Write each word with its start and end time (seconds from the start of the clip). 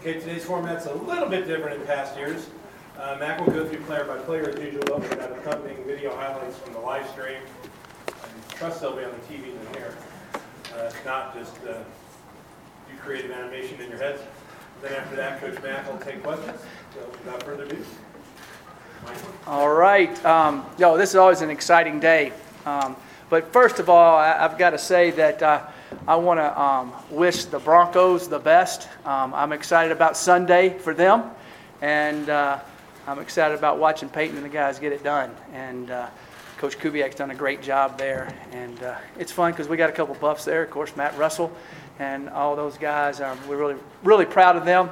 Okay, 0.00 0.18
today's 0.18 0.46
format's 0.46 0.86
a 0.86 0.94
little 0.94 1.28
bit 1.28 1.46
different 1.46 1.78
in 1.78 1.86
past 1.86 2.16
years. 2.16 2.48
Uh, 2.98 3.18
Mac 3.20 3.38
will 3.38 3.52
go 3.52 3.68
through 3.68 3.82
player 3.82 4.04
by 4.04 4.16
player 4.16 4.48
as 4.48 4.58
usual, 4.58 4.80
but 4.86 5.02
we 5.02 5.08
have 5.08 5.30
accompanying 5.32 5.84
video 5.84 6.16
highlights 6.16 6.56
from 6.56 6.72
the 6.72 6.78
live 6.78 7.06
stream. 7.10 7.36
I 8.08 8.54
trust 8.54 8.80
they'll 8.80 8.96
be 8.96 9.04
on 9.04 9.10
the 9.10 9.34
TV 9.34 9.48
in 9.48 9.74
here. 9.74 9.94
Uh, 10.74 10.90
not, 11.04 11.34
just 11.34 11.54
uh, 11.68 11.74
do 11.74 12.96
creative 13.02 13.30
animation 13.30 13.78
in 13.78 13.90
your 13.90 13.98
heads. 13.98 14.22
Then 14.80 14.94
after 14.94 15.16
that, 15.16 15.38
Coach 15.38 15.62
Mac 15.62 15.86
will 15.92 15.98
take 15.98 16.22
questions. 16.22 16.62
So 16.94 17.06
without 17.10 17.42
further 17.42 17.64
ado, 17.64 17.84
Michael. 19.04 19.34
All 19.46 19.74
right. 19.74 20.24
Um, 20.24 20.64
no, 20.78 20.96
this 20.96 21.10
is 21.10 21.16
always 21.16 21.42
an 21.42 21.50
exciting 21.50 22.00
day. 22.00 22.32
Um, 22.64 22.96
but 23.28 23.52
first 23.52 23.78
of 23.78 23.90
all, 23.90 24.16
I, 24.16 24.46
I've 24.46 24.56
got 24.56 24.70
to 24.70 24.78
say 24.78 25.10
that 25.10 25.42
uh, 25.42 25.66
I 26.08 26.16
want 26.16 26.40
to 26.40 26.60
um, 26.60 26.92
wish 27.10 27.44
the 27.44 27.58
Broncos 27.58 28.26
the 28.26 28.38
best. 28.38 28.88
Um, 29.04 29.34
I'm 29.34 29.52
excited 29.52 29.92
about 29.92 30.16
Sunday 30.16 30.78
for 30.78 30.94
them, 30.94 31.24
and 31.82 32.28
uh, 32.30 32.58
I'm 33.06 33.18
excited 33.18 33.58
about 33.58 33.78
watching 33.78 34.08
Peyton 34.08 34.36
and 34.36 34.44
the 34.44 34.50
guys 34.50 34.78
get 34.78 34.92
it 34.92 35.04
done. 35.04 35.30
And 35.52 35.90
uh, 35.90 36.08
Coach 36.56 36.78
Kubiak's 36.78 37.16
done 37.16 37.30
a 37.30 37.34
great 37.34 37.60
job 37.62 37.98
there, 37.98 38.34
and 38.52 38.82
uh, 38.82 38.96
it's 39.18 39.30
fun 39.30 39.52
because 39.52 39.68
we 39.68 39.76
got 39.76 39.90
a 39.90 39.92
couple 39.92 40.14
buffs 40.14 40.44
there. 40.44 40.62
Of 40.62 40.70
course, 40.70 40.96
Matt 40.96 41.16
Russell 41.18 41.52
and 41.98 42.30
all 42.30 42.56
those 42.56 42.78
guys. 42.78 43.20
Um, 43.20 43.38
we're 43.46 43.58
really, 43.58 43.76
really 44.02 44.26
proud 44.26 44.56
of 44.56 44.64
them, 44.64 44.88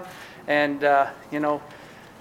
and 0.47 0.85
uh, 0.85 1.11
you 1.33 1.41
know 1.41 1.63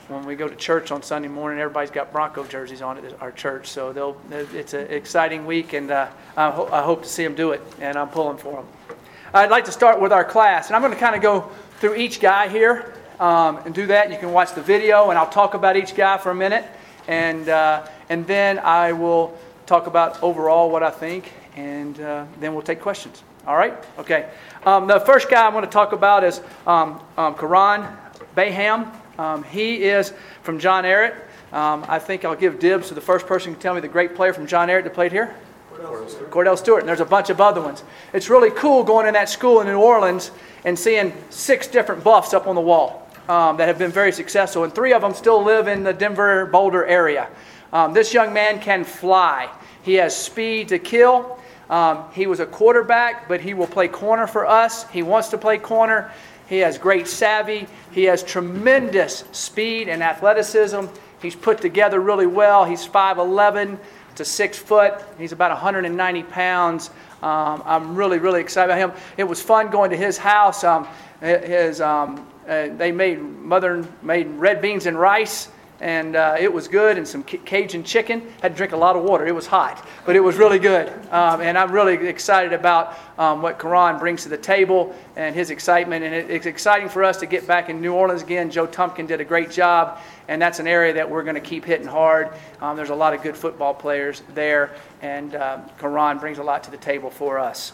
when 0.08 0.26
we 0.26 0.36
go 0.36 0.48
to 0.48 0.56
church 0.56 0.92
on 0.92 1.04
Sunday 1.04 1.28
morning, 1.28 1.60
everybody's 1.60 1.92
got 1.92 2.14
Bronco 2.14 2.46
jerseys 2.46 2.82
on 2.82 2.98
at 2.98 3.22
our 3.22 3.32
church. 3.32 3.68
So 3.68 4.18
it's 4.32 4.74
an 4.74 4.88
exciting 4.88 5.46
week, 5.46 5.74
and 5.74 5.92
uh, 5.92 6.08
I, 6.38 6.50
ho- 6.50 6.70
I 6.72 6.82
hope 6.82 7.04
to 7.04 7.10
see 7.10 7.24
them 7.26 7.36
do 7.36 7.52
it, 7.52 7.62
and 7.82 7.98
I'm 7.98 8.08
pulling 8.08 8.38
for 8.38 8.64
them. 8.64 8.87
I'd 9.34 9.50
like 9.50 9.66
to 9.66 9.74
start 9.74 10.00
with 10.00 10.14
our 10.14 10.24
class, 10.24 10.68
and 10.68 10.76
I'm 10.76 10.82
going 10.82 10.94
to 10.94 11.00
kind 11.00 11.16
of 11.16 11.22
go 11.22 11.52
through 11.80 11.96
each 11.96 12.22
guy 12.22 12.48
here 12.48 12.94
um, 13.20 13.58
and 13.66 13.76
do 13.76 13.86
that. 13.88 14.10
You 14.10 14.18
can 14.18 14.32
watch 14.32 14.54
the 14.54 14.62
video, 14.62 15.10
and 15.10 15.20
I'll 15.20 15.30
talk 15.30 15.54
about 15.54 15.76
each 15.76 15.96
guy 15.96 16.18
for 16.18 16.32
a 16.32 16.36
minute, 16.36 16.64
and, 17.10 17.50
uh, 17.50 17.86
and 18.08 18.26
then 18.26 18.58
I 18.60 18.94
will 18.94 19.38
talk 19.66 19.88
about 19.88 20.24
overall 20.24 20.72
what 20.72 20.82
I 20.82 20.90
think, 20.90 21.34
and 21.58 22.00
uh, 22.00 22.26
then 22.40 22.54
we'll 22.54 22.62
take 22.62 22.80
questions. 22.80 23.24
All 23.46 23.58
right? 23.58 23.74
Okay. 24.00 24.30
Um, 24.66 24.88
the 24.88 25.02
first 25.02 25.30
guy 25.30 25.46
I 25.46 25.50
want 25.50 25.66
to 25.66 25.72
talk 25.72 25.92
about 25.92 26.24
is 26.24 26.40
um, 26.66 27.02
um, 27.18 27.36
Karan 27.36 27.98
Baham. 28.36 28.94
Um, 29.20 29.44
he 29.44 29.84
is 29.84 30.14
from 30.42 30.58
John 30.58 30.86
Ehret. 30.86 31.16
Um, 31.52 31.86
I 31.90 32.00
think 32.00 32.24
I'll 32.24 32.36
give 32.36 32.60
dibs 32.60 32.90
to 32.90 32.94
the 32.94 33.02
first 33.02 33.28
person 33.28 33.50
who 33.50 33.56
can 33.56 33.62
tell 33.62 33.76
me 33.76 33.82
the 33.82 33.88
great 33.88 34.16
player 34.16 34.32
from 34.32 34.48
John 34.48 34.70
Ehret 34.70 34.86
that 34.86 34.94
played 34.94 35.12
here. 35.12 35.36
Kordell 35.78 36.10
Stewart. 36.10 36.32
Kordell 36.32 36.58
Stewart. 36.58 36.80
And 36.82 36.90
there's 36.90 37.00
a 37.00 37.06
bunch 37.06 37.30
of 37.30 37.40
other 37.40 37.62
ones. 37.62 37.84
It's 38.14 38.30
really 38.30 38.52
cool 38.52 38.84
going 38.84 39.08
in 39.08 39.14
that 39.14 39.30
school 39.30 39.62
in 39.62 39.68
New 39.68 39.80
Orleans 39.80 40.32
and 40.66 40.78
seeing 40.78 41.14
six 41.30 41.68
different 41.68 42.04
buffs 42.04 42.34
up 42.34 42.48
on 42.48 42.56
the 42.56 42.62
wall 42.62 43.08
um, 43.30 43.58
that 43.58 43.68
have 43.68 43.78
been 43.78 43.92
very 43.92 44.12
successful. 44.12 44.64
And 44.64 44.74
three 44.74 44.94
of 44.94 45.02
them 45.02 45.14
still 45.14 45.44
live 45.44 45.68
in 45.68 45.84
the 45.84 45.94
Denver 45.94 46.46
Boulder 46.46 46.86
area. 46.86 47.30
Um, 47.72 47.94
this 47.94 48.14
young 48.14 48.34
man 48.34 48.60
can 48.60 48.84
fly. 48.84 49.50
He 49.84 49.96
has 49.96 50.16
speed 50.16 50.70
to 50.70 50.80
kill. 50.80 51.40
Um, 51.70 52.06
he 52.14 52.28
was 52.28 52.40
a 52.40 52.46
quarterback, 52.46 53.28
but 53.28 53.42
he 53.42 53.54
will 53.54 53.68
play 53.68 53.88
corner 53.88 54.26
for 54.26 54.46
us. 54.46 54.90
He 54.90 55.04
wants 55.04 55.28
to 55.30 55.38
play 55.38 55.58
corner. 55.58 56.12
He 56.48 56.60
has 56.60 56.78
great 56.78 57.08
savvy. 57.08 57.68
He 57.92 58.06
has 58.06 58.24
tremendous 58.24 59.26
speed 59.34 59.90
and 59.90 60.02
athleticism. 60.02 60.86
He's 61.22 61.36
put 61.36 61.60
together 61.60 62.00
really 62.00 62.28
well. 62.28 62.64
He's 62.64 62.88
5'11 62.88 63.78
to 64.18 64.26
6 64.26 64.58
foot. 64.58 65.02
He's 65.18 65.32
about 65.32 65.52
190 65.52 66.24
pounds. 66.24 66.90
Um, 67.24 67.64
I'm 67.66 67.96
really, 67.96 68.20
really 68.20 68.42
excited 68.42 68.72
about 68.72 68.78
him. 68.78 69.02
It 69.18 69.24
was 69.24 69.42
fun 69.42 69.70
going 69.70 69.92
to 69.92 69.98
his 69.98 70.18
house. 70.18 70.64
Um, 70.64 70.88
his, 71.22 71.82
um, 71.82 72.28
uh, 72.48 72.68
they 72.78 72.92
made, 72.92 73.20
mother 73.22 73.86
made 74.02 74.28
red 74.28 74.62
beans 74.62 74.86
and 74.86 75.00
rice 75.00 75.50
and 75.80 76.16
uh, 76.16 76.36
it 76.40 76.52
was 76.52 76.68
good, 76.68 76.98
and 76.98 77.08
some 77.08 77.24
Cajun 77.24 77.84
chicken. 77.84 78.22
Had 78.42 78.54
to 78.54 78.58
drink 78.58 78.74
a 78.74 78.78
lot 78.78 78.96
of 78.96 79.04
water. 79.04 79.28
It 79.28 79.36
was 79.36 79.46
hot, 79.46 79.88
but 80.06 80.16
it 80.16 80.20
was 80.20 80.36
really 80.38 80.60
good. 80.60 80.90
Um, 81.12 81.42
and 81.42 81.58
I'm 81.58 81.72
really 81.72 82.08
excited 82.08 82.54
about 82.54 82.98
um, 83.18 83.42
what 83.42 83.60
Karan 83.60 84.00
brings 84.00 84.24
to 84.24 84.30
the 84.30 84.38
table 84.38 84.96
and 85.16 85.36
his 85.36 85.52
excitement. 85.52 86.04
And 86.04 86.14
it, 86.14 86.30
it's 86.30 86.46
exciting 86.46 86.90
for 86.90 87.04
us 87.04 87.18
to 87.18 87.26
get 87.26 87.46
back 87.46 87.70
in 87.70 87.80
New 87.82 87.94
Orleans 87.94 88.24
again. 88.24 88.50
Joe 88.50 88.68
Tumpkin 88.68 89.08
did 89.08 89.22
a 89.22 89.26
great 89.26 89.52
job, 89.52 90.00
and 90.28 90.42
that's 90.42 90.60
an 90.60 90.68
area 90.68 90.94
that 90.94 91.10
we're 91.10 91.24
going 91.24 91.36
to 91.36 91.42
keep 91.42 91.66
hitting 91.66 91.88
hard. 91.88 92.30
Um, 92.62 92.76
there's 92.76 92.90
a 92.90 92.96
lot 92.96 93.14
of 93.14 93.22
good 93.22 93.38
football 93.38 93.74
players 93.74 94.24
there, 94.34 94.72
and 95.02 95.36
uh, 95.36 95.60
Karan 95.80 96.18
brings 96.18 96.40
a 96.40 96.44
lot 96.44 96.64
to 96.64 96.72
the 96.72 96.78
table 96.78 97.10
for 97.10 97.38
us. 97.38 97.74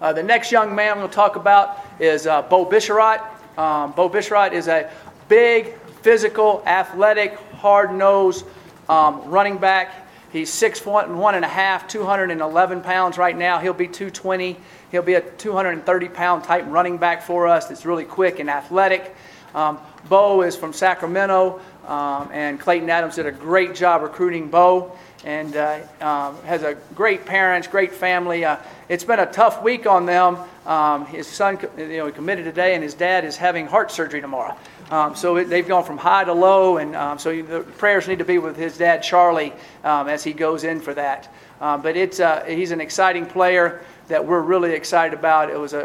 Uh, 0.00 0.12
the 0.12 0.22
next 0.22 0.50
young 0.50 0.74
man 0.74 0.98
we'll 0.98 1.08
talk 1.08 1.36
about 1.36 1.78
is 2.00 2.26
uh, 2.26 2.42
Bo 2.42 2.66
Bisharat. 2.66 3.22
Um, 3.56 3.92
Bo 3.92 4.10
Bisharat 4.10 4.52
is 4.52 4.66
a 4.66 4.90
big, 5.28 5.74
physical, 6.04 6.62
athletic, 6.66 7.34
hard 7.54 7.90
nosed 7.94 8.44
um, 8.90 9.22
running 9.24 9.56
back. 9.56 10.06
He's 10.30 10.52
six 10.52 10.78
foot 10.78 11.06
and 11.06 11.18
one 11.18 11.34
and 11.34 11.46
a 11.46 11.48
half, 11.48 11.88
211 11.88 12.82
pounds 12.82 13.16
right 13.16 13.34
now. 13.34 13.58
He'll 13.58 13.72
be 13.72 13.88
220. 13.88 14.54
He'll 14.90 15.00
be 15.00 15.14
a 15.14 15.22
230 15.22 16.08
pound 16.10 16.44
type 16.44 16.66
running 16.68 16.98
back 16.98 17.22
for 17.22 17.48
us 17.48 17.68
that's 17.68 17.86
really 17.86 18.04
quick 18.04 18.38
and 18.38 18.50
athletic. 18.50 19.16
Um, 19.54 19.78
Bo 20.10 20.42
is 20.42 20.56
from 20.56 20.74
Sacramento, 20.74 21.62
um, 21.86 22.28
and 22.32 22.60
Klayton 22.60 22.90
Adams 22.90 23.14
did 23.14 23.24
a 23.24 23.32
great 23.32 23.74
job 23.74 24.02
recruiting 24.02 24.50
Bo 24.50 24.98
and 25.24 25.56
uh, 25.56 25.80
um, 26.02 26.36
has 26.42 26.64
a 26.64 26.74
great 26.94 27.24
parents, 27.24 27.66
great 27.66 27.92
family. 27.92 28.44
Uh, 28.44 28.58
it's 28.90 29.04
been 29.04 29.20
a 29.20 29.32
tough 29.32 29.62
week 29.62 29.86
on 29.86 30.04
them. 30.04 30.36
Um, 30.66 31.06
his 31.06 31.26
son, 31.26 31.58
you 31.78 31.96
know, 31.96 32.10
committed 32.10 32.44
today, 32.44 32.74
and 32.74 32.82
his 32.82 32.92
dad 32.92 33.24
is 33.24 33.36
having 33.36 33.66
heart 33.66 33.90
surgery 33.90 34.20
tomorrow. 34.20 34.54
Um, 34.90 35.16
so 35.16 35.36
it, 35.36 35.44
they've 35.44 35.66
gone 35.66 35.84
from 35.84 35.98
high 35.98 36.24
to 36.24 36.32
low, 36.32 36.76
and 36.76 36.94
um, 36.94 37.18
so 37.18 37.42
the 37.42 37.60
prayers 37.60 38.06
need 38.06 38.18
to 38.18 38.24
be 38.24 38.38
with 38.38 38.56
his 38.56 38.76
dad, 38.76 39.02
Charlie, 39.02 39.52
um, 39.82 40.08
as 40.08 40.22
he 40.22 40.32
goes 40.32 40.64
in 40.64 40.80
for 40.80 40.94
that. 40.94 41.32
Um, 41.60 41.82
but 41.82 41.96
it's, 41.96 42.20
uh, 42.20 42.44
he's 42.44 42.70
an 42.70 42.80
exciting 42.80 43.26
player 43.26 43.82
that 44.08 44.24
we're 44.24 44.42
really 44.42 44.72
excited 44.72 45.18
about. 45.18 45.50
It 45.50 45.58
was 45.58 45.72
a, 45.72 45.80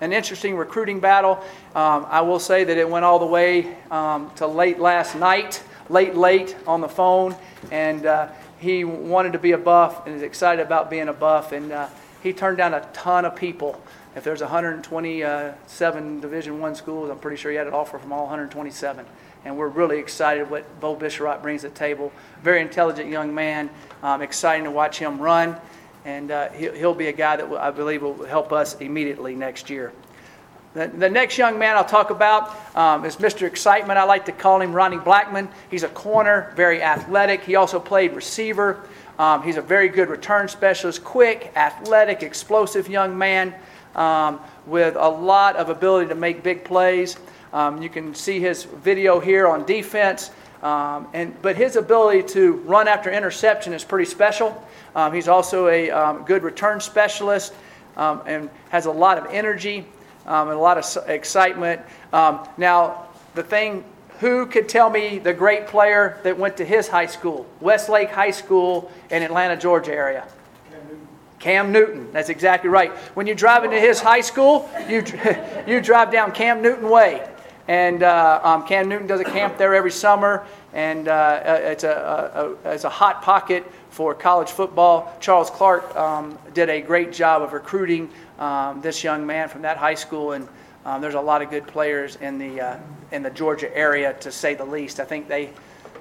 a 0.00 0.04
an 0.04 0.12
interesting 0.12 0.56
recruiting 0.56 0.98
battle. 0.98 1.42
Um, 1.74 2.06
I 2.08 2.20
will 2.22 2.40
say 2.40 2.64
that 2.64 2.76
it 2.76 2.88
went 2.88 3.04
all 3.04 3.18
the 3.18 3.26
way 3.26 3.76
um, 3.90 4.30
to 4.36 4.46
late 4.46 4.80
last 4.80 5.14
night, 5.14 5.62
late, 5.88 6.16
late 6.16 6.56
on 6.66 6.80
the 6.80 6.88
phone, 6.88 7.36
and 7.70 8.06
uh, 8.06 8.28
he 8.58 8.84
wanted 8.84 9.32
to 9.32 9.38
be 9.38 9.52
a 9.52 9.58
buff 9.58 10.06
and 10.06 10.16
is 10.16 10.22
excited 10.22 10.64
about 10.64 10.90
being 10.90 11.08
a 11.08 11.12
buff, 11.12 11.52
and 11.52 11.70
uh, 11.70 11.88
he 12.22 12.32
turned 12.32 12.58
down 12.58 12.74
a 12.74 12.80
ton 12.92 13.24
of 13.24 13.36
people. 13.36 13.80
If 14.16 14.24
there's 14.24 14.40
127 14.40 16.20
Division 16.20 16.60
One 16.60 16.74
schools, 16.74 17.10
I'm 17.10 17.18
pretty 17.18 17.36
sure 17.36 17.52
he 17.52 17.56
had 17.56 17.68
an 17.68 17.74
offer 17.74 17.96
from 17.98 18.12
all 18.12 18.22
127. 18.22 19.06
And 19.44 19.56
we're 19.56 19.68
really 19.68 19.98
excited 19.98 20.50
what 20.50 20.80
Bo 20.80 20.96
Bisharat 20.96 21.42
brings 21.42 21.62
to 21.62 21.68
the 21.68 21.74
table. 21.74 22.12
Very 22.42 22.60
intelligent 22.60 23.08
young 23.08 23.32
man. 23.32 23.70
Um, 24.02 24.20
exciting 24.20 24.64
to 24.64 24.70
watch 24.70 24.98
him 24.98 25.20
run. 25.20 25.56
And 26.04 26.32
uh, 26.32 26.48
he'll, 26.50 26.74
he'll 26.74 26.94
be 26.94 27.06
a 27.06 27.12
guy 27.12 27.36
that 27.36 27.52
I 27.52 27.70
believe 27.70 28.02
will 28.02 28.24
help 28.24 28.52
us 28.52 28.74
immediately 28.80 29.36
next 29.36 29.70
year. 29.70 29.92
The, 30.74 30.88
the 30.88 31.08
next 31.08 31.38
young 31.38 31.58
man 31.58 31.76
I'll 31.76 31.84
talk 31.84 32.10
about 32.10 32.76
um, 32.76 33.04
is 33.04 33.16
Mr. 33.16 33.46
Excitement. 33.46 33.98
I 33.98 34.04
like 34.04 34.24
to 34.26 34.32
call 34.32 34.60
him 34.60 34.72
Ronnie 34.72 34.98
Blackman. 34.98 35.48
He's 35.70 35.84
a 35.84 35.88
corner, 35.88 36.52
very 36.56 36.82
athletic. 36.82 37.42
He 37.42 37.54
also 37.54 37.78
played 37.78 38.14
receiver. 38.14 38.80
Um, 39.20 39.42
he's 39.42 39.56
a 39.56 39.62
very 39.62 39.88
good 39.88 40.08
return 40.08 40.48
specialist, 40.48 41.04
quick, 41.04 41.52
athletic, 41.54 42.22
explosive 42.22 42.88
young 42.88 43.16
man 43.16 43.54
um, 43.94 44.40
with 44.66 44.96
a 44.96 45.08
lot 45.08 45.56
of 45.56 45.68
ability 45.68 46.08
to 46.08 46.14
make 46.14 46.42
big 46.42 46.64
plays. 46.64 47.16
Um, 47.52 47.82
you 47.82 47.88
can 47.88 48.14
see 48.14 48.40
his 48.40 48.64
video 48.64 49.20
here 49.20 49.46
on 49.46 49.64
defense. 49.64 50.30
Um, 50.62 51.08
and, 51.14 51.40
but 51.40 51.56
his 51.56 51.76
ability 51.76 52.22
to 52.34 52.52
run 52.66 52.86
after 52.86 53.10
interception 53.10 53.72
is 53.72 53.82
pretty 53.82 54.04
special. 54.04 54.62
Um, 54.94 55.12
he's 55.12 55.28
also 55.28 55.68
a 55.68 55.90
um, 55.90 56.24
good 56.24 56.42
return 56.42 56.80
specialist 56.80 57.54
um, 57.96 58.22
and 58.26 58.50
has 58.68 58.86
a 58.86 58.90
lot 58.90 59.18
of 59.18 59.26
energy 59.30 59.86
and 60.26 60.50
a 60.50 60.58
lot 60.58 60.78
of 60.78 61.08
excitement. 61.08 61.80
now, 62.12 63.08
the 63.34 63.42
thing 63.42 63.84
who 64.20 64.44
could 64.44 64.68
tell 64.68 64.90
me 64.90 65.18
the 65.18 65.32
great 65.32 65.66
player 65.66 66.20
that 66.24 66.38
went 66.38 66.56
to 66.58 66.64
his 66.64 66.86
high 66.86 67.06
school, 67.06 67.46
Westlake 67.60 68.10
High 68.10 68.30
School 68.30 68.92
in 69.10 69.22
Atlanta, 69.22 69.56
Georgia 69.56 69.92
area? 69.92 70.28
Cam 71.40 71.72
Newton. 71.72 72.12
That's 72.12 72.28
exactly 72.28 72.70
right. 72.70 72.92
When 73.16 73.26
you 73.26 73.34
drive 73.34 73.64
into 73.64 73.80
his 73.80 73.98
high 73.98 74.20
school, 74.20 74.70
you, 74.88 75.02
you 75.66 75.80
drive 75.80 76.12
down 76.12 76.32
Cam 76.32 76.62
Newton 76.62 76.88
Way. 76.88 77.26
And 77.66 78.02
uh, 78.02 78.40
um, 78.42 78.66
Cam 78.66 78.88
Newton 78.88 79.06
does 79.06 79.20
a 79.20 79.24
camp 79.24 79.56
there 79.56 79.74
every 79.74 79.92
summer, 79.92 80.44
and 80.72 81.06
uh, 81.06 81.12
uh 81.12 81.58
it's, 81.62 81.84
a, 81.84 82.56
a, 82.64 82.72
it's 82.72 82.84
a 82.84 82.88
hot 82.88 83.22
pocket 83.22 83.64
for 83.90 84.12
college 84.12 84.50
football. 84.50 85.16
Charles 85.20 85.50
Clark 85.50 85.94
um, 85.94 86.36
did 86.52 86.68
a 86.68 86.80
great 86.80 87.12
job 87.12 87.42
of 87.42 87.52
recruiting 87.52 88.10
um, 88.38 88.80
this 88.80 89.04
young 89.04 89.24
man 89.24 89.48
from 89.48 89.62
that 89.62 89.76
high 89.76 89.94
school, 89.94 90.32
and 90.32 90.48
um, 90.84 91.00
there's 91.00 91.14
a 91.14 91.20
lot 91.20 91.42
of 91.42 91.50
good 91.50 91.66
players 91.66 92.16
in 92.16 92.38
the, 92.38 92.60
uh, 92.60 92.78
in 93.12 93.22
the 93.22 93.30
Georgia 93.30 93.74
area, 93.76 94.14
to 94.14 94.32
say 94.32 94.54
the 94.54 94.64
least. 94.64 94.98
I 94.98 95.04
think 95.04 95.28
they, 95.28 95.50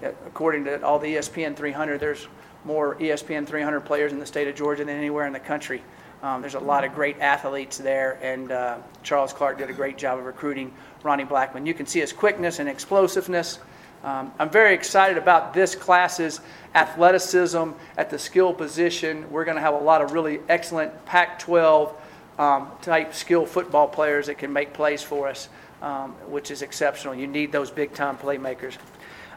according 0.01 0.65
to 0.65 0.83
all 0.83 0.97
the 0.97 1.15
ESPN 1.15 1.55
300, 1.55 1.99
there's 1.99 2.27
more 2.65 2.95
ESPN 2.95 3.47
300 3.47 3.81
players 3.81 4.11
in 4.11 4.19
the 4.19 4.25
state 4.25 4.47
of 4.47 4.55
Georgia 4.55 4.83
than 4.85 4.95
anywhere 4.95 5.25
in 5.25 5.33
the 5.33 5.39
country. 5.39 5.81
Um, 6.21 6.41
there's 6.41 6.55
a 6.55 6.59
lot 6.59 6.83
of 6.83 6.93
great 6.93 7.19
athletes 7.19 7.77
there, 7.77 8.19
and 8.21 8.51
uh, 8.51 8.77
Charles 9.03 9.31
Clark 9.31 9.57
did 9.57 9.69
a 9.69 9.73
great 9.73 9.97
job 9.97 10.19
of 10.19 10.25
recruiting 10.25 10.73
Ronnie 11.01 11.23
Blackman. 11.23 11.65
You 11.65 11.73
can 11.73 11.85
see 11.85 11.99
his 11.99 12.11
quickness 12.11 12.59
and 12.59 12.67
explosiveness. 12.67 13.59
Um, 14.03 14.31
I'm 14.37 14.49
very 14.49 14.73
excited 14.73 15.17
about 15.17 15.53
this 15.53 15.75
class's 15.75 16.41
athleticism 16.75 17.71
at 17.97 18.09
the 18.09 18.19
skill 18.19 18.53
position. 18.53 19.29
We're 19.31 19.45
going 19.45 19.55
to 19.55 19.61
have 19.61 19.73
a 19.73 19.79
lot 19.79 20.01
of 20.01 20.11
really 20.11 20.39
excellent 20.49 21.05
Pac 21.05 21.39
12 21.39 21.93
um, 22.37 22.69
type 22.81 23.13
skill 23.13 23.45
football 23.45 23.87
players 23.87 24.27
that 24.27 24.37
can 24.37 24.51
make 24.51 24.73
plays 24.73 25.03
for 25.03 25.27
us, 25.27 25.49
um, 25.81 26.11
which 26.27 26.51
is 26.51 26.61
exceptional. 26.61 27.13
You 27.13 27.27
need 27.27 27.51
those 27.51 27.71
big 27.71 27.93
time 27.93 28.17
playmakers. 28.17 28.77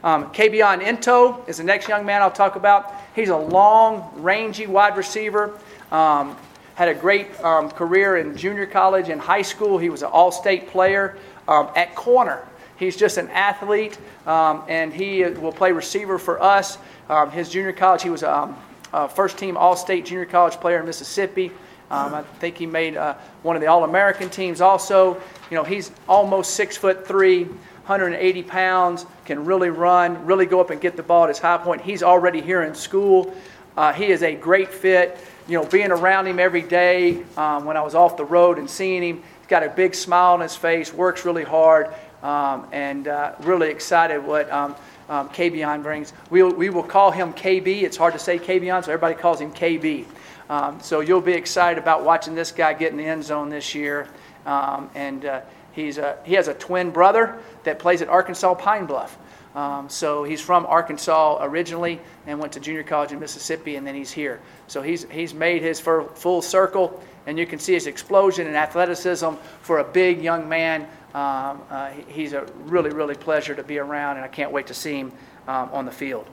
Um, 0.05 0.33
Kabion 0.33 1.49
is 1.49 1.59
the 1.59 1.65
next 1.65 1.89
young 1.89 2.05
man 2.05 2.23
I'll 2.23 2.31
talk 2.31 2.57
about. 2.57 2.95
He's 3.15 3.29
a 3.29 3.37
long, 3.37 4.11
rangy 4.17 4.67
wide 4.67 4.97
receiver. 4.97 5.59
Um, 5.91 6.37
had 6.75 6.89
a 6.89 6.95
great 6.95 7.29
um, 7.45 7.71
career 7.71 8.17
in 8.17 8.37
junior 8.37 8.67
college 8.67 9.09
and 9.09 9.21
high 9.21 9.43
school. 9.43 9.79
He 9.79 9.91
was 9.91 10.03
an 10.03 10.09
all 10.09 10.33
state 10.33 10.69
player 10.69 11.17
um, 11.47 11.71
at 11.77 11.95
corner. 11.95 12.47
He's 12.77 12.97
just 12.97 13.19
an 13.19 13.29
athlete, 13.29 13.99
um, 14.27 14.65
and 14.69 14.93
he 14.93 15.23
will 15.25 15.53
play 15.53 15.71
receiver 15.71 16.19
for 16.19 16.43
us. 16.43 16.79
Um, 17.09 17.31
his 17.31 17.51
junior 17.51 17.73
college, 17.73 18.03
he 18.03 18.11
was 18.11 18.23
a, 18.23 18.53
a 18.93 19.09
first 19.09 19.39
team 19.39 19.57
all 19.57 19.77
state 19.77 20.07
junior 20.07 20.25
college 20.25 20.55
player 20.55 20.81
in 20.81 20.87
Mississippi. 20.87 21.53
Um, 21.91 22.15
I 22.15 22.23
think 22.23 22.57
he 22.57 22.65
made 22.65 22.97
uh, 22.97 23.15
one 23.43 23.55
of 23.55 23.61
the 23.61 23.69
All 23.69 23.85
American 23.85 24.31
teams 24.31 24.63
also. 24.63 25.15
You 25.51 25.57
know, 25.59 25.63
he's 25.63 25.93
almost 26.09 26.55
six 26.55 26.75
foot 26.77 27.07
three, 27.07 27.47
180 27.82 28.43
pounds, 28.44 29.06
can 29.25 29.44
really 29.44 29.70
run, 29.70 30.25
really 30.25 30.46
go 30.46 30.61
up 30.61 30.70
and 30.70 30.81
get 30.81 30.96
the 30.96 31.02
ball 31.02 31.25
at 31.25 31.29
his 31.29 31.38
high 31.38 31.58
point. 31.58 31.82
He's 31.82 32.02
already 32.02 32.40
here 32.40 32.62
in 32.62 32.75
school. 32.75 33.34
Uh, 33.76 33.93
he 33.93 34.06
is 34.06 34.23
a 34.23 34.34
great 34.34 34.73
fit. 34.73 35.19
You 35.49 35.58
know, 35.58 35.67
being 35.67 35.90
around 35.90 36.26
him 36.29 36.38
every 36.38 36.62
day 36.62 37.25
um, 37.37 37.64
when 37.64 37.76
I 37.76 37.82
was 37.82 37.94
off 37.94 38.17
the 38.17 38.25
road 38.25 38.58
and 38.58 38.70
seeing 38.70 39.02
him, 39.02 39.17
he's 39.17 39.46
got 39.49 39.64
a 39.64 39.69
big 39.69 39.94
smile 39.94 40.34
on 40.34 40.40
his 40.40 40.55
face, 40.55 40.93
works 40.93 41.25
really 41.25 41.43
hard, 41.43 41.93
um, 42.23 42.69
and 42.70 43.08
uh, 43.08 43.34
really 43.40 43.70
excited 43.70 44.25
what 44.25 44.50
um, 44.52 44.76
um, 45.08 45.82
brings. 45.82 46.12
We'll, 46.31 46.55
we 46.55 46.70
will 46.70 46.84
call 46.84 47.11
him 47.11 47.32
KB. 47.32 47.82
It's 47.82 47.96
hard 47.96 48.12
to 48.12 48.19
say 48.19 48.38
Kabion, 48.38 48.84
so 48.84 48.93
everybody 48.93 49.14
calls 49.14 49.40
him 49.40 49.52
KB. 49.52 50.06
Um, 50.49 50.81
so 50.81 51.00
you'll 51.00 51.20
be 51.20 51.32
excited 51.32 51.82
about 51.82 52.05
watching 52.05 52.34
this 52.34 52.52
guy 52.52 52.75
get 52.75 52.93
in 52.93 52.99
the 52.99 53.06
end 53.06 53.25
zone 53.25 53.49
this 53.49 53.75
year. 53.75 54.08
Um, 54.46 54.90
and 54.94 55.25
uh, 55.25 55.40
he's 55.73 55.99
a, 55.99 56.19
he 56.25 56.35
has 56.35 56.49
a 56.49 56.55
twin 56.55 56.91
brother 56.91 57.39
that 57.65 57.79
plays 57.79 58.03
at 58.03 58.09
Arkansas 58.09 58.55
Pine 58.55 58.87
Bluff. 58.87 59.19
Um, 59.55 59.89
so 59.91 60.25
he's 60.25 60.41
from 60.41 60.65
Arkansas 60.67 61.39
originally 61.43 62.01
and 62.27 62.39
went 62.39 62.53
to 62.55 62.61
junior 62.61 62.83
college 62.83 63.13
in 63.13 63.21
Mississippi, 63.21 63.77
and 63.77 63.87
then 63.87 63.95
he's 63.95 64.11
here. 64.11 64.41
So 64.67 64.81
he's, 64.81 65.05
he's 65.11 65.35
made 65.35 65.61
his 65.61 65.79
full 65.79 66.41
circle, 66.41 67.03
and 67.27 67.39
you 67.39 67.47
can 67.47 67.59
see 67.59 67.75
his 67.75 67.87
explosion 67.87 68.47
and 68.47 68.57
athleticism 68.57 69.35
for 69.61 69.81
a 69.81 69.85
big 69.85 70.23
young 70.23 70.49
man. 70.49 70.83
Um, 71.15 71.61
uh, 71.69 71.91
he's 72.09 72.33
a 72.33 72.47
really, 72.65 72.91
really 72.91 73.15
pleasure 73.15 73.55
to 73.55 73.63
be 73.63 73.79
around, 73.79 74.17
and 74.17 74.25
I 74.25 74.29
can't 74.29 74.53
wait 74.53 74.67
to 74.69 74.75
see 74.75 74.97
him 74.97 75.13
um, 75.47 75.69
on 75.73 75.85
the 75.85 75.93
field. 75.93 76.27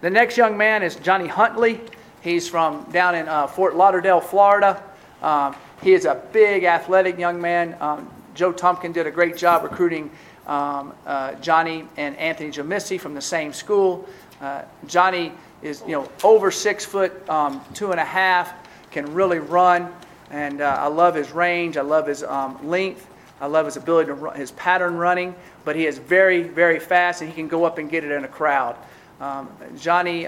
The 0.00 0.10
next 0.10 0.36
young 0.36 0.56
man 0.56 0.82
is 0.82 0.96
Johnny 0.96 1.28
Huntley. 1.28 1.80
He's 2.20 2.48
from 2.48 2.82
down 2.90 3.14
in 3.14 3.28
uh, 3.28 3.46
Fort 3.46 3.76
Lauderdale, 3.76 4.20
Florida. 4.20 4.82
Um, 5.22 5.56
he 5.82 5.92
is 5.92 6.04
a 6.04 6.22
big, 6.32 6.64
athletic 6.64 7.18
young 7.18 7.40
man. 7.40 7.76
Um, 7.80 8.10
Joe 8.34 8.52
Tumpkin 8.52 8.92
did 8.92 9.06
a 9.06 9.10
great 9.10 9.36
job 9.36 9.62
recruiting 9.62 10.10
um, 10.46 10.92
uh, 11.06 11.34
Johnny 11.34 11.86
and 11.96 12.16
Anthony 12.16 12.50
Julmisse 12.50 13.00
from 13.00 13.14
the 13.14 13.20
same 13.20 13.52
school. 13.52 14.06
Uh, 14.40 14.62
Johnny 14.86 15.32
is, 15.62 15.82
you 15.86 15.92
know, 15.92 16.08
over 16.22 16.50
six 16.50 16.84
foot, 16.84 17.28
um, 17.28 17.60
two 17.74 17.90
and 17.90 18.00
a 18.00 18.04
half, 18.04 18.52
can 18.90 19.12
really 19.14 19.38
run, 19.38 19.92
and 20.30 20.60
uh, 20.60 20.76
I 20.78 20.86
love 20.86 21.14
his 21.14 21.32
range. 21.32 21.76
I 21.76 21.82
love 21.82 22.06
his 22.06 22.22
um, 22.22 22.68
length. 22.68 23.08
I 23.40 23.46
love 23.46 23.66
his 23.66 23.76
ability 23.76 24.06
to 24.08 24.14
run, 24.14 24.36
his 24.36 24.52
pattern 24.52 24.96
running, 24.96 25.34
but 25.64 25.76
he 25.76 25.86
is 25.86 25.98
very, 25.98 26.42
very 26.42 26.78
fast, 26.78 27.20
and 27.20 27.30
he 27.30 27.34
can 27.34 27.48
go 27.48 27.64
up 27.64 27.78
and 27.78 27.90
get 27.90 28.04
it 28.04 28.10
in 28.10 28.24
a 28.24 28.28
crowd. 28.28 28.76
Um, 29.20 29.48
Johnny 29.78 30.26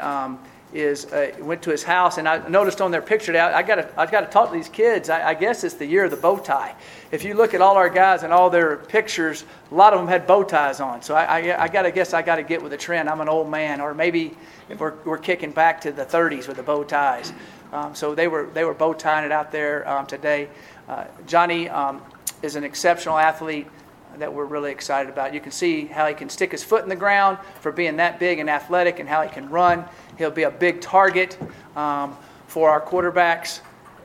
is 0.72 1.06
uh, 1.06 1.32
went 1.40 1.62
to 1.62 1.70
his 1.70 1.82
house, 1.82 2.18
and 2.18 2.28
I 2.28 2.46
noticed 2.48 2.80
on 2.80 2.90
their 2.90 3.02
picture. 3.02 3.36
I, 3.36 3.58
I 3.58 3.62
got 3.62 3.76
to 3.76 4.00
I 4.00 4.06
got 4.06 4.20
to 4.20 4.26
talk 4.26 4.50
to 4.50 4.54
these 4.54 4.68
kids. 4.68 5.08
I, 5.08 5.30
I, 5.30 5.34
guess 5.34 5.64
it's 5.64 5.74
the 5.74 5.86
year 5.86 6.04
of 6.04 6.10
the 6.10 6.16
bow 6.16 6.36
tie. 6.36 6.74
If 7.10 7.24
you 7.24 7.34
look 7.34 7.54
at 7.54 7.62
all 7.62 7.76
our 7.76 7.88
guys 7.88 8.22
and 8.22 8.32
all 8.32 8.50
their 8.50 8.76
pictures, 8.76 9.44
a 9.70 9.74
lot 9.74 9.94
of 9.94 9.98
them 9.98 10.08
had 10.08 10.26
bow 10.26 10.42
ties 10.42 10.80
on. 10.80 11.00
So 11.00 11.14
I, 11.14 11.40
I, 11.40 11.62
I 11.64 11.68
got 11.68 11.82
to 11.82 11.90
guess 11.90 12.12
I 12.12 12.20
got 12.20 12.36
to 12.36 12.42
get 12.42 12.62
with 12.62 12.72
the 12.72 12.76
trend. 12.76 13.08
I'm 13.08 13.20
an 13.20 13.28
old 13.28 13.50
man, 13.50 13.80
or 13.80 13.94
maybe 13.94 14.36
we're, 14.78 14.94
we're 15.04 15.18
kicking 15.18 15.52
back 15.52 15.80
to 15.82 15.92
the 15.92 16.04
30s 16.04 16.46
with 16.48 16.58
the 16.58 16.62
bow 16.62 16.84
ties. 16.84 17.32
Um, 17.72 17.94
so 17.94 18.14
they 18.14 18.28
were 18.28 18.48
they 18.52 18.64
were 18.64 18.74
bow 18.74 18.92
tying 18.92 19.24
it 19.24 19.32
out 19.32 19.50
there 19.52 19.88
um, 19.88 20.06
today. 20.06 20.48
Uh, 20.86 21.04
Johnny 21.26 21.68
um, 21.68 22.02
is 22.42 22.56
an 22.56 22.64
exceptional 22.64 23.18
athlete 23.18 23.66
that 24.16 24.32
we're 24.32 24.44
really 24.44 24.70
excited 24.70 25.10
about. 25.12 25.34
You 25.34 25.40
can 25.40 25.52
see 25.52 25.86
how 25.86 26.06
he 26.06 26.14
can 26.14 26.28
stick 26.28 26.52
his 26.52 26.64
foot 26.64 26.82
in 26.82 26.88
the 26.88 26.96
ground 26.96 27.38
for 27.60 27.70
being 27.70 27.96
that 27.96 28.18
big 28.18 28.38
and 28.38 28.48
athletic, 28.48 28.98
and 28.98 29.08
how 29.08 29.22
he 29.22 29.28
can 29.28 29.48
run. 29.48 29.84
He'll 30.16 30.30
be 30.30 30.44
a 30.44 30.50
big 30.50 30.80
target 30.80 31.38
um, 31.76 32.16
for 32.46 32.70
our 32.70 32.80
quarterbacks, 32.80 33.60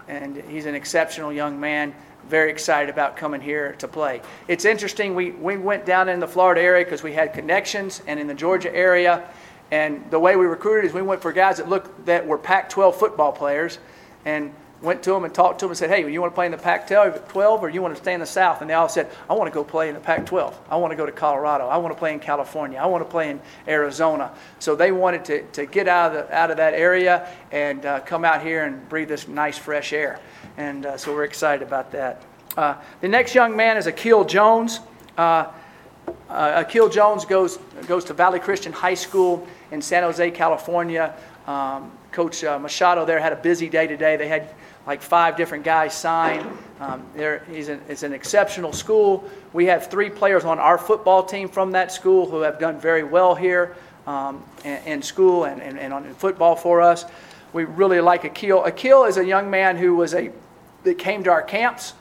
and 0.07 0.37
he's 0.49 0.65
an 0.65 0.75
exceptional 0.75 1.33
young 1.33 1.59
man. 1.59 1.93
Very 2.27 2.51
excited 2.51 2.89
about 2.89 3.17
coming 3.17 3.41
here 3.41 3.73
to 3.79 3.87
play. 3.87 4.21
It's 4.47 4.65
interesting, 4.65 5.15
we, 5.15 5.31
we 5.31 5.57
went 5.57 5.85
down 5.85 6.07
in 6.09 6.19
the 6.19 6.27
Florida 6.27 6.61
area 6.61 6.85
because 6.85 7.03
we 7.03 7.13
had 7.13 7.33
connections, 7.33 8.01
and 8.07 8.19
in 8.19 8.27
the 8.27 8.33
Georgia 8.33 8.73
area, 8.73 9.27
and 9.71 10.09
the 10.11 10.19
way 10.19 10.35
we 10.35 10.45
recruited 10.45 10.85
is 10.85 10.93
we 10.93 11.01
went 11.01 11.21
for 11.21 11.33
guys 11.33 11.57
that 11.57 11.67
looked 11.67 12.05
that 12.05 12.27
were 12.27 12.37
Pac 12.37 12.69
12 12.69 12.95
football 12.95 13.31
players, 13.31 13.79
and 14.23 14.53
went 14.83 15.01
to 15.01 15.11
them 15.11 15.23
and 15.23 15.33
talked 15.33 15.59
to 15.59 15.65
them 15.65 15.71
and 15.71 15.77
said, 15.77 15.89
hey, 15.89 16.11
you 16.11 16.19
want 16.19 16.33
to 16.33 16.35
play 16.35 16.45
in 16.45 16.51
the 16.51 16.57
Pac 16.57 16.87
12 16.87 17.63
or 17.63 17.69
you 17.69 17.81
want 17.81 17.95
to 17.95 18.01
stay 18.01 18.13
in 18.13 18.19
the 18.19 18.25
South? 18.25 18.61
And 18.61 18.69
they 18.69 18.73
all 18.73 18.89
said, 18.89 19.09
I 19.29 19.33
want 19.33 19.49
to 19.49 19.53
go 19.53 19.63
play 19.63 19.87
in 19.87 19.95
the 19.95 20.01
Pac 20.01 20.25
12. 20.25 20.59
I 20.69 20.75
want 20.75 20.91
to 20.91 20.97
go 20.97 21.05
to 21.05 21.11
Colorado. 21.11 21.67
I 21.67 21.77
want 21.77 21.93
to 21.93 21.97
play 21.97 22.13
in 22.13 22.19
California. 22.19 22.77
I 22.77 22.85
want 22.85 23.03
to 23.03 23.09
play 23.09 23.31
in 23.31 23.39
Arizona. 23.67 24.33
So 24.59 24.75
they 24.75 24.91
wanted 24.91 25.23
to, 25.25 25.43
to 25.53 25.65
get 25.65 25.87
out 25.87 26.13
of, 26.13 26.27
the, 26.27 26.35
out 26.35 26.51
of 26.51 26.57
that 26.57 26.73
area 26.73 27.29
and 27.51 27.85
uh, 27.85 28.01
come 28.01 28.25
out 28.25 28.43
here 28.43 28.65
and 28.65 28.87
breathe 28.89 29.07
this 29.07 29.27
nice, 29.27 29.57
fresh 29.57 29.93
air. 29.93 30.19
And 30.57 30.85
uh, 30.85 30.97
so 30.97 31.13
we're 31.13 31.23
excited 31.23 31.65
about 31.65 31.91
that. 31.93 32.21
Uh, 32.57 32.75
the 32.99 33.07
next 33.07 33.33
young 33.33 33.55
man 33.55 33.77
is 33.77 33.87
Akil 33.87 34.25
Jones. 34.25 34.81
Uh, 35.17 35.45
uh, 36.29 36.63
Akil 36.65 36.89
Jones 36.89 37.23
goes, 37.23 37.57
goes 37.87 38.03
to 38.05 38.13
Valley 38.13 38.39
Christian 38.39 38.73
High 38.73 38.93
School 38.95 39.47
in 39.71 39.81
San 39.81 40.03
Jose, 40.03 40.29
California. 40.31 41.15
Um, 41.47 41.91
Coach 42.11 42.43
uh, 42.43 42.59
Machado 42.59 43.05
there 43.05 43.19
had 43.19 43.33
a 43.33 43.37
busy 43.37 43.69
day 43.69 43.87
today. 43.87 44.15
They 44.17 44.27
had 44.27 44.53
like 44.85 45.01
five 45.01 45.37
different 45.37 45.63
guys 45.63 45.93
sign. 45.93 46.45
Um, 46.79 47.05
there, 47.15 47.45
he's 47.49 47.69
an, 47.69 47.81
it's 47.87 48.03
an 48.03 48.13
exceptional 48.13 48.73
school. 48.73 49.29
We 49.53 49.65
have 49.67 49.89
three 49.89 50.09
players 50.09 50.43
on 50.43 50.59
our 50.59 50.77
football 50.77 51.23
team 51.23 51.47
from 51.47 51.71
that 51.71 51.91
school 51.91 52.29
who 52.29 52.41
have 52.41 52.59
done 52.59 52.79
very 52.79 53.03
well 53.03 53.35
here 53.35 53.75
um, 54.07 54.43
in, 54.65 54.77
in, 54.85 55.01
school 55.01 55.45
and, 55.45 55.61
and, 55.61 55.79
and 55.79 55.93
on 55.93 56.05
in 56.05 56.13
football 56.13 56.55
for 56.55 56.81
us. 56.81 57.05
We 57.53 57.63
really 57.63 58.01
like 58.01 58.25
Akil. 58.25 58.65
Akil 58.65 59.05
is 59.05 59.17
a 59.17 59.25
young 59.25 59.49
man 59.49 59.77
who 59.77 59.95
was 59.95 60.13
a 60.13 60.31
that 60.83 60.97
came 60.97 61.23
to 61.23 61.31
our 61.31 61.41
camps 61.41 61.93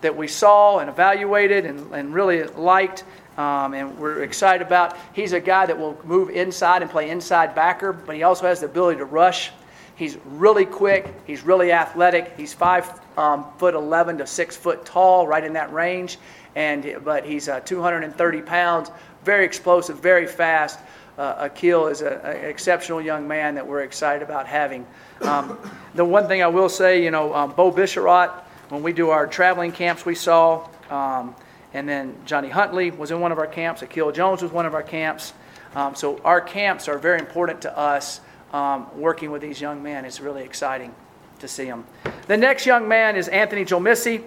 that 0.00 0.16
we 0.16 0.28
saw 0.28 0.78
and 0.78 0.88
evaluated 0.88 1.66
and, 1.66 1.92
and 1.92 2.14
really 2.14 2.44
liked. 2.44 3.04
Um, 3.36 3.74
and 3.74 3.98
we're 3.98 4.22
excited 4.22 4.66
about. 4.66 4.96
He's 5.12 5.32
a 5.32 5.40
guy 5.40 5.66
that 5.66 5.78
will 5.78 6.00
move 6.04 6.30
inside 6.30 6.82
and 6.82 6.90
play 6.90 7.10
inside 7.10 7.54
backer, 7.54 7.92
but 7.92 8.16
he 8.16 8.22
also 8.22 8.46
has 8.46 8.60
the 8.60 8.66
ability 8.66 8.98
to 8.98 9.04
rush 9.04 9.50
He's 9.98 10.16
really 10.26 10.64
quick. 10.64 11.12
He's 11.26 11.42
really 11.42 11.72
athletic. 11.72 12.32
He's 12.36 12.54
five 12.54 12.88
um, 13.18 13.44
foot 13.58 13.74
11 13.74 14.18
to 14.18 14.28
six 14.28 14.56
foot 14.56 14.86
tall, 14.86 15.26
right 15.26 15.42
in 15.42 15.54
that 15.54 15.72
range. 15.72 16.18
And 16.54 17.00
but 17.04 17.26
he's 17.26 17.48
uh, 17.48 17.58
230 17.60 18.42
pounds, 18.42 18.92
very 19.24 19.44
explosive, 19.44 19.98
very 19.98 20.28
fast. 20.28 20.78
Uh, 21.18 21.50
Akil 21.50 21.88
is 21.88 22.02
an 22.02 22.20
exceptional 22.44 23.02
young 23.02 23.26
man 23.26 23.56
that 23.56 23.66
we're 23.66 23.82
excited 23.82 24.22
about 24.22 24.46
having. 24.46 24.86
Um, 25.22 25.58
the 25.96 26.04
one 26.04 26.28
thing 26.28 26.44
I 26.44 26.46
will 26.46 26.68
say, 26.68 27.02
you 27.02 27.10
know, 27.10 27.34
um, 27.34 27.50
Bo 27.50 27.72
Bisharat, 27.72 28.30
when 28.68 28.84
we 28.84 28.92
do 28.92 29.10
our 29.10 29.26
traveling 29.26 29.72
camps, 29.72 30.06
we 30.06 30.14
saw, 30.14 30.68
um, 30.90 31.34
and 31.74 31.88
then 31.88 32.14
Johnny 32.24 32.50
Huntley 32.50 32.92
was 32.92 33.10
in 33.10 33.18
one 33.18 33.32
of 33.32 33.38
our 33.38 33.48
camps. 33.48 33.82
Akil 33.82 34.12
Jones 34.12 34.42
was 34.42 34.52
one 34.52 34.64
of 34.64 34.74
our 34.74 34.82
camps. 34.84 35.32
Um, 35.74 35.96
so 35.96 36.18
our 36.18 36.40
camps 36.40 36.86
are 36.86 36.98
very 36.98 37.18
important 37.18 37.62
to 37.62 37.76
us 37.76 38.20
um, 38.52 38.86
working 38.98 39.30
with 39.30 39.42
these 39.42 39.60
young 39.60 39.82
men. 39.82 40.04
It's 40.04 40.20
really 40.20 40.42
exciting 40.42 40.94
to 41.40 41.48
see 41.48 41.66
them. 41.66 41.84
The 42.26 42.36
next 42.36 42.66
young 42.66 42.88
man 42.88 43.16
is 43.16 43.28
Anthony 43.28 43.64
Julmisse 43.64 44.22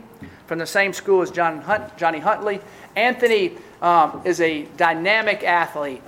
from 0.48 0.60
the 0.60 0.66
same 0.66 0.94
school 0.94 1.22
as 1.22 1.32
John 1.32 1.62
Hunt, 1.62 1.98
Johnny 1.98 2.20
Huntley. 2.20 2.60
Anthony 2.96 3.58
um, 3.82 4.22
is 4.26 4.42
a 4.42 4.64
dynamic 4.78 5.44
athlete. 5.44 6.02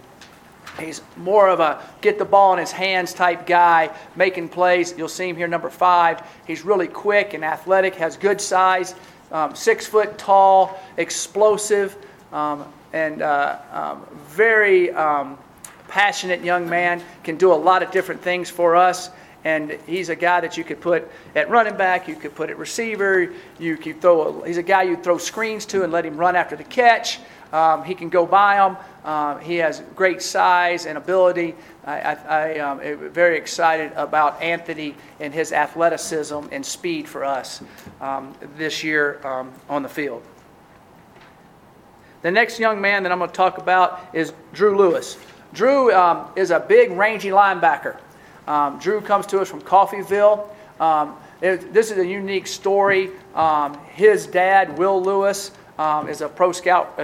He's 0.79 1.01
more 1.17 1.49
of 1.49 1.59
a 1.59 1.87
get 2.01 2.17
the 2.17 2.25
ball 2.25 2.53
in 2.53 2.59
his 2.59 2.71
hands 2.71 3.13
type 3.13 3.45
guy, 3.45 3.95
making 4.15 4.49
plays. 4.49 4.93
You'll 4.97 5.07
see 5.07 5.29
him 5.29 5.35
here, 5.35 5.47
number 5.47 5.69
five. 5.69 6.23
He's 6.47 6.65
really 6.65 6.87
quick 6.87 7.33
and 7.33 7.45
athletic, 7.45 7.95
has 7.95 8.17
good 8.17 8.41
size, 8.41 8.95
um, 9.31 9.55
six 9.55 9.85
foot 9.85 10.17
tall, 10.17 10.79
explosive, 10.97 11.95
um, 12.31 12.65
and 12.91 13.21
uh, 13.21 13.59
um, 13.71 14.05
very 14.27 14.91
um, 14.91 15.37
passionate 15.87 16.43
young 16.43 16.69
man, 16.69 17.01
can 17.23 17.37
do 17.37 17.51
a 17.51 17.55
lot 17.55 17.83
of 17.83 17.91
different 17.91 18.21
things 18.21 18.49
for 18.49 18.75
us. 18.75 19.09
and 19.45 19.71
he's 19.85 20.09
a 20.09 20.15
guy 20.15 20.39
that 20.39 20.57
you 20.57 20.63
could 20.63 20.79
put 20.79 21.11
at 21.35 21.49
running 21.49 21.75
back, 21.75 22.07
you 22.07 22.15
could 22.15 22.33
put 22.33 22.49
at 22.49 22.57
receiver, 22.57 23.33
you 23.59 23.75
could 23.77 23.99
throw. 24.01 24.41
A, 24.41 24.47
he's 24.47 24.57
a 24.57 24.63
guy 24.63 24.83
you 24.83 24.95
throw 24.95 25.17
screens 25.17 25.65
to 25.65 25.83
and 25.83 25.91
let 25.91 26.05
him 26.05 26.17
run 26.17 26.35
after 26.35 26.55
the 26.55 26.63
catch. 26.63 27.19
Um, 27.51 27.83
he 27.83 27.93
can 27.93 28.09
go 28.09 28.25
by 28.25 28.55
them. 28.55 28.77
Um, 29.05 29.39
he 29.41 29.57
has 29.57 29.83
great 29.95 30.21
size 30.21 30.85
and 30.85 30.97
ability. 30.97 31.55
I, 31.85 32.15
I 32.15 32.47
am 32.53 32.79
um, 32.79 33.09
very 33.11 33.37
excited 33.37 33.91
about 33.95 34.41
Anthony 34.41 34.95
and 35.19 35.33
his 35.33 35.51
athleticism 35.51 36.39
and 36.51 36.65
speed 36.65 37.07
for 37.07 37.23
us 37.25 37.61
um, 37.99 38.33
this 38.57 38.83
year 38.83 39.25
um, 39.27 39.51
on 39.69 39.83
the 39.83 39.89
field. 39.89 40.23
The 42.23 42.31
next 42.31 42.57
young 42.57 42.79
man 42.79 43.03
that 43.03 43.11
I'm 43.11 43.17
going 43.19 43.29
to 43.29 43.35
talk 43.35 43.57
about 43.57 43.99
is 44.13 44.33
Drew 44.53 44.77
Lewis. 44.77 45.17
Drew 45.53 45.93
um, 45.93 46.27
is 46.35 46.49
a 46.49 46.59
big, 46.59 46.91
rangy 46.91 47.29
linebacker. 47.29 47.97
Um, 48.47 48.79
Drew 48.79 48.99
comes 49.01 49.27
to 49.27 49.39
us 49.39 49.49
from 49.49 49.61
Coffeyville. 49.61 50.47
Um, 50.79 51.15
it, 51.41 51.73
this 51.73 51.91
is 51.91 51.99
a 51.99 52.05
unique 52.05 52.47
story. 52.47 53.11
Um, 53.35 53.77
his 53.93 54.25
dad, 54.25 54.77
Will 54.77 55.01
Lewis, 55.01 55.51
um, 55.77 56.09
is 56.09 56.21
a 56.21 56.27
pro 56.27 56.51
scout, 56.51 56.99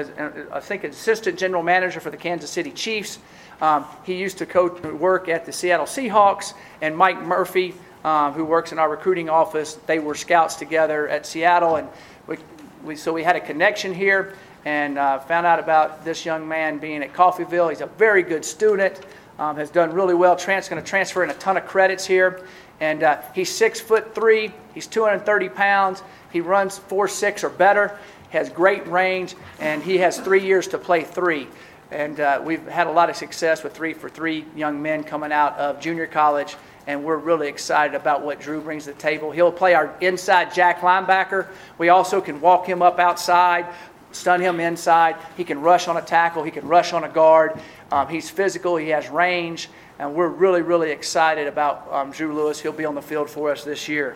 I 0.51 0.59
think, 0.59 0.83
assistant 0.83 1.37
general 1.37 1.63
manager 1.63 1.99
for 1.99 2.09
the 2.09 2.17
Kansas 2.17 2.49
City 2.49 2.71
Chiefs. 2.71 3.19
Um, 3.61 3.85
he 4.03 4.15
used 4.15 4.39
to 4.39 4.45
coach 4.45 4.81
work 4.81 5.27
at 5.27 5.45
the 5.45 5.51
Seattle 5.51 5.85
Seahawks, 5.85 6.53
and 6.81 6.97
Mike 6.97 7.21
Murphy, 7.21 7.75
who 8.03 8.45
works 8.45 8.71
in 8.71 8.79
our 8.79 8.89
recruiting 8.89 9.29
office, 9.29 9.75
they 9.85 9.99
were 9.99 10.15
scouts 10.15 10.55
together 10.55 11.07
at 11.07 11.25
Seattle, 11.25 11.75
and 11.75 11.87
we, 12.25 12.37
we, 12.83 12.95
so 12.95 13.11
we 13.11 13.23
had 13.23 13.35
a 13.35 13.41
connection 13.41 13.93
here 13.93 14.35
and 14.65 14.97
uh, 14.97 15.19
found 15.19 15.45
out 15.45 15.59
about 15.59 16.03
this 16.03 16.25
young 16.25 16.47
man 16.47 16.79
being 16.79 17.03
at 17.03 17.13
Coffeyville. 17.13 17.69
He's 17.69 17.81
a 17.81 17.87
very 17.87 18.23
good 18.23 18.43
student 18.43 18.99
um, 19.39 19.55
has 19.55 19.69
done 19.69 19.93
really 19.93 20.13
well. 20.13 20.35
Trent's 20.35 20.67
going 20.67 20.81
to 20.83 20.87
transfer 20.87 21.23
in 21.23 21.29
a 21.29 21.33
ton 21.35 21.57
of 21.57 21.65
credits 21.65 22.05
here. 22.05 22.41
And 22.81 23.03
uh, 23.03 23.21
he's 23.33 23.49
six 23.49 23.79
foot 23.79 24.13
three. 24.13 24.51
He's 24.73 24.85
230 24.85 25.49
pounds. 25.49 26.03
He 26.31 26.41
runs 26.41 26.77
four 26.77 27.07
six 27.07 27.43
or 27.43 27.49
better. 27.49 27.97
Has 28.29 28.49
great 28.49 28.85
range, 28.87 29.35
and 29.59 29.81
he 29.81 29.97
has 29.97 30.19
three 30.19 30.45
years 30.45 30.67
to 30.67 30.77
play 30.77 31.03
three. 31.03 31.47
And 31.89 32.19
uh, 32.19 32.39
we've 32.43 32.65
had 32.67 32.85
a 32.85 32.91
lot 32.91 33.09
of 33.09 33.15
success 33.15 33.63
with 33.63 33.73
three 33.73 33.93
for 33.93 34.07
three 34.07 34.45
young 34.55 34.79
men 34.79 35.03
coming 35.03 35.31
out 35.31 35.57
of 35.57 35.79
junior 35.79 36.05
college, 36.05 36.55
and 36.85 37.03
we're 37.03 37.17
really 37.17 37.47
excited 37.47 37.95
about 37.95 38.21
what 38.21 38.39
Drew 38.39 38.61
brings 38.61 38.83
to 38.83 38.93
the 38.93 38.99
table. 38.99 39.31
He'll 39.31 39.51
play 39.51 39.73
our 39.73 39.95
inside 39.99 40.53
jack 40.53 40.81
linebacker. 40.81 41.47
We 41.79 41.89
also 41.89 42.21
can 42.21 42.39
walk 42.39 42.67
him 42.67 42.83
up 42.83 42.99
outside, 42.99 43.65
stun 44.11 44.41
him 44.41 44.59
inside. 44.59 45.15
He 45.37 45.43
can 45.43 45.61
rush 45.61 45.87
on 45.87 45.97
a 45.97 46.01
tackle. 46.01 46.43
He 46.43 46.51
can 46.51 46.67
rush 46.67 46.93
on 46.93 47.03
a 47.03 47.09
guard. 47.09 47.59
Um, 47.91 48.07
he's 48.07 48.29
physical, 48.29 48.75
he 48.75 48.89
has 48.89 49.09
range, 49.09 49.69
and 49.97 50.13
we're 50.13 50.27
really, 50.27 50.61
really 50.61 50.91
excited 50.91 51.47
about 51.47 51.87
um, 51.91 52.11
Drew 52.11 52.33
Lewis. 52.33 52.59
He'll 52.59 52.71
be 52.71 52.85
on 52.85 52.95
the 52.95 53.01
field 53.01 53.29
for 53.29 53.51
us 53.51 53.63
this 53.63 53.87
year. 53.87 54.15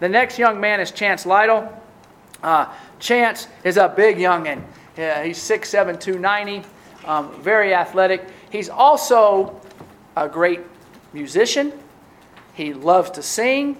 The 0.00 0.08
next 0.08 0.38
young 0.38 0.60
man 0.60 0.80
is 0.80 0.90
Chance 0.90 1.26
Lytle. 1.26 1.72
Uh, 2.42 2.72
Chance 2.98 3.48
is 3.64 3.76
a 3.76 3.88
big 3.88 4.16
youngin'. 4.16 4.62
Yeah, 4.96 5.24
he's 5.24 5.38
6'7, 5.38 5.98
290, 5.98 6.68
um, 7.06 7.32
very 7.40 7.74
athletic. 7.74 8.28
He's 8.50 8.68
also 8.68 9.58
a 10.16 10.28
great 10.28 10.60
musician. 11.14 11.72
He 12.52 12.74
loves 12.74 13.10
to 13.12 13.22
sing. 13.22 13.78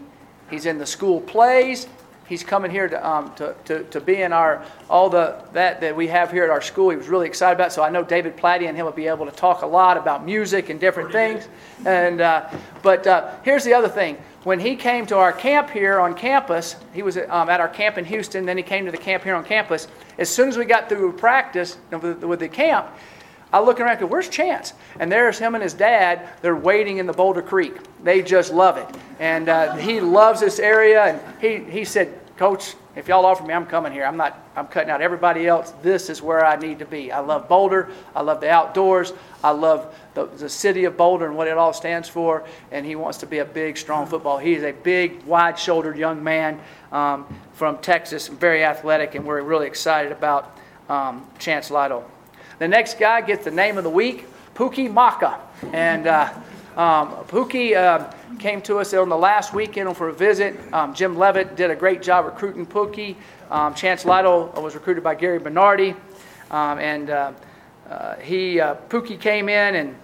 He's 0.49 0.65
in 0.65 0.79
the 0.79 0.87
school 0.87 1.21
plays 1.21 1.87
he's 2.29 2.45
coming 2.45 2.71
here 2.71 2.89
to, 2.89 3.09
um, 3.09 3.35
to, 3.35 3.55
to, 3.67 3.85
to, 3.85 4.01
be 4.01 4.23
in 4.23 4.33
our 4.33 4.65
all 4.89 5.11
the 5.11 5.43
that 5.53 5.81
that 5.81 5.97
we 5.97 6.09
have 6.09 6.31
here 6.31 6.45
at 6.45 6.51
our 6.51 6.61
school. 6.61 6.91
He 6.91 6.97
was 6.97 7.09
really 7.09 7.27
excited 7.27 7.55
about. 7.55 7.69
It. 7.69 7.73
So 7.73 7.83
I 7.83 7.91
know 7.91 8.03
David 8.03 8.37
Plati 8.37 8.67
and 8.67 8.77
him 8.77 8.85
will 8.85 8.93
be 8.93 9.07
able 9.07 9.27
to 9.27 9.33
talk 9.33 9.63
a 9.63 9.67
lot 9.67 9.97
about 9.97 10.25
music 10.25 10.69
and 10.69 10.81
different 10.81 11.13
things. 11.13 11.49
And 11.85 12.21
uh, 12.21 12.49
but 12.83 13.07
uh, 13.07 13.35
here's 13.43 13.65
the 13.65 13.75
other 13.75 13.89
thing. 13.89 14.17
When 14.45 14.59
he 14.59 14.75
came 14.75 15.07
to 15.07 15.17
our 15.17 15.33
camp 15.33 15.71
here 15.71 16.01
on 16.01 16.15
campus, 16.15 16.75
he 16.93 17.03
was 17.03 17.17
um, 17.17 17.49
at 17.49 17.61
our 17.61 17.69
camp 17.69 17.97
in 17.97 18.05
Houston. 18.05 18.45
Then 18.45 18.57
he 18.57 18.63
came 18.63 18.85
to 18.87 18.91
the 18.91 18.99
camp 18.99 19.23
here 19.23 19.37
on 19.37 19.45
campus. 19.45 19.87
As 20.19 20.29
soon 20.29 20.49
as 20.49 20.57
we 20.57 20.65
got 20.65 20.89
through 20.89 21.13
practice 21.13 21.79
with, 21.91 22.25
with 22.25 22.41
the 22.41 22.49
camp, 22.49 22.89
I 23.53 23.61
look 23.61 23.81
around 23.81 23.91
and 23.91 24.01
go, 24.01 24.07
where's 24.07 24.29
Chance? 24.29 24.73
And 24.99 25.13
there's 25.13 25.39
him 25.39 25.55
and 25.55 25.63
his 25.63 25.75
dad. 25.75 26.29
They're 26.41 26.57
waiting 26.57 26.99
in 26.99 27.07
the 27.07 27.13
Boulder 27.13 27.43
Creek. 27.43 27.75
They 28.03 28.23
just 28.23 28.53
love 28.53 28.79
it. 28.79 28.97
And 29.21 29.49
uh, 29.49 29.77
he 29.77 30.01
loves 30.01 30.41
this 30.41 30.59
area. 30.59 31.05
And 31.05 31.41
he, 31.41 31.71
he 31.71 31.85
said, 31.85 32.19
Coach, 32.39 32.75
if 32.97 33.09
y'all 33.09 33.25
offer 33.25 33.45
me, 33.45 33.55
I'm 33.55 33.67
coming 33.67 33.93
here. 33.93 34.05
I'm 34.05 34.17
not, 34.17 34.39
I'm 34.57 34.67
cutting 34.67 34.91
out 34.91 35.01
everybody 35.01 35.47
else. 35.47 35.73
This 35.83 36.11
is 36.11 36.21
where 36.21 36.45
I 36.45 36.57
need 36.57 36.79
to 36.79 36.87
be. 36.87 37.13
I 37.13 37.21
love 37.21 37.49
Boulder. 37.49 37.89
I 38.15 38.23
love 38.23 38.41
the 38.41 38.51
outdoors. 38.51 39.13
I 39.45 39.51
love 39.51 39.95
the, 40.15 40.27
the 40.27 40.49
city 40.49 40.85
of 40.85 40.97
Boulder 40.97 41.27
and 41.27 41.37
what 41.37 41.47
it 41.47 41.57
all 41.57 41.73
stands 41.73 42.09
for. 42.09 42.45
And 42.71 42.85
he 42.85 42.97
wants 42.97 43.19
to 43.19 43.27
be 43.27 43.39
a 43.39 43.45
big, 43.45 43.79
strong 43.79 44.07
football. 44.07 44.39
He 44.39 44.55
is 44.55 44.63
a 44.63 44.73
big, 44.73 45.23
wide 45.25 45.59
shouldered 45.59 45.97
young 45.97 46.23
man 46.25 46.61
um, 46.91 47.27
from 47.53 47.79
Texas, 47.79 48.29
very 48.29 48.65
athletic, 48.65 49.15
and 49.15 49.25
we're 49.25 49.43
really 49.43 49.67
excited 49.67 50.13
about 50.13 50.59
um, 50.89 51.27
Chance 51.39 51.71
Lytle. 51.71 52.11
The 52.59 52.69
next 52.69 52.99
guy 52.99 53.21
gets 53.21 53.45
the 53.45 53.51
name 53.51 53.79
of 53.79 53.85
the 53.85 53.91
week, 53.91 54.27
Pookie 54.55 54.93
Maka. 54.93 55.41
And 55.73 56.07
uh, 56.07 56.33
um, 56.77 57.13
Pookie. 57.27 57.77
Uh, 57.77 58.13
came 58.39 58.61
to 58.63 58.79
us 58.79 58.93
on 58.93 59.09
the 59.09 59.17
last 59.17 59.55
weekend 59.55 59.97
for 59.97 60.09
a 60.09 60.13
visit. 60.13 60.59
Um, 60.73 60.95
Jim 60.95 61.17
Leavitt 61.17 61.55
did 61.55 61.71
a 61.71 61.77
great 61.77 62.03
job 62.03 62.25
recruiting 62.25 62.67
Pookie. 62.67 63.15
Um, 63.51 63.75
Chance 63.75 64.05
Lytle 64.05 64.53
was 64.57 64.75
recruited 64.75 65.05
by 65.05 65.15
Gary 65.15 65.39
Bernardi. 65.39 65.95
Um, 66.51 66.79
and 66.79 67.11
uh, 67.11 67.33
uh, 67.89 68.17
he, 68.17 68.61
uh, 68.61 68.75
Pookie 68.89 69.21
came 69.21 69.49
in 69.49 69.77
and 69.77 69.97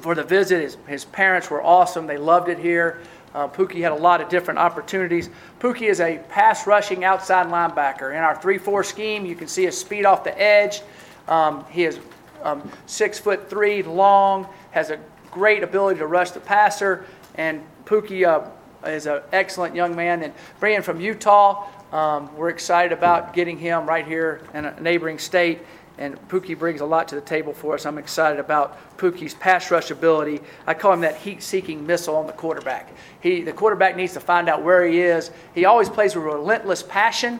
for 0.00 0.14
the 0.14 0.24
visit, 0.24 0.60
his, 0.60 0.76
his 0.86 1.04
parents 1.04 1.48
were 1.48 1.62
awesome. 1.62 2.06
They 2.06 2.18
loved 2.18 2.48
it 2.48 2.58
here. 2.58 3.00
Uh, 3.34 3.48
Pookie 3.48 3.80
had 3.80 3.92
a 3.92 3.96
lot 3.96 4.20
of 4.20 4.28
different 4.28 4.58
opportunities. 4.58 5.30
Pookie 5.58 5.88
is 5.88 6.00
a 6.00 6.18
pass 6.28 6.66
rushing 6.66 7.02
outside 7.02 7.46
linebacker. 7.46 8.10
In 8.12 8.18
our 8.18 8.40
3 8.40 8.58
4 8.58 8.84
scheme, 8.84 9.24
you 9.24 9.34
can 9.34 9.48
see 9.48 9.64
his 9.64 9.78
speed 9.78 10.04
off 10.04 10.22
the 10.22 10.38
edge. 10.40 10.82
Um, 11.28 11.64
he 11.70 11.84
is 11.84 11.98
um, 12.42 12.68
six 12.86 13.18
foot 13.18 13.48
three 13.48 13.82
long, 13.82 14.46
has 14.72 14.90
a 14.90 14.98
great 15.30 15.62
ability 15.62 15.98
to 15.98 16.06
rush 16.06 16.30
the 16.30 16.40
passer, 16.40 17.04
and 17.36 17.62
Pookie 17.84 18.26
uh, 18.26 18.48
is 18.88 19.06
an 19.06 19.22
excellent 19.32 19.74
young 19.74 19.96
man. 19.96 20.22
And 20.22 20.32
Brian 20.60 20.82
from 20.82 21.00
Utah, 21.00 21.68
um, 21.92 22.34
we're 22.36 22.50
excited 22.50 22.92
about 22.92 23.34
getting 23.34 23.58
him 23.58 23.86
right 23.86 24.06
here 24.06 24.40
in 24.52 24.64
a 24.64 24.80
neighboring 24.80 25.18
state. 25.18 25.60
And 25.96 26.16
Pookie 26.28 26.58
brings 26.58 26.80
a 26.80 26.84
lot 26.84 27.06
to 27.08 27.14
the 27.14 27.20
table 27.20 27.52
for 27.52 27.74
us. 27.74 27.86
I'm 27.86 27.98
excited 27.98 28.40
about 28.40 28.96
Pookie's 28.98 29.32
pass 29.32 29.70
rush 29.70 29.92
ability. 29.92 30.40
I 30.66 30.74
call 30.74 30.92
him 30.92 31.02
that 31.02 31.16
heat-seeking 31.16 31.86
missile 31.86 32.16
on 32.16 32.26
the 32.26 32.32
quarterback. 32.32 32.92
He, 33.20 33.42
the 33.42 33.52
quarterback 33.52 33.94
needs 33.94 34.12
to 34.14 34.20
find 34.20 34.48
out 34.48 34.62
where 34.62 34.84
he 34.84 35.00
is. 35.00 35.30
He 35.54 35.66
always 35.66 35.88
plays 35.88 36.16
with 36.16 36.24
relentless 36.24 36.82
passion 36.82 37.38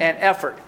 and 0.00 0.18
effort. 0.18 0.58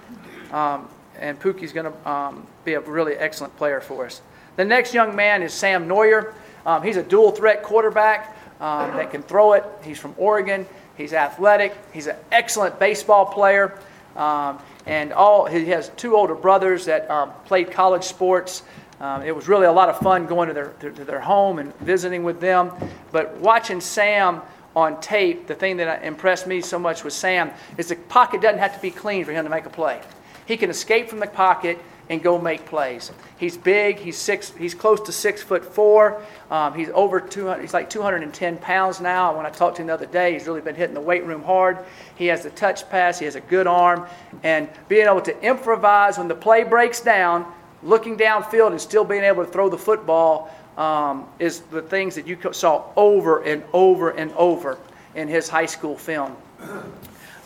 Um, 0.50 0.88
and 1.20 1.38
Pookie's 1.38 1.72
going 1.72 1.92
to 1.92 2.10
um, 2.10 2.46
be 2.64 2.74
a 2.74 2.80
really 2.80 3.14
excellent 3.14 3.56
player 3.56 3.80
for 3.80 4.06
us. 4.06 4.20
The 4.56 4.64
next 4.64 4.94
young 4.94 5.14
man 5.14 5.42
is 5.42 5.52
Sam 5.52 5.86
Noyer. 5.88 6.32
Um, 6.64 6.82
he's 6.82 6.96
a 6.96 7.02
dual 7.02 7.30
threat 7.30 7.62
quarterback 7.62 8.36
um, 8.60 8.96
that 8.96 9.10
can 9.10 9.22
throw 9.22 9.52
it. 9.52 9.64
He's 9.82 9.98
from 9.98 10.14
Oregon. 10.16 10.66
He's 10.96 11.12
athletic. 11.12 11.76
He's 11.92 12.06
an 12.06 12.16
excellent 12.32 12.78
baseball 12.78 13.26
player. 13.26 13.78
Um, 14.16 14.58
and 14.86 15.12
all 15.12 15.46
he 15.46 15.66
has 15.66 15.90
two 15.96 16.16
older 16.16 16.34
brothers 16.34 16.86
that 16.86 17.10
um, 17.10 17.32
played 17.44 17.70
college 17.70 18.04
sports. 18.04 18.62
Um, 18.98 19.22
it 19.22 19.34
was 19.34 19.46
really 19.46 19.66
a 19.66 19.72
lot 19.72 19.90
of 19.90 19.98
fun 19.98 20.26
going 20.26 20.48
to 20.48 20.54
their, 20.54 20.68
to, 20.80 20.90
to 20.90 21.04
their 21.04 21.20
home 21.20 21.58
and 21.58 21.76
visiting 21.80 22.24
with 22.24 22.40
them. 22.40 22.72
But 23.12 23.36
watching 23.36 23.80
Sam 23.80 24.40
on 24.74 25.00
tape, 25.00 25.46
the 25.46 25.54
thing 25.54 25.76
that 25.78 26.02
impressed 26.02 26.46
me 26.46 26.62
so 26.62 26.78
much 26.78 27.04
with 27.04 27.12
Sam 27.12 27.50
is 27.76 27.88
the 27.88 27.96
pocket 27.96 28.40
doesn't 28.40 28.58
have 28.58 28.74
to 28.74 28.80
be 28.80 28.90
clean 28.90 29.24
for 29.24 29.32
him 29.32 29.44
to 29.44 29.50
make 29.50 29.66
a 29.66 29.70
play. 29.70 30.00
He 30.46 30.56
can 30.56 30.70
escape 30.70 31.08
from 31.08 31.18
the 31.18 31.26
pocket 31.26 31.78
and 32.08 32.22
go 32.22 32.40
make 32.40 32.64
plays. 32.66 33.10
He's 33.36 33.56
big. 33.56 33.98
He's 33.98 34.16
six. 34.16 34.52
He's 34.56 34.74
close 34.74 35.00
to 35.02 35.12
six 35.12 35.42
foot 35.42 35.64
four. 35.64 36.22
Um, 36.50 36.74
he's 36.74 36.88
over 36.90 37.20
200. 37.20 37.60
He's 37.60 37.74
like 37.74 37.90
210 37.90 38.58
pounds 38.58 39.00
now. 39.00 39.36
When 39.36 39.44
I 39.44 39.50
talked 39.50 39.76
to 39.76 39.82
him 39.82 39.88
the 39.88 39.94
other 39.94 40.06
day, 40.06 40.32
he's 40.34 40.46
really 40.46 40.60
been 40.60 40.76
hitting 40.76 40.94
the 40.94 41.00
weight 41.00 41.24
room 41.24 41.42
hard. 41.42 41.78
He 42.14 42.26
has 42.26 42.42
the 42.44 42.50
touch 42.50 42.88
pass. 42.90 43.18
He 43.18 43.24
has 43.24 43.34
a 43.34 43.40
good 43.40 43.66
arm, 43.66 44.06
and 44.42 44.68
being 44.88 45.06
able 45.06 45.22
to 45.22 45.40
improvise 45.42 46.18
when 46.18 46.28
the 46.28 46.34
play 46.34 46.62
breaks 46.62 47.00
down, 47.00 47.52
looking 47.82 48.16
downfield 48.16 48.70
and 48.70 48.80
still 48.80 49.04
being 49.04 49.24
able 49.24 49.44
to 49.44 49.50
throw 49.50 49.68
the 49.68 49.78
football 49.78 50.50
um, 50.76 51.28
is 51.38 51.60
the 51.60 51.82
things 51.82 52.14
that 52.14 52.26
you 52.26 52.38
saw 52.52 52.84
over 52.96 53.42
and 53.42 53.64
over 53.72 54.10
and 54.10 54.32
over 54.32 54.78
in 55.14 55.28
his 55.28 55.48
high 55.48 55.66
school 55.66 55.96
film. 55.96 56.36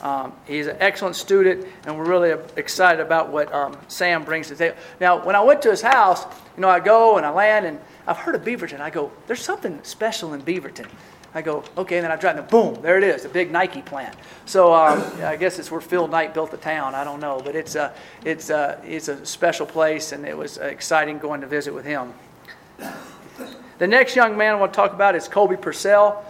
Um, 0.03 0.33
he's 0.47 0.67
an 0.67 0.77
excellent 0.81 1.17
student, 1.17 1.67
and 1.85 1.97
we're 1.99 2.09
really 2.09 2.31
excited 2.57 3.01
about 3.01 3.31
what 3.31 3.53
um, 3.53 3.77
Sam 3.89 4.25
brings 4.25 4.49
to 4.49 4.55
the 4.55 4.65
table. 4.65 4.77
Now, 4.99 5.25
when 5.25 5.37
I 5.37 5.43
went 5.43 5.61
to 5.63 5.71
his 5.71 5.83
house, 5.83 6.25
you 6.57 6.63
know, 6.63 6.69
I 6.69 6.81
go 6.81 7.19
and 7.19 7.27
I 7.27 7.31
land, 7.31 7.67
and 7.67 7.79
I've 8.07 8.17
heard 8.17 8.35
of 8.35 8.43
Beaverton. 8.43 8.81
I 8.81 8.91
go, 8.91 9.13
there's 9.27 9.43
something 9.43 9.79
special 9.83 10.33
in 10.33 10.43
Beaverton. 10.43 10.89
I 11.33 11.43
go, 11.43 11.63
okay, 11.77 11.99
and 11.99 12.05
then 12.05 12.11
I 12.11 12.17
drive, 12.17 12.39
and 12.39 12.49
boom, 12.49 12.81
there 12.83 12.99
it 12.99 13.05
is, 13.05 13.23
the 13.23 13.29
big 13.29 13.53
Nike 13.53 13.83
plant. 13.83 14.17
So 14.47 14.73
um, 14.73 15.05
I 15.23 15.37
guess 15.37 15.59
it's 15.59 15.71
where 15.71 15.81
Phil 15.81 16.09
Knight 16.09 16.35
built 16.35 16.51
the 16.51 16.57
town. 16.57 16.95
I 16.95 17.05
don't 17.05 17.21
know, 17.21 17.41
but 17.45 17.55
it's 17.55 17.77
a, 17.77 17.95
it's 18.25 18.51
a, 18.51 18.81
it's 18.85 19.09
a 19.09 19.25
special 19.25 19.67
place, 19.67 20.13
and 20.13 20.25
it 20.25 20.37
was 20.37 20.57
exciting 20.59 21.19
going 21.19 21.41
to 21.43 21.47
visit 21.47 21.73
with 21.73 21.85
him. 21.85 22.13
The 23.79 23.87
next 23.87 24.17
young 24.17 24.37
man 24.37 24.55
I 24.55 24.57
want 24.57 24.73
to 24.73 24.77
talk 24.77 24.93
about 24.93 25.15
is 25.15 25.29
Colby 25.29 25.57
Pursell. 25.57 26.23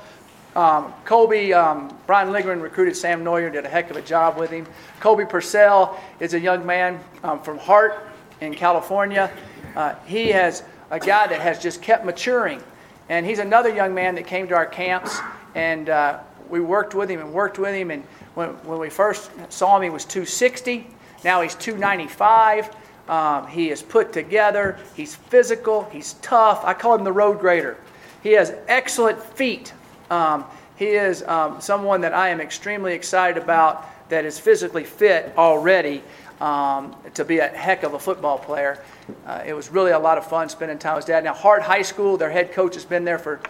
Um, 0.56 0.92
Colby, 1.04 1.54
um, 1.54 1.96
Brian 2.06 2.32
Lindgren 2.32 2.60
recruited 2.60 2.96
Sam 2.96 3.22
Noyer, 3.22 3.52
did 3.52 3.64
a 3.64 3.68
heck 3.68 3.90
of 3.90 3.96
a 3.96 4.02
job 4.02 4.36
with 4.36 4.50
him. 4.50 4.66
Colby 4.98 5.24
Pursell 5.24 5.96
is 6.18 6.34
a 6.34 6.40
young 6.40 6.66
man 6.66 6.98
um, 7.22 7.40
from 7.40 7.56
Hart 7.58 8.08
in 8.40 8.54
California. 8.54 9.30
Uh, 9.76 9.94
he 10.06 10.28
has 10.28 10.64
a 10.90 10.98
guy 10.98 11.28
that 11.28 11.40
has 11.40 11.60
just 11.60 11.82
kept 11.82 12.04
maturing. 12.04 12.60
And 13.08 13.24
he's 13.24 13.38
another 13.38 13.70
young 13.72 13.94
man 13.94 14.14
that 14.16 14.26
came 14.26 14.48
to 14.48 14.54
our 14.54 14.66
camps, 14.66 15.18
and 15.54 15.88
uh, 15.88 16.20
we 16.48 16.60
worked 16.60 16.94
with 16.94 17.08
him 17.08 17.20
and 17.20 17.32
worked 17.32 17.58
with 17.58 17.74
him. 17.74 17.90
And 17.90 18.04
when, 18.34 18.48
when 18.64 18.78
we 18.78 18.90
first 18.90 19.30
saw 19.50 19.76
him, 19.76 19.82
he 19.82 19.90
was 19.90 20.04
260. 20.04 20.86
Now 21.24 21.42
he's 21.42 21.54
295. 21.56 22.74
Um, 23.08 23.46
he 23.48 23.70
is 23.70 23.82
put 23.82 24.12
together. 24.12 24.78
He's 24.94 25.14
physical. 25.14 25.84
He's 25.90 26.14
tough. 26.14 26.64
I 26.64 26.74
call 26.74 26.94
him 26.94 27.04
the 27.04 27.12
road 27.12 27.40
grader. 27.40 27.76
He 28.22 28.32
has 28.32 28.54
excellent 28.68 29.20
feet. 29.20 29.72
Um, 30.10 30.44
he 30.76 30.86
is 30.86 31.22
um, 31.24 31.60
someone 31.60 32.00
that 32.02 32.14
I 32.14 32.30
am 32.30 32.40
extremely 32.40 32.94
excited 32.94 33.42
about 33.42 33.86
that 34.08 34.24
is 34.24 34.38
physically 34.38 34.84
fit 34.84 35.32
already 35.36 36.02
um, 36.40 36.96
to 37.14 37.24
be 37.24 37.38
a 37.38 37.48
heck 37.48 37.82
of 37.82 37.94
a 37.94 37.98
football 37.98 38.38
player. 38.38 38.82
Uh, 39.26 39.42
it 39.46 39.52
was 39.52 39.70
really 39.70 39.92
a 39.92 39.98
lot 39.98 40.18
of 40.18 40.26
fun 40.26 40.48
spending 40.48 40.78
time 40.78 40.96
with 40.96 41.06
dad. 41.06 41.22
Now, 41.22 41.34
Hart 41.34 41.62
High 41.62 41.82
School, 41.82 42.16
their 42.16 42.30
head 42.30 42.52
coach 42.52 42.74
has 42.74 42.84
been 42.84 43.04
there 43.04 43.18
for 43.18 43.40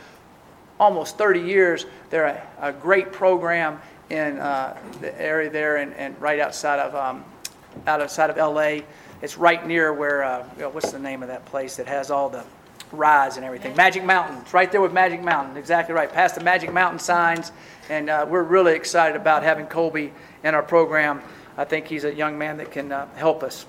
almost 0.79 1.19
30 1.19 1.41
years. 1.41 1.87
They're 2.11 2.27
a, 2.27 2.69
a 2.69 2.73
great 2.73 3.13
program 3.13 3.81
in 4.11 4.39
uh, 4.39 4.77
the 5.01 5.19
area 5.21 5.49
there 5.49 5.77
and, 5.77 5.95
and 5.95 6.21
right 6.21 6.41
outside 6.41 6.81
of 6.81 6.95
um, 6.95 7.25
outside 7.87 8.31
of 8.31 8.37
LA. 8.37 8.81
It's 9.23 9.39
right 9.39 9.65
near 9.65 9.93
where 9.93 10.25
uh, 10.25 10.43
what's 10.73 10.91
the 10.91 10.99
name 10.99 11.23
of 11.23 11.29
that 11.29 11.45
place 11.45 11.77
that 11.77 11.87
has 11.87 12.11
all 12.11 12.29
the 12.29 12.45
rides 12.93 13.37
and 13.37 13.45
everything? 13.45 13.75
Magic 13.77 14.05
Mountain. 14.05 14.39
It's 14.39 14.55
right 14.55 14.71
there 14.71 14.81
with 14.81 14.93
Magic 14.93 15.23
Mountain. 15.23 15.57
Exactly 15.57 15.95
right. 15.95 16.13
Past 16.13 16.35
the 16.35 16.43
Magic 16.43 16.73
Mountain 16.73 16.99
signs, 16.99 17.53
and 17.89 18.11
uh, 18.11 18.27
we're 18.29 18.43
really 18.43 18.75
excited 18.75 19.17
about 19.17 19.43
having 19.43 19.67
Colby 19.67 20.13
in 20.45 20.55
our 20.55 20.63
program. 20.63 21.23
I 21.57 21.65
think 21.65 21.87
he's 21.87 22.05
a 22.05 22.15
young 22.15 22.39
man 22.39 22.57
that 22.59 22.71
can 22.71 22.93
uh, 22.93 23.07
help 23.15 23.43
us. 23.43 23.67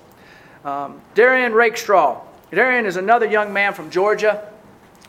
Um, 0.64 1.00
Darian 1.14 1.52
Rakestraw. 1.52 2.20
Darian 2.50 2.86
is 2.86 2.96
another 2.96 3.26
young 3.26 3.52
man 3.52 3.74
from 3.74 3.90
Georgia. 3.90 4.48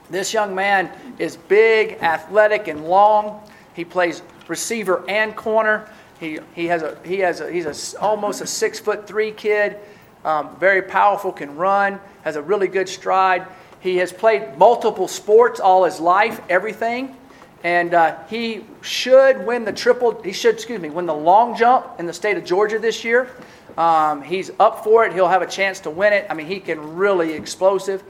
This 0.09 0.33
young 0.33 0.53
man 0.53 0.91
is 1.19 1.37
big, 1.37 1.93
athletic, 2.01 2.67
and 2.67 2.85
long. 2.85 3.41
He 3.73 3.85
plays 3.85 4.21
receiver 4.47 5.03
and 5.09 5.35
corner. 5.35 5.89
He, 6.19 6.39
he 6.55 6.67
has 6.67 6.83
a 6.83 6.97
he 7.03 7.19
has 7.19 7.41
a 7.41 7.51
he's 7.51 7.93
a, 7.93 7.99
almost 7.99 8.41
a 8.41 8.47
six 8.47 8.79
foot 8.79 9.07
three 9.07 9.31
kid. 9.31 9.77
Um, 10.23 10.55
very 10.57 10.81
powerful, 10.81 11.33
can 11.33 11.55
run, 11.57 11.99
has 12.23 12.37
a 12.37 12.41
really 12.41 12.67
good 12.67 12.87
stride. 12.87 13.45
He 13.83 13.97
has 13.97 14.13
played 14.13 14.57
multiple 14.57 15.09
sports 15.09 15.59
all 15.59 15.83
his 15.83 15.99
life, 15.99 16.39
everything, 16.49 17.17
and 17.65 17.93
uh, 17.93 18.17
he 18.29 18.63
should 18.81 19.45
win 19.45 19.65
the 19.65 19.73
triple. 19.73 20.21
He 20.23 20.31
should, 20.31 20.55
excuse 20.55 20.79
me, 20.79 20.89
win 20.89 21.05
the 21.05 21.13
long 21.13 21.57
jump 21.57 21.99
in 21.99 22.05
the 22.05 22.13
state 22.13 22.37
of 22.37 22.45
Georgia 22.45 22.79
this 22.79 23.03
year. 23.03 23.29
Um, 23.77 24.21
he's 24.21 24.51
up 24.57 24.85
for 24.85 25.05
it. 25.05 25.11
He'll 25.11 25.27
have 25.27 25.41
a 25.41 25.47
chance 25.47 25.81
to 25.81 25.89
win 25.89 26.13
it. 26.13 26.25
I 26.29 26.33
mean, 26.33 26.47
he 26.47 26.61
can 26.61 26.95
really 26.95 27.33
explosive. 27.33 28.05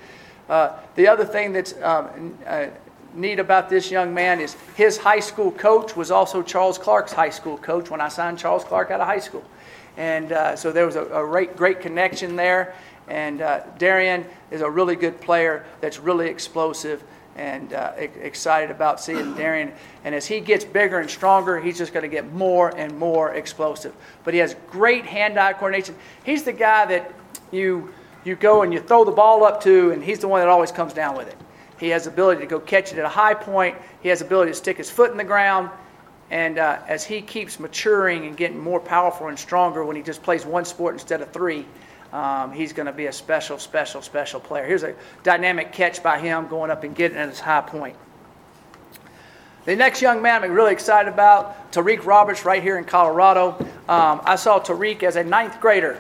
Uh, 0.48 0.78
the 0.94 1.08
other 1.08 1.26
thing 1.26 1.54
that's 1.54 1.74
um, 1.82 2.38
uh, 2.46 2.68
neat 3.16 3.40
about 3.40 3.68
this 3.68 3.90
young 3.90 4.14
man 4.14 4.40
is 4.40 4.56
his 4.76 4.98
high 4.98 5.22
school 5.22 5.52
coach 5.52 5.96
was 5.96 6.12
also 6.12 6.44
Charles 6.44 6.78
Clark's 6.78 7.14
high 7.14 7.32
school 7.32 7.58
coach 7.58 7.90
when 7.90 8.00
I 8.00 8.10
signed 8.10 8.38
Charles 8.38 8.64
Clark 8.64 8.92
out 8.92 9.02
of 9.02 9.08
high 9.08 9.20
school. 9.20 9.44
And 9.98 10.32
uh, 10.32 10.56
so 10.56 10.72
there 10.72 10.86
was 10.86 10.96
a, 10.96 11.06
a 11.06 11.26
great, 11.26 11.56
great 11.56 11.80
connection 11.80 12.36
there. 12.36 12.76
And 13.08 13.42
uh, 13.42 13.62
Darian 13.78 14.26
is 14.52 14.62
a 14.62 14.70
really 14.70 14.96
good 14.96 15.20
player 15.20 15.66
that's 15.82 16.00
really 16.00 16.30
explosive 16.30 17.04
and 17.36 17.74
uh, 17.74 17.94
excited 17.98 18.72
about 18.72 19.02
seeing 19.02 19.34
Darian. 19.36 19.72
And 20.04 20.14
as 20.14 20.26
he 20.26 20.40
gets 20.40 20.64
bigger 20.64 21.00
and 21.00 21.10
stronger, 21.10 21.60
he's 21.60 21.78
just 21.78 21.94
going 21.94 22.04
to 22.04 22.10
get 22.10 22.32
more 22.34 22.76
and 22.78 22.98
more 22.98 23.34
explosive. 23.34 23.94
But 24.24 24.34
he 24.34 24.40
has 24.40 24.56
great 24.70 25.06
hand-eye 25.06 25.54
coordination. 25.54 25.96
He's 26.24 26.44
the 26.44 26.54
guy 26.54 26.86
that 26.86 27.14
you 27.52 27.94
you 28.26 28.36
go 28.36 28.62
and 28.62 28.74
you 28.74 28.80
throw 28.80 29.04
the 29.04 29.12
ball 29.12 29.44
up 29.44 29.62
to, 29.64 29.92
and 29.92 30.04
he's 30.04 30.20
the 30.20 30.28
one 30.28 30.40
that 30.40 30.48
always 30.48 30.72
comes 30.72 30.94
down 30.94 31.18
with 31.18 31.28
it. 31.28 31.36
He 31.78 31.90
has 31.90 32.06
the 32.06 32.12
ability 32.12 32.42
to 32.42 32.48
go 32.48 32.60
catch 32.60 32.94
it 32.94 32.98
at 32.98 33.06
a 33.06 33.10
high 33.10 33.34
point. 33.34 33.76
He 34.02 34.10
has 34.10 34.20
the 34.20 34.26
ability 34.26 34.52
to 34.52 34.58
stick 34.58 34.78
his 34.78 34.90
foot 34.90 35.12
in 35.12 35.18
the 35.18 35.24
ground. 35.24 35.70
And 36.32 36.58
uh, 36.58 36.80
as 36.88 37.04
he 37.04 37.22
keeps 37.22 37.60
maturing 37.60 38.26
and 38.26 38.38
getting 38.38 38.60
more 38.60 38.80
powerful 38.80 39.28
and 39.28 39.38
stronger 39.38 39.84
when 39.84 39.96
he 39.96 40.02
just 40.02 40.24
plays 40.24 40.46
one 40.46 40.66
sport 40.66 40.94
instead 40.94 41.22
of 41.22 41.32
three, 41.32 41.66
um, 42.14 42.52
he's 42.52 42.74
going 42.74 42.86
to 42.86 42.94
be 42.94 43.08
a 43.08 43.12
special, 43.12 43.58
special, 43.58 44.04
special 44.04 44.40
player. 44.40 44.66
Here's 44.66 44.84
a 44.84 44.94
dynamic 45.24 45.74
catch 45.74 46.04
by 46.04 46.20
him 46.20 46.48
going 46.48 46.70
up 46.70 46.84
and 46.84 46.96
getting 46.96 47.18
at 47.18 47.28
his 47.28 47.40
high 47.40 47.62
point. 47.62 47.96
The 49.66 49.76
next 49.76 50.00
young 50.00 50.22
man 50.22 50.44
I'm 50.44 50.52
really 50.52 50.74
excited 50.74 51.12
about, 51.12 51.72
Tariq 51.72 52.06
Roberts, 52.06 52.46
right 52.46 52.62
here 52.62 52.78
in 52.78 52.84
Colorado. 52.84 53.58
Um, 53.90 54.22
I 54.26 54.36
saw 54.36 54.60
Tariq 54.60 55.02
as 55.02 55.16
a 55.16 55.24
ninth 55.24 55.60
grader 55.60 56.00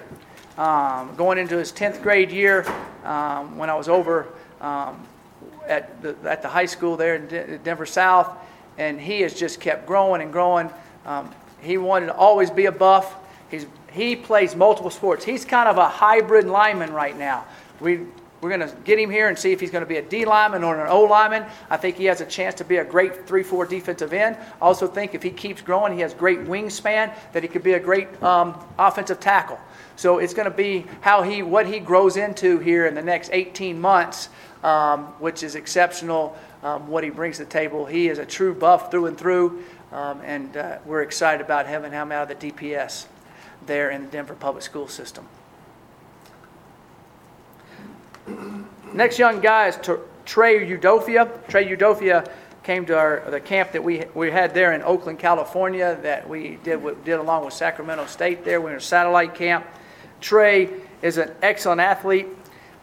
um, 0.55 1.15
going 1.15 1.39
into 1.39 1.57
his 1.57 1.71
10th 1.71 2.03
grade 2.03 2.31
year 2.31 2.63
um, 3.03 3.57
when 3.57 3.71
I 3.71 3.75
was 3.75 3.89
over 3.89 4.27
um, 4.61 5.07
at, 5.67 5.99
the, 6.03 6.15
at 6.25 6.43
the 6.43 6.47
high 6.47 6.67
school 6.67 6.95
there 6.95 7.15
in 7.15 7.27
De- 7.27 7.57
Denver 7.57 7.87
South. 7.87 8.37
And 8.77 9.01
he 9.01 9.21
has 9.21 9.33
just 9.33 9.59
kept 9.59 9.87
growing 9.87 10.21
and 10.21 10.31
growing. 10.31 10.69
Um, 11.07 11.33
he 11.59 11.79
wanted 11.79 12.07
to 12.07 12.15
always 12.15 12.51
be 12.51 12.65
a 12.67 12.71
buff. 12.71 13.15
He's, 13.49 13.65
he 13.93 14.15
plays 14.15 14.55
multiple 14.55 14.89
sports. 14.89 15.23
He's 15.23 15.45
kind 15.45 15.69
of 15.69 15.77
a 15.77 15.87
hybrid 15.87 16.45
lineman 16.45 16.91
right 16.91 17.17
now. 17.17 17.45
We, 17.79 18.01
we're 18.41 18.49
going 18.49 18.67
to 18.67 18.75
get 18.83 18.99
him 18.99 19.09
here 19.09 19.29
and 19.29 19.37
see 19.37 19.51
if 19.51 19.59
he's 19.59 19.71
going 19.71 19.83
to 19.83 19.87
be 19.87 19.97
a 19.97 20.01
D 20.01 20.25
lineman 20.25 20.63
or 20.63 20.83
an 20.83 20.89
O 20.89 21.03
lineman. 21.03 21.45
I 21.69 21.77
think 21.77 21.95
he 21.95 22.05
has 22.05 22.19
a 22.19 22.25
chance 22.25 22.55
to 22.55 22.65
be 22.65 22.77
a 22.77 22.83
great 22.83 23.27
3 23.27 23.43
4 23.43 23.65
defensive 23.67 24.11
end. 24.11 24.35
I 24.35 24.65
also 24.65 24.87
think 24.87 25.13
if 25.13 25.23
he 25.23 25.29
keeps 25.29 25.61
growing, 25.61 25.93
he 25.93 26.01
has 26.01 26.13
great 26.13 26.39
wingspan, 26.39 27.15
that 27.31 27.43
he 27.43 27.47
could 27.47 27.63
be 27.63 27.73
a 27.73 27.79
great 27.79 28.21
um, 28.21 28.59
offensive 28.77 29.19
tackle. 29.19 29.59
So 29.95 30.17
it's 30.17 30.33
going 30.33 30.49
to 30.49 30.57
be 30.57 30.85
how 31.01 31.21
he, 31.21 31.43
what 31.43 31.67
he 31.67 31.79
grows 31.79 32.17
into 32.17 32.57
here 32.59 32.87
in 32.87 32.95
the 32.95 33.01
next 33.01 33.29
18 33.31 33.79
months, 33.79 34.29
um, 34.63 35.05
which 35.19 35.43
is 35.43 35.55
exceptional. 35.55 36.35
Um, 36.63 36.87
what 36.87 37.03
he 37.03 37.09
brings 37.09 37.39
to 37.39 37.43
the 37.43 37.49
table. 37.49 37.85
He 37.85 38.07
is 38.07 38.19
a 38.19 38.25
true 38.25 38.55
buff 38.55 38.89
through 38.89 39.07
and 39.07 39.17
through, 39.17 39.65
um, 39.91 40.21
and 40.23 40.55
uh, 40.55 40.77
we're 40.85 41.01
excited 41.01 41.45
about 41.45 41.65
having 41.65 41.91
him 41.91 42.09
out 42.09 42.31
of 42.31 42.39
the 42.39 42.51
DPS 42.51 43.05
there 43.67 43.89
in 43.91 44.05
the 44.05 44.11
Denver 44.11 44.35
Public 44.35 44.63
School 44.63 44.87
System. 44.87 45.27
Next 48.93 49.19
young 49.19 49.41
guy 49.41 49.67
is 49.67 49.77
Trey 50.25 50.65
Udoffia. 50.65 51.47
Trey 51.47 51.65
Udoffia 51.75 52.29
came 52.63 52.85
to 52.85 52.97
our 52.97 53.29
the 53.29 53.39
camp 53.39 53.71
that 53.73 53.83
we 53.83 54.05
we 54.13 54.31
had 54.31 54.53
there 54.53 54.73
in 54.73 54.81
Oakland, 54.83 55.19
California, 55.19 55.97
that 56.01 56.27
we 56.27 56.57
did 56.63 56.81
did 57.03 57.19
along 57.19 57.45
with 57.45 57.53
Sacramento 57.53 58.05
State. 58.05 58.45
There, 58.45 58.61
we 58.61 58.65
were 58.65 58.71
in 58.71 58.77
a 58.77 58.81
satellite 58.81 59.35
camp. 59.35 59.65
Trey 60.21 60.69
is 61.01 61.17
an 61.17 61.31
excellent 61.41 61.81
athlete, 61.81 62.27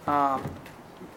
um, 0.07 0.43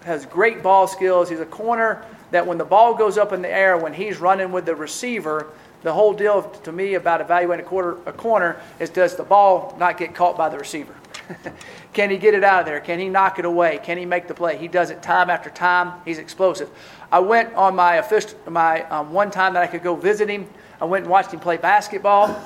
has 0.03 0.25
great 0.25 0.63
ball 0.63 0.87
skills. 0.87 1.29
He's 1.29 1.41
a 1.41 1.45
corner 1.45 2.05
that 2.31 2.47
when 2.47 2.57
the 2.57 2.65
ball 2.65 2.93
goes 2.93 3.17
up 3.17 3.33
in 3.33 3.41
the 3.41 3.49
air, 3.49 3.77
when 3.77 3.93
he's 3.93 4.19
running 4.19 4.51
with 4.51 4.65
the 4.65 4.75
receiver, 4.75 5.47
the 5.83 5.93
whole 5.93 6.13
deal 6.13 6.43
to 6.43 6.71
me 6.71 6.95
about 6.95 7.21
evaluating 7.21 7.65
a, 7.65 7.69
quarter, 7.69 7.97
a 8.05 8.13
corner 8.13 8.59
is 8.79 8.89
does 8.89 9.15
the 9.15 9.23
ball 9.23 9.75
not 9.79 9.97
get 9.97 10.15
caught 10.15 10.37
by 10.37 10.49
the 10.49 10.57
receiver? 10.57 10.95
Can 11.93 12.09
he 12.09 12.17
get 12.17 12.33
it 12.33 12.43
out 12.43 12.61
of 12.61 12.65
there? 12.65 12.79
Can 12.79 12.99
he 12.99 13.09
knock 13.09 13.37
it 13.39 13.45
away? 13.45 13.79
Can 13.83 13.97
he 13.97 14.05
make 14.05 14.27
the 14.27 14.33
play? 14.33 14.57
He 14.57 14.67
does 14.67 14.89
it 14.89 15.03
time 15.03 15.29
after 15.29 15.49
time. 15.49 16.01
He's 16.05 16.17
explosive. 16.17 16.69
I 17.11 17.19
went 17.19 17.53
on 17.53 17.75
my 17.75 17.95
official, 17.95 18.37
my 18.49 18.83
um, 18.89 19.13
one 19.13 19.29
time 19.29 19.53
that 19.53 19.63
I 19.63 19.67
could 19.67 19.83
go 19.83 19.95
visit 19.95 20.29
him. 20.29 20.47
I 20.81 20.85
went 20.85 21.03
and 21.03 21.11
watched 21.11 21.31
him 21.31 21.39
play 21.39 21.57
basketball. 21.57 22.43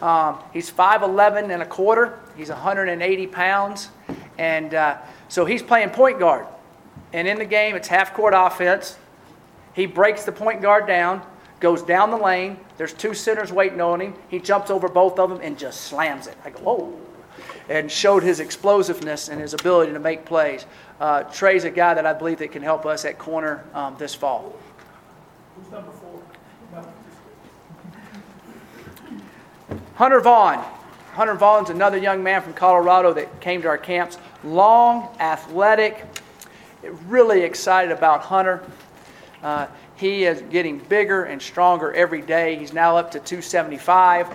Um, 0.00 0.38
he's 0.52 0.70
5'11 0.70 1.50
and 1.50 1.62
a 1.62 1.66
quarter. 1.66 2.18
He's 2.36 2.48
180 2.48 3.26
pounds. 3.26 3.90
And 4.38 4.74
uh, 4.74 4.98
so 5.28 5.44
he's 5.44 5.62
playing 5.62 5.90
point 5.90 6.18
guard. 6.18 6.46
And 7.12 7.26
in 7.26 7.38
the 7.38 7.44
game, 7.44 7.76
it's 7.76 7.88
half 7.88 8.14
court 8.14 8.34
offense. 8.36 8.96
He 9.74 9.86
breaks 9.86 10.24
the 10.24 10.32
point 10.32 10.62
guard 10.62 10.86
down, 10.86 11.22
goes 11.64 11.82
down 11.82 12.10
the 12.10 12.16
lane. 12.18 12.58
There's 12.76 12.92
two 12.92 13.14
centers 13.14 13.50
waiting 13.50 13.80
on 13.80 13.98
him. 13.98 14.12
He 14.28 14.38
jumps 14.38 14.68
over 14.68 14.86
both 14.86 15.18
of 15.18 15.30
them 15.30 15.40
and 15.42 15.58
just 15.58 15.80
slams 15.80 16.26
it. 16.26 16.36
I 16.44 16.50
go, 16.50 16.58
whoa. 16.58 17.00
And 17.70 17.90
showed 17.90 18.22
his 18.22 18.38
explosiveness 18.38 19.30
and 19.30 19.40
his 19.40 19.54
ability 19.54 19.94
to 19.94 19.98
make 19.98 20.26
plays. 20.26 20.66
Uh, 21.00 21.22
Trey's 21.22 21.64
a 21.64 21.70
guy 21.70 21.94
that 21.94 22.04
I 22.04 22.12
believe 22.12 22.36
that 22.40 22.52
can 22.52 22.60
help 22.60 22.84
us 22.84 23.06
at 23.06 23.18
corner 23.18 23.64
um, 23.72 23.96
this 23.98 24.14
fall. 24.14 24.54
Who's 25.56 25.72
number 25.72 25.90
four? 25.90 26.22
Hunter 29.94 30.20
Vaughn. 30.20 30.62
Hunter 31.14 31.34
Vaughn's 31.34 31.70
another 31.70 31.96
young 31.96 32.22
man 32.22 32.42
from 32.42 32.52
Colorado 32.52 33.14
that 33.14 33.40
came 33.40 33.62
to 33.62 33.68
our 33.68 33.78
camps. 33.78 34.18
Long, 34.44 35.08
athletic, 35.18 36.04
really 37.06 37.40
excited 37.40 37.90
about 37.90 38.20
Hunter. 38.20 38.62
Uh, 39.42 39.66
he 40.04 40.24
is 40.24 40.42
getting 40.50 40.76
bigger 40.76 41.24
and 41.24 41.40
stronger 41.40 41.90
every 41.94 42.20
day. 42.20 42.56
He's 42.56 42.74
now 42.74 42.98
up 42.98 43.12
to 43.12 43.18
275. 43.18 44.28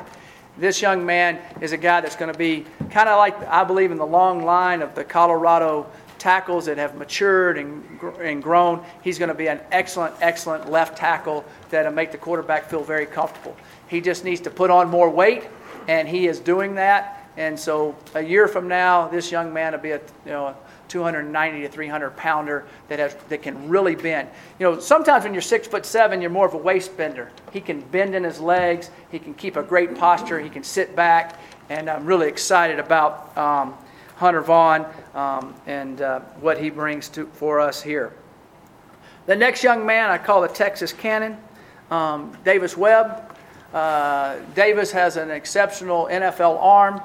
this 0.58 0.82
young 0.82 1.06
man 1.06 1.40
is 1.62 1.74
a 1.74 1.78
guy 1.78 2.02
that's 2.02 2.16
going 2.16 2.32
to 2.32 2.38
be 2.38 2.66
kind 2.90 3.08
of 3.08 3.20
like, 3.20 3.40
I 3.48 3.64
believe, 3.64 3.92
in 3.92 4.00
the 4.00 4.06
long 4.06 4.44
line 4.44 4.82
of 4.82 4.96
the 4.96 5.04
Colorado 5.04 5.86
tackles 6.18 6.66
that 6.66 6.80
have 6.80 6.96
matured 6.96 7.60
and, 7.60 7.84
and 8.20 8.42
grown. 8.42 8.84
He's 9.04 9.20
going 9.20 9.30
to 9.30 9.36
be 9.36 9.48
an 9.48 9.62
excellent, 9.72 10.16
excellent 10.22 10.72
left 10.72 10.98
tackle 10.98 11.46
that'll 11.70 11.94
make 11.94 12.12
the 12.12 12.18
quarterback 12.18 12.68
feel 12.68 12.84
very 12.84 13.06
comfortable. 13.06 13.56
He 13.90 14.02
just 14.02 14.26
needs 14.26 14.42
to 14.42 14.50
put 14.50 14.72
on 14.72 14.90
more 14.90 15.08
weight, 15.08 15.48
and 15.88 16.08
he 16.08 16.26
is 16.26 16.40
doing 16.40 16.76
that. 16.76 17.19
And 17.38 17.60
so 17.60 17.96
a 18.16 18.22
year 18.22 18.48
from 18.48 18.68
now, 18.68 19.08
this 19.08 19.32
young 19.32 19.54
man 19.54 19.74
will 19.74 19.80
be 19.80 19.92
a 19.92 20.02
you 20.26 20.32
know 20.32 20.48
a 20.48 20.56
290 20.90 21.62
to 21.62 21.70
300 21.70 22.18
pounder 22.18 22.66
that 22.88 23.00
has 23.00 23.16
that 23.30 23.42
can 23.42 23.70
really 23.70 23.96
bend. 23.96 24.28
You 24.60 24.66
know, 24.66 24.80
sometimes 24.80 25.24
when 25.24 25.34
you're 25.34 25.42
six 25.42 25.68
foot 25.68 25.86
seven, 25.86 26.22
you're 26.22 26.32
more 26.32 26.48
of 26.48 26.54
a 26.54 26.58
waist 26.58 26.98
bender. 26.98 27.32
He 27.52 27.62
can 27.62 27.82
bend 27.82 28.16
in 28.16 28.24
his 28.24 28.40
legs. 28.40 28.90
He 29.12 29.20
can 29.20 29.34
keep 29.34 29.56
a 29.56 29.64
great 29.64 29.96
posture. 29.96 30.40
He 30.40 30.50
can 30.50 30.64
sit 30.64 30.96
back, 30.96 31.40
and 31.70 31.90
I'm 31.90 32.06
really 32.06 32.28
excited 32.28 32.80
about 32.80 33.38
um, 33.38 33.76
Hunter 34.16 34.42
Vaughn 34.42 34.86
um, 35.14 35.56
and 35.66 36.02
uh, 36.02 36.20
what 36.42 36.60
he 36.60 36.70
brings 36.70 37.08
to 37.10 37.28
for 37.28 37.60
us 37.60 37.82
here. 37.82 38.12
The 39.28 39.36
next 39.36 39.64
young 39.64 39.86
man 39.86 40.10
I 40.10 40.18
call 40.18 40.42
the 40.42 40.48
Texas 40.48 40.92
Cannon, 40.92 41.38
um, 41.92 42.36
Davis 42.44 42.76
Webb. 42.76 43.38
Uh, 43.74 44.40
Davis 44.56 44.92
has 44.92 45.18
an 45.18 45.30
exceptional 45.30 46.08
NFL 46.12 46.60
arm. 46.60 47.00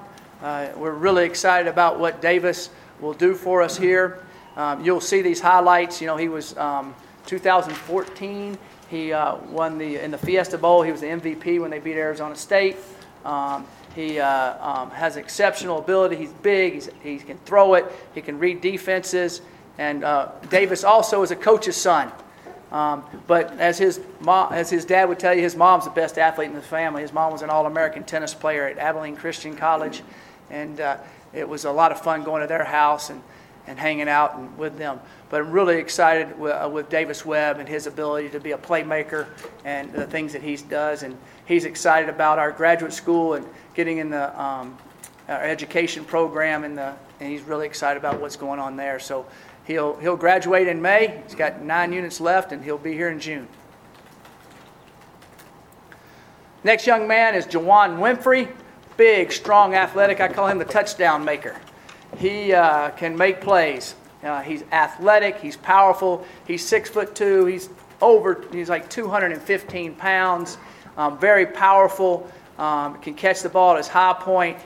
Uh, 0.44 0.68
we're 0.76 0.90
really 0.90 1.24
excited 1.24 1.66
about 1.66 1.98
what 1.98 2.20
Davis 2.20 2.68
will 3.00 3.14
do 3.14 3.34
for 3.34 3.62
us 3.62 3.78
here. 3.78 4.22
Um, 4.58 4.84
you'll 4.84 5.00
see 5.00 5.22
these 5.22 5.40
highlights. 5.40 6.02
You 6.02 6.06
know, 6.06 6.18
he 6.18 6.28
was 6.28 6.54
um, 6.58 6.94
2014. 7.24 8.58
He 8.90 9.10
uh, 9.10 9.36
won 9.36 9.78
the 9.78 10.04
in 10.04 10.10
the 10.10 10.18
Fiesta 10.18 10.58
Bowl. 10.58 10.82
He 10.82 10.92
was 10.92 11.00
the 11.00 11.06
MVP 11.06 11.62
when 11.62 11.70
they 11.70 11.78
beat 11.78 11.96
Arizona 11.96 12.36
State. 12.36 12.76
Um, 13.24 13.66
he 13.94 14.20
uh, 14.20 14.82
um, 14.82 14.90
has 14.90 15.16
exceptional 15.16 15.78
ability. 15.78 16.16
He's 16.16 16.32
big. 16.34 16.74
He's, 16.74 16.90
he 17.02 17.16
can 17.16 17.38
throw 17.46 17.72
it. 17.72 17.86
He 18.14 18.20
can 18.20 18.38
read 18.38 18.60
defenses. 18.60 19.40
And 19.78 20.04
uh, 20.04 20.28
Davis 20.50 20.84
also 20.84 21.22
is 21.22 21.30
a 21.30 21.36
coach's 21.36 21.76
son. 21.76 22.12
Um, 22.70 23.04
but 23.28 23.58
as 23.60 23.78
his 23.78 24.00
mom, 24.20 24.52
as 24.52 24.68
his 24.68 24.84
dad 24.84 25.08
would 25.08 25.20
tell 25.20 25.32
you, 25.32 25.40
his 25.40 25.54
mom's 25.54 25.84
the 25.84 25.90
best 25.90 26.18
athlete 26.18 26.48
in 26.48 26.54
the 26.54 26.60
family. 26.60 27.02
His 27.02 27.12
mom 27.12 27.32
was 27.32 27.42
an 27.42 27.48
All-American 27.48 28.02
tennis 28.02 28.34
player 28.34 28.66
at 28.66 28.78
Abilene 28.78 29.16
Christian 29.16 29.56
College, 29.56 30.02
and 30.50 30.80
uh, 30.80 30.96
it 31.32 31.48
was 31.48 31.64
a 31.64 31.70
lot 31.72 31.92
of 31.92 32.00
fun 32.00 32.22
going 32.24 32.42
to 32.42 32.46
their 32.46 32.64
house 32.64 33.10
and, 33.10 33.22
and 33.66 33.78
hanging 33.78 34.08
out 34.08 34.36
and 34.36 34.56
with 34.56 34.78
them. 34.78 35.00
But 35.30 35.40
I'm 35.40 35.50
really 35.50 35.78
excited 35.78 36.38
with, 36.38 36.52
uh, 36.52 36.68
with 36.68 36.88
Davis 36.88 37.24
Webb 37.24 37.58
and 37.58 37.68
his 37.68 37.86
ability 37.86 38.28
to 38.30 38.40
be 38.40 38.52
a 38.52 38.58
playmaker 38.58 39.26
and 39.64 39.92
the 39.92 40.06
things 40.06 40.32
that 40.32 40.42
he 40.42 40.56
does. 40.56 41.02
And 41.02 41.16
he's 41.46 41.64
excited 41.64 42.08
about 42.08 42.38
our 42.38 42.52
graduate 42.52 42.92
school 42.92 43.34
and 43.34 43.46
getting 43.74 43.98
in 43.98 44.10
the 44.10 44.40
um, 44.40 44.78
our 45.28 45.42
education 45.42 46.04
program, 46.04 46.64
and, 46.64 46.76
the, 46.76 46.94
and 47.20 47.32
he's 47.32 47.42
really 47.42 47.66
excited 47.66 47.98
about 47.98 48.20
what's 48.20 48.36
going 48.36 48.60
on 48.60 48.76
there. 48.76 48.98
So 48.98 49.26
he'll, 49.66 49.96
he'll 49.96 50.16
graduate 50.16 50.68
in 50.68 50.82
May. 50.82 51.22
He's 51.24 51.34
got 51.34 51.62
nine 51.62 51.92
units 51.92 52.20
left, 52.20 52.52
and 52.52 52.62
he'll 52.62 52.78
be 52.78 52.92
here 52.92 53.08
in 53.08 53.18
June. 53.20 53.48
Next 56.62 56.86
young 56.86 57.06
man 57.08 57.34
is 57.34 57.46
Juwann 57.46 57.98
Winfree. 57.98 58.50
Big, 58.96 59.32
strong, 59.32 59.74
athletic. 59.74 60.20
I 60.20 60.28
call 60.28 60.46
him 60.46 60.58
the 60.58 60.64
touchdown 60.64 61.24
maker. 61.24 61.56
He 62.16 62.52
uh, 62.52 62.90
can 62.90 63.16
make 63.16 63.40
plays. 63.40 63.96
Uh, 64.22 64.40
he's 64.40 64.62
athletic. 64.72 65.40
He's 65.40 65.56
powerful. 65.56 66.24
He's 66.46 66.64
six 66.64 66.88
foot 66.88 67.14
two. 67.14 67.46
He's 67.46 67.70
over. 68.00 68.44
He's 68.52 68.68
like 68.68 68.88
215 68.88 69.94
pounds. 69.96 70.58
Um, 70.96 71.18
very 71.18 71.46
powerful. 71.46 72.30
Um, 72.58 73.00
can 73.00 73.14
catch 73.14 73.42
the 73.42 73.48
ball 73.48 73.72
at 73.72 73.78
his 73.78 73.88
high 73.88 74.14
point. 74.14 74.58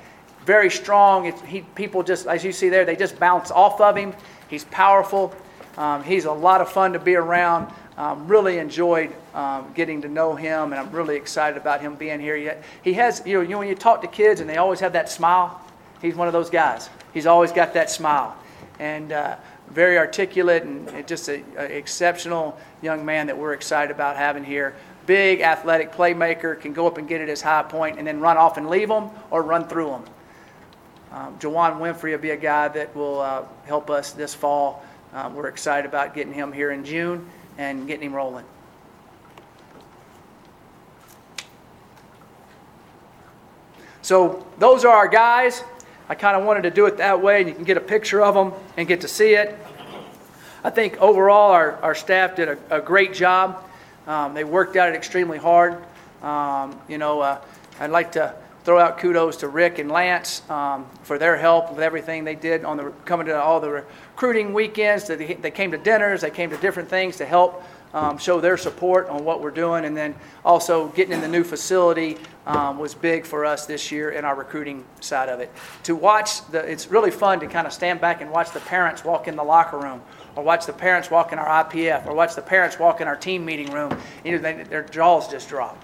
Very 0.44 0.70
strong. 0.70 1.32
He, 1.46 1.62
people 1.74 2.02
just, 2.02 2.26
as 2.26 2.44
you 2.44 2.52
see 2.52 2.68
there, 2.68 2.84
they 2.84 2.96
just 2.96 3.18
bounce 3.18 3.50
off 3.50 3.80
of 3.80 3.96
him. 3.96 4.14
He's 4.48 4.64
powerful. 4.64 5.34
Um, 5.78 6.02
he's 6.02 6.26
a 6.26 6.32
lot 6.32 6.60
of 6.60 6.70
fun 6.70 6.92
to 6.92 6.98
be 6.98 7.14
around. 7.14 7.72
Um, 7.98 8.28
really 8.28 8.58
enjoyed 8.58 9.12
um, 9.34 9.72
getting 9.74 10.02
to 10.02 10.08
know 10.08 10.36
him, 10.36 10.72
and 10.72 10.74
I'm 10.74 10.92
really 10.92 11.16
excited 11.16 11.60
about 11.60 11.80
him 11.80 11.96
being 11.96 12.20
here. 12.20 12.36
Yet 12.36 12.62
he 12.84 12.92
has, 12.92 13.22
you 13.26 13.34
know, 13.34 13.40
you 13.40 13.48
know, 13.48 13.58
when 13.58 13.66
you 13.66 13.74
talk 13.74 14.02
to 14.02 14.06
kids 14.06 14.40
and 14.40 14.48
they 14.48 14.56
always 14.56 14.78
have 14.78 14.92
that 14.92 15.10
smile. 15.10 15.60
He's 16.00 16.14
one 16.14 16.28
of 16.28 16.32
those 16.32 16.48
guys. 16.48 16.88
He's 17.12 17.26
always 17.26 17.50
got 17.50 17.74
that 17.74 17.90
smile, 17.90 18.36
and 18.78 19.10
uh, 19.10 19.34
very 19.70 19.98
articulate 19.98 20.62
and 20.62 21.08
just 21.08 21.28
an 21.28 21.44
exceptional 21.56 22.56
young 22.82 23.04
man 23.04 23.26
that 23.26 23.36
we're 23.36 23.52
excited 23.52 23.90
about 23.90 24.14
having 24.16 24.44
here. 24.44 24.76
Big 25.06 25.40
athletic 25.40 25.90
playmaker, 25.90 26.60
can 26.60 26.72
go 26.72 26.86
up 26.86 26.98
and 26.98 27.08
get 27.08 27.20
at 27.20 27.26
his 27.26 27.42
high 27.42 27.64
point 27.64 27.98
and 27.98 28.06
then 28.06 28.20
run 28.20 28.36
off 28.36 28.58
and 28.58 28.70
leave 28.70 28.88
them 28.88 29.10
or 29.32 29.42
run 29.42 29.66
through 29.66 29.88
them. 29.88 30.04
Um, 31.10 31.38
Juwann 31.40 31.80
Winfree 31.80 32.12
will 32.12 32.18
be 32.18 32.30
a 32.30 32.36
guy 32.36 32.68
that 32.68 32.94
will 32.94 33.18
uh, 33.20 33.42
help 33.66 33.90
us 33.90 34.12
this 34.12 34.34
fall. 34.34 34.84
Uh, 35.12 35.32
we're 35.34 35.48
excited 35.48 35.88
about 35.88 36.14
getting 36.14 36.32
him 36.32 36.52
here 36.52 36.70
in 36.70 36.84
June 36.84 37.28
and 37.58 37.86
getting 37.86 38.06
him 38.06 38.14
rolling. 38.14 38.44
So 44.00 44.46
those 44.58 44.86
are 44.86 44.96
our 44.96 45.08
guys. 45.08 45.62
I 46.08 46.14
kind 46.14 46.34
of 46.34 46.44
wanted 46.46 46.62
to 46.62 46.70
do 46.70 46.86
it 46.86 46.96
that 46.96 47.20
way, 47.20 47.40
and 47.40 47.48
you 47.48 47.54
can 47.54 47.64
get 47.64 47.76
a 47.76 47.80
picture 47.80 48.22
of 48.22 48.34
them 48.34 48.54
and 48.78 48.88
get 48.88 49.02
to 49.02 49.08
see 49.08 49.34
it. 49.34 49.58
I 50.64 50.70
think 50.70 50.96
overall 50.98 51.52
our, 51.52 51.74
our 51.82 51.94
staff 51.94 52.36
did 52.36 52.48
a, 52.48 52.58
a 52.70 52.80
great 52.80 53.12
job. 53.12 53.62
Um, 54.06 54.32
they 54.32 54.44
worked 54.44 54.76
at 54.76 54.88
it 54.88 54.94
extremely 54.94 55.36
hard. 55.36 55.76
Um, 56.22 56.80
you 56.88 56.96
know, 56.96 57.20
uh, 57.20 57.40
I'd 57.78 57.90
like 57.90 58.12
to 58.12 58.34
throw 58.68 58.78
out 58.78 58.98
kudos 58.98 59.38
to 59.38 59.48
Rick 59.48 59.78
and 59.78 59.90
Lance 59.90 60.42
um, 60.50 60.84
for 61.00 61.16
their 61.16 61.38
help 61.38 61.70
with 61.70 61.80
everything 61.80 62.24
they 62.24 62.34
did 62.34 62.66
on 62.66 62.76
the 62.76 62.92
coming 63.06 63.24
to 63.24 63.42
all 63.42 63.60
the 63.60 63.70
recruiting 63.70 64.52
weekends. 64.52 65.06
They, 65.06 65.16
they 65.32 65.50
came 65.50 65.70
to 65.70 65.78
dinners, 65.78 66.20
they 66.20 66.28
came 66.28 66.50
to 66.50 66.56
different 66.58 66.90
things 66.90 67.16
to 67.16 67.24
help 67.24 67.62
um, 67.94 68.18
show 68.18 68.42
their 68.42 68.58
support 68.58 69.08
on 69.08 69.24
what 69.24 69.40
we're 69.40 69.52
doing, 69.52 69.86
and 69.86 69.96
then 69.96 70.14
also 70.44 70.88
getting 70.88 71.14
in 71.14 71.22
the 71.22 71.28
new 71.28 71.44
facility 71.44 72.18
um, 72.46 72.78
was 72.78 72.94
big 72.94 73.24
for 73.24 73.46
us 73.46 73.64
this 73.64 73.90
year 73.90 74.10
in 74.10 74.26
our 74.26 74.36
recruiting 74.36 74.84
side 75.00 75.30
of 75.30 75.40
it. 75.40 75.50
To 75.84 75.96
watch 75.96 76.46
the, 76.50 76.58
it's 76.58 76.90
really 76.90 77.10
fun 77.10 77.40
to 77.40 77.46
kind 77.46 77.66
of 77.66 77.72
stand 77.72 78.02
back 78.02 78.20
and 78.20 78.30
watch 78.30 78.52
the 78.52 78.60
parents 78.60 79.02
walk 79.02 79.28
in 79.28 79.34
the 79.34 79.44
locker 79.44 79.78
room, 79.78 80.02
or 80.36 80.44
watch 80.44 80.66
the 80.66 80.74
parents 80.74 81.10
walk 81.10 81.32
in 81.32 81.38
our 81.38 81.64
IPF, 81.64 82.04
or 82.04 82.12
watch 82.12 82.34
the 82.34 82.42
parents 82.42 82.78
walk 82.78 83.00
in 83.00 83.08
our 83.08 83.16
team 83.16 83.46
meeting 83.46 83.72
room. 83.72 83.98
You 84.26 84.32
know, 84.32 84.38
they, 84.42 84.62
their 84.64 84.82
jaws 84.82 85.26
just 85.26 85.48
drop. 85.48 85.82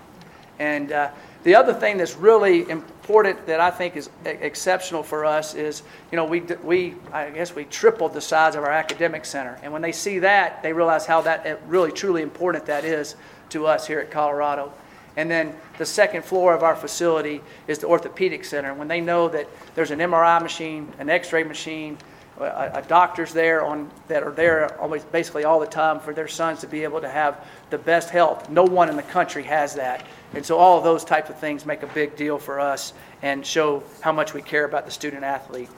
And 0.59 0.93
uh, 0.93 1.11
the 1.45 1.55
other 1.55 1.75
thing 1.75 1.99
that's 1.99 2.17
really 2.17 2.69
important 2.71 3.47
that 3.47 3.61
I 3.61 3.71
think 3.71 3.97
is 3.97 4.09
exceptional 4.25 5.03
for 5.03 5.27
us 5.27 5.55
is, 5.55 5.83
you 6.11 6.17
know, 6.17 6.25
we, 6.25 6.41
we, 6.41 6.95
I 7.13 7.29
guess 7.29 7.55
we 7.55 7.65
tripled 7.65 8.15
the 8.15 8.21
size 8.23 8.55
of 8.55 8.65
our 8.65 8.71
academic 8.71 9.27
center. 9.27 9.59
And 9.63 9.71
when 9.71 9.83
they 9.83 9.93
see 9.93 10.21
that, 10.21 10.63
they 10.63 10.73
realize 10.73 11.05
how 11.05 11.21
that 11.21 11.47
uh, 11.47 11.57
really 11.67 11.93
truly 11.93 12.23
important 12.23 12.65
that 12.67 12.87
is 12.87 13.15
to 13.51 13.67
us 13.67 13.87
here 13.87 14.01
at 14.01 14.11
Colorado. 14.11 14.73
And 15.17 15.31
then 15.31 15.55
the 15.77 15.85
second 15.85 16.25
floor 16.25 16.55
of 16.55 16.63
our 16.63 16.75
facility 16.75 17.43
is 17.69 17.79
the 17.79 17.89
orthopedic 17.89 18.43
center. 18.45 18.71
And 18.71 18.79
when 18.79 18.89
they 18.89 19.03
know 19.03 19.29
that 19.29 19.47
there's 19.75 19.91
an 19.91 19.99
MRI 19.99 20.41
machine, 20.43 20.91
an 20.99 21.11
X-ray 21.11 21.45
machine, 21.45 21.99
a 22.41 22.83
doctors 22.89 23.33
there 23.33 23.65
on 23.65 23.89
that 24.09 24.23
are 24.23 24.33
there 24.33 24.81
always 24.81 25.05
basically 25.05 25.45
all 25.45 25.61
the 25.61 25.67
time 25.67 26.01
for 26.01 26.13
their 26.13 26.27
sons 26.27 26.61
to 26.61 26.67
be 26.67 26.83
able 26.83 27.01
to 27.01 27.09
have 27.09 27.47
the 27.71 27.79
best 27.79 28.11
health. 28.11 28.51
No 28.51 28.65
one 28.65 28.89
in 28.89 28.97
the 28.97 29.03
country 29.03 29.45
has 29.45 29.75
that. 29.77 30.05
And 30.35 30.45
so 30.45 30.59
all 30.59 30.79
of 30.79 30.85
those 30.85 31.05
types 31.05 31.31
of 31.31 31.39
things 31.39 31.65
make 31.65 31.83
a 31.83 31.87
big 31.89 32.17
deal 32.17 32.39
for 32.39 32.59
us 32.59 32.93
and 33.23 33.47
show 33.47 33.85
how 34.01 34.13
much 34.13 34.35
we 34.35 34.43
care 34.43 34.65
about 34.65 34.85
the 34.85 34.91
student 34.91 35.23
athlete. 35.23 35.69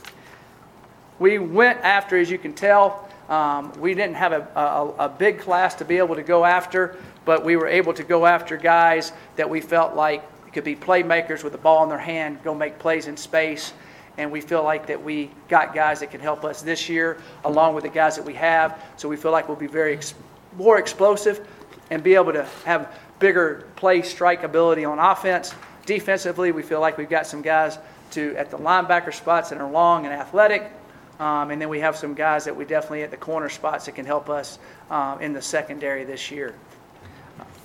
We 1.19 1.39
went 1.39 1.81
after, 1.81 2.17
as 2.17 2.31
you 2.31 2.39
can 2.39 2.55
tell, 2.55 3.09
um, 3.29 3.73
we 3.79 3.95
didn't 3.95 4.17
have 4.17 4.33
a, 4.33 4.49
a, 4.59 5.07
a 5.07 5.09
big 5.09 5.41
class 5.41 5.75
to 5.77 5.85
be 5.85 5.99
able 5.99 6.15
to 6.15 6.23
go 6.23 6.45
after, 6.45 6.97
but 7.25 7.45
we 7.45 7.57
were 7.57 7.69
able 7.69 7.93
to 7.95 8.05
go 8.05 8.25
after 8.25 8.57
guys 8.57 9.13
that 9.37 9.49
we 9.49 9.61
felt 9.61 9.95
like 9.95 10.23
could 10.57 10.65
be 10.65 10.75
playmakers 10.75 11.45
with 11.45 11.53
the 11.53 11.59
ball 11.59 11.83
in 11.83 11.91
their 11.91 11.99
hand, 11.99 12.43
go 12.43 12.55
make 12.55 12.79
plays 12.79 13.09
in 13.09 13.17
space. 13.19 13.75
And 14.19 14.33
we 14.33 14.41
feel 14.41 14.63
like 14.63 14.87
that 14.87 15.03
we 15.03 15.31
got 15.49 15.75
guys 15.75 16.01
that 16.01 16.11
can 16.11 16.21
help 16.21 16.45
us 16.45 16.63
this 16.63 16.89
year, 16.89 17.19
along 17.45 17.75
with 17.75 17.85
the 17.85 17.91
guys 17.91 18.17
that 18.17 18.25
we 18.25 18.35
have. 18.35 18.83
So 18.97 19.09
we 19.09 19.17
feel 19.17 19.33
like 19.33 19.49
we'll 19.49 19.57
be 19.57 19.67
very 19.67 19.95
ex- 19.95 20.15
more 20.57 20.79
explosive 20.79 21.47
and 21.91 22.03
be 22.03 22.15
able 22.15 22.33
to 22.33 22.45
have 22.65 22.95
bigger 23.19 23.67
play 23.77 24.03
strike 24.03 24.43
ability 24.43 24.85
on 24.85 24.99
offense. 24.99 25.55
Defensively, 25.85 26.53
we 26.53 26.63
feel 26.63 26.81
like 26.81 26.99
we've 26.99 27.11
got 27.11 27.27
some 27.27 27.43
guys 27.43 27.79
to 28.13 28.35
at 28.37 28.51
the 28.51 28.59
linebacker 28.59 29.13
spots 29.13 29.51
that 29.51 29.61
are 29.61 29.71
long 29.71 30.05
and 30.05 30.15
athletic. 30.15 30.73
Um, 31.19 31.51
and 31.51 31.61
then 31.61 31.69
we 31.69 31.81
have 31.81 31.97
some 31.97 32.15
guys 32.15 32.45
that 32.45 32.55
we 32.55 32.65
definitely 32.65 33.03
at 33.03 33.11
the 33.11 33.17
corner 33.17 33.49
spots 33.49 33.87
that 33.87 33.95
can 33.95 34.05
help 34.05 34.29
us 34.29 34.59
um, 34.91 35.21
in 35.21 35.33
the 35.33 35.41
secondary 35.41 36.05
this 36.05 36.31
year. 36.31 36.55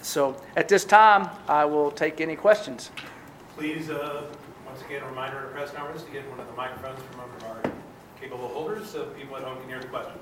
So 0.01 0.41
at 0.55 0.67
this 0.67 0.85
time, 0.85 1.29
I 1.47 1.65
will 1.65 1.91
take 1.91 2.21
any 2.21 2.35
questions. 2.35 2.91
Please, 3.57 3.89
uh, 3.89 4.25
once 4.81 4.89
again, 4.91 5.03
a 5.03 5.09
reminder 5.09 5.41
to 5.41 5.47
press 5.49 5.71
conference 5.71 6.03
to 6.03 6.11
get 6.11 6.27
one 6.29 6.39
of 6.39 6.47
the 6.47 6.53
microphones 6.53 6.99
from 7.03 7.19
one 7.21 7.29
of 7.29 7.43
our 7.65 7.71
capable 8.19 8.47
holders 8.47 8.89
so 8.89 9.05
people 9.17 9.37
at 9.37 9.43
home 9.43 9.59
can 9.59 9.69
hear 9.69 9.79
the 9.79 9.87
question. 9.87 10.13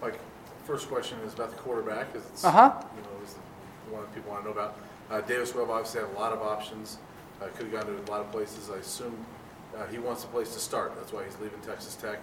Like, 0.00 0.18
first 0.64 0.88
question 0.88 1.18
is 1.26 1.34
about 1.34 1.50
the 1.50 1.56
quarterback, 1.56 2.12
because 2.12 2.28
it's, 2.28 2.44
Uh-huh. 2.44 2.72
you 2.94 3.02
know, 3.02 3.24
is 3.24 3.34
the 3.34 3.92
one 3.94 4.02
that 4.02 4.14
people 4.14 4.30
want 4.30 4.44
to 4.44 4.50
know 4.50 4.54
about. 4.54 4.76
Uh, 5.10 5.20
Davis 5.22 5.54
Webb 5.54 5.70
obviously 5.70 6.00
had 6.02 6.10
a 6.10 6.18
lot 6.18 6.32
of 6.32 6.42
options. 6.42 6.98
Uh, 7.40 7.46
Could 7.56 7.66
have 7.70 7.72
gone 7.72 7.86
to 7.86 7.92
a 8.00 8.10
lot 8.10 8.20
of 8.20 8.30
places. 8.32 8.70
I 8.70 8.76
assume 8.78 9.16
uh, 9.76 9.86
he 9.86 9.98
wants 9.98 10.24
a 10.24 10.28
place 10.28 10.52
to 10.54 10.60
start. 10.60 10.94
That's 10.96 11.12
why 11.12 11.24
he's 11.24 11.36
leaving 11.40 11.60
Texas 11.60 11.96
Tech. 11.96 12.18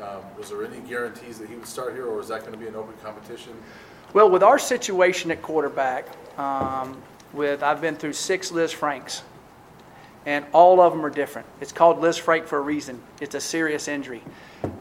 Um, 0.00 0.22
Was 0.38 0.50
there 0.50 0.64
any 0.64 0.80
guarantees 0.80 1.38
that 1.38 1.48
he 1.48 1.54
would 1.56 1.66
start 1.66 1.94
here, 1.94 2.06
or 2.06 2.20
is 2.20 2.28
that 2.28 2.40
going 2.40 2.52
to 2.52 2.58
be 2.58 2.66
an 2.66 2.76
open 2.76 2.94
competition? 3.02 3.52
Well, 4.12 4.30
with 4.30 4.42
our 4.42 4.58
situation 4.58 5.30
at 5.30 5.42
quarterback, 5.42 6.06
um, 6.38 7.00
with 7.32 7.62
I've 7.62 7.80
been 7.80 7.96
through 7.96 8.12
six 8.14 8.50
Lisfrancs, 8.50 9.22
and 10.26 10.44
all 10.52 10.80
of 10.80 10.92
them 10.92 11.06
are 11.06 11.10
different. 11.10 11.46
It's 11.60 11.72
called 11.72 11.98
Lisfranc 12.00 12.46
for 12.46 12.58
a 12.58 12.60
reason. 12.60 13.00
It's 13.20 13.36
a 13.36 13.40
serious 13.40 13.88
injury. 13.88 14.22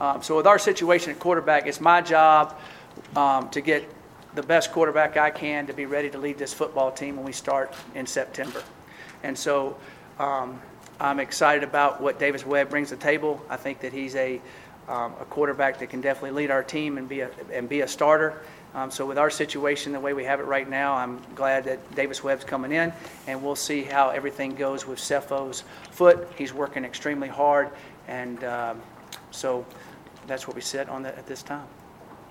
Um, 0.01 0.21
so 0.21 0.35
with 0.35 0.47
our 0.47 0.59
situation 0.59 1.11
at 1.11 1.19
quarterback, 1.19 1.67
it's 1.67 1.79
my 1.79 2.01
job 2.01 2.59
um, 3.15 3.49
to 3.51 3.61
get 3.61 3.87
the 4.33 4.43
best 4.43 4.71
quarterback 4.71 5.15
I 5.15 5.29
can 5.29 5.67
to 5.67 5.73
be 5.73 5.85
ready 5.85 6.09
to 6.09 6.17
lead 6.17 6.37
this 6.37 6.53
football 6.53 6.91
team 6.91 7.15
when 7.15 7.25
we 7.25 7.31
start 7.31 7.73
in 7.93 8.05
September. 8.05 8.63
And 9.23 9.37
so 9.37 9.77
um, 10.19 10.59
I'm 10.99 11.19
excited 11.19 11.63
about 11.63 12.01
what 12.01 12.19
Davis 12.19 12.45
Webb 12.45 12.69
brings 12.69 12.89
to 12.89 12.95
the 12.95 13.01
table. 13.01 13.43
I 13.49 13.55
think 13.55 13.79
that 13.81 13.93
he's 13.93 14.15
a, 14.15 14.41
um, 14.89 15.13
a 15.21 15.25
quarterback 15.25 15.79
that 15.79 15.89
can 15.89 16.01
definitely 16.01 16.31
lead 16.31 16.51
our 16.51 16.63
team 16.63 16.97
and 16.97 17.07
be 17.07 17.21
a, 17.21 17.29
and 17.53 17.69
be 17.69 17.81
a 17.81 17.87
starter. 17.87 18.41
Um, 18.75 18.91
so 18.91 19.05
with 19.05 19.17
our 19.17 19.29
situation, 19.29 19.93
the 19.93 19.99
way 20.01 20.11
we 20.11 20.25
have 20.25 20.41
it 20.41 20.45
right 20.45 20.69
now, 20.69 20.95
I'm 20.95 21.21
glad 21.33 21.63
that 21.63 21.95
Davis 21.95 22.21
Webb's 22.25 22.43
coming 22.43 22.73
in, 22.73 22.91
and 23.25 23.41
we'll 23.41 23.55
see 23.55 23.83
how 23.83 24.09
everything 24.09 24.53
goes 24.53 24.85
with 24.85 24.99
Sefo's 24.99 25.63
foot. 25.91 26.27
He's 26.37 26.53
working 26.53 26.83
extremely 26.83 27.29
hard, 27.29 27.69
and 28.09 28.43
um, 28.43 28.81
so 29.31 29.65
that's 30.27 30.45
what 30.45 30.57
we 30.57 30.61
sit 30.61 30.89
on 30.89 31.03
that 31.03 31.17
at 31.17 31.25
this 31.25 31.41
time. 31.41 31.65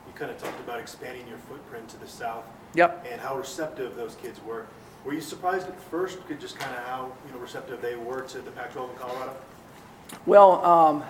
You 0.07 0.12
kind 0.14 0.30
of 0.30 0.37
talked 0.37 0.61
about 0.61 0.80
expanding 0.80 1.26
your 1.26 1.38
footprint 1.38 1.88
to 1.88 1.96
the 1.98 2.07
south 2.07 2.44
Yep. 2.74 3.07
and 3.11 3.20
how 3.22 3.38
receptive 3.38 3.96
those 3.96 4.14
kids 4.16 4.38
were. 4.44 4.66
Were 5.02 5.14
you 5.14 5.22
surprised 5.22 5.66
at 5.66 5.80
first, 5.85 6.26
could 6.28 6.40
just 6.40 6.59
kind 6.59 6.76
of 6.76 6.83
how, 6.85 7.11
you 7.26 7.33
know, 7.33 7.38
receptive 7.38 7.80
they 7.80 7.96
were 7.96 8.20
to 8.20 8.38
the 8.42 8.50
Pac-12 8.50 8.90
in 8.90 8.96
Colorado? 8.96 9.37
Well, 10.26 10.62
um, 10.62 11.04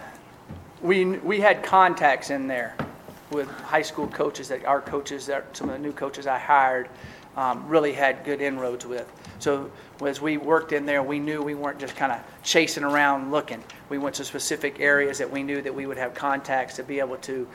we, 0.80 1.04
we 1.04 1.40
had 1.40 1.64
contacts 1.64 2.30
in 2.30 2.46
there 2.46 2.76
with 3.34 3.50
high 3.50 3.82
school 3.82 4.06
coaches 4.06 4.48
that 4.48 4.64
our 4.64 4.80
coaches, 4.80 5.26
that 5.26 5.56
some 5.56 5.68
of 5.68 5.74
the 5.74 5.82
new 5.82 5.92
coaches 5.92 6.26
I 6.26 6.38
hired, 6.38 6.88
um, 7.36 7.66
really 7.66 7.92
had 7.92 8.24
good 8.24 8.40
inroads 8.40 8.86
with. 8.86 9.10
So 9.40 9.70
as 10.04 10.20
we 10.20 10.36
worked 10.36 10.72
in 10.72 10.86
there, 10.86 11.02
we 11.02 11.18
knew 11.18 11.42
we 11.42 11.54
weren't 11.54 11.78
just 11.78 11.96
kind 11.96 12.12
of 12.12 12.20
chasing 12.42 12.84
around 12.84 13.30
looking. 13.32 13.62
We 13.88 13.98
went 13.98 14.14
to 14.16 14.24
specific 14.24 14.80
areas 14.80 15.18
that 15.18 15.30
we 15.30 15.42
knew 15.42 15.60
that 15.62 15.74
we 15.74 15.86
would 15.86 15.98
have 15.98 16.14
contacts 16.14 16.76
to 16.76 16.84
be 16.84 17.00
able 17.00 17.16
to 17.18 17.46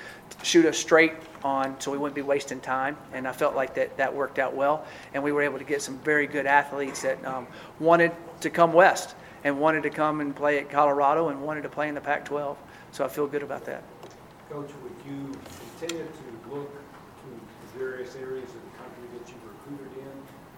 shoot 0.43 0.65
us 0.65 0.77
straight 0.77 1.13
on, 1.43 1.79
so 1.79 1.91
we 1.91 1.97
wouldn't 1.97 2.15
be 2.15 2.21
wasting 2.21 2.59
time. 2.59 2.97
And 3.13 3.27
I 3.27 3.31
felt 3.31 3.55
like 3.55 3.73
that, 3.75 3.95
that 3.97 4.13
worked 4.13 4.37
out 4.37 4.53
well. 4.53 4.85
And 5.13 5.23
we 5.23 5.31
were 5.31 5.41
able 5.41 5.59
to 5.59 5.65
get 5.65 5.81
some 5.81 5.97
very 5.99 6.27
good 6.27 6.45
athletes 6.45 7.01
that 7.03 7.23
um, 7.25 7.47
wanted 7.79 8.11
to 8.41 8.49
come 8.49 8.73
west 8.73 9.15
and 9.45 9.59
wanted 9.59 9.83
to 9.83 9.89
come 9.89 10.19
and 10.19 10.35
play 10.35 10.59
at 10.59 10.69
Colorado 10.69 11.29
and 11.29 11.41
wanted 11.41 11.61
to 11.61 11.69
play 11.69 11.87
in 11.87 11.95
the 11.95 12.01
Pac-12. 12.01 12.57
So 12.91 13.05
I 13.05 13.07
feel 13.07 13.27
good 13.27 13.43
about 13.43 13.65
that. 13.65 13.83
Coach, 14.49 14.71
would 14.83 14.91
you 15.07 15.31
continue 15.79 16.03
to 16.03 16.55
look 16.55 16.71
to 16.73 17.27
the 17.29 17.79
various 17.79 18.15
areas 18.15 18.49
of 18.49 18.55
the 18.55 18.77
country 18.77 19.03
that 19.13 19.29
you've 19.29 19.43
recruited 19.45 19.97
in? 19.97 20.11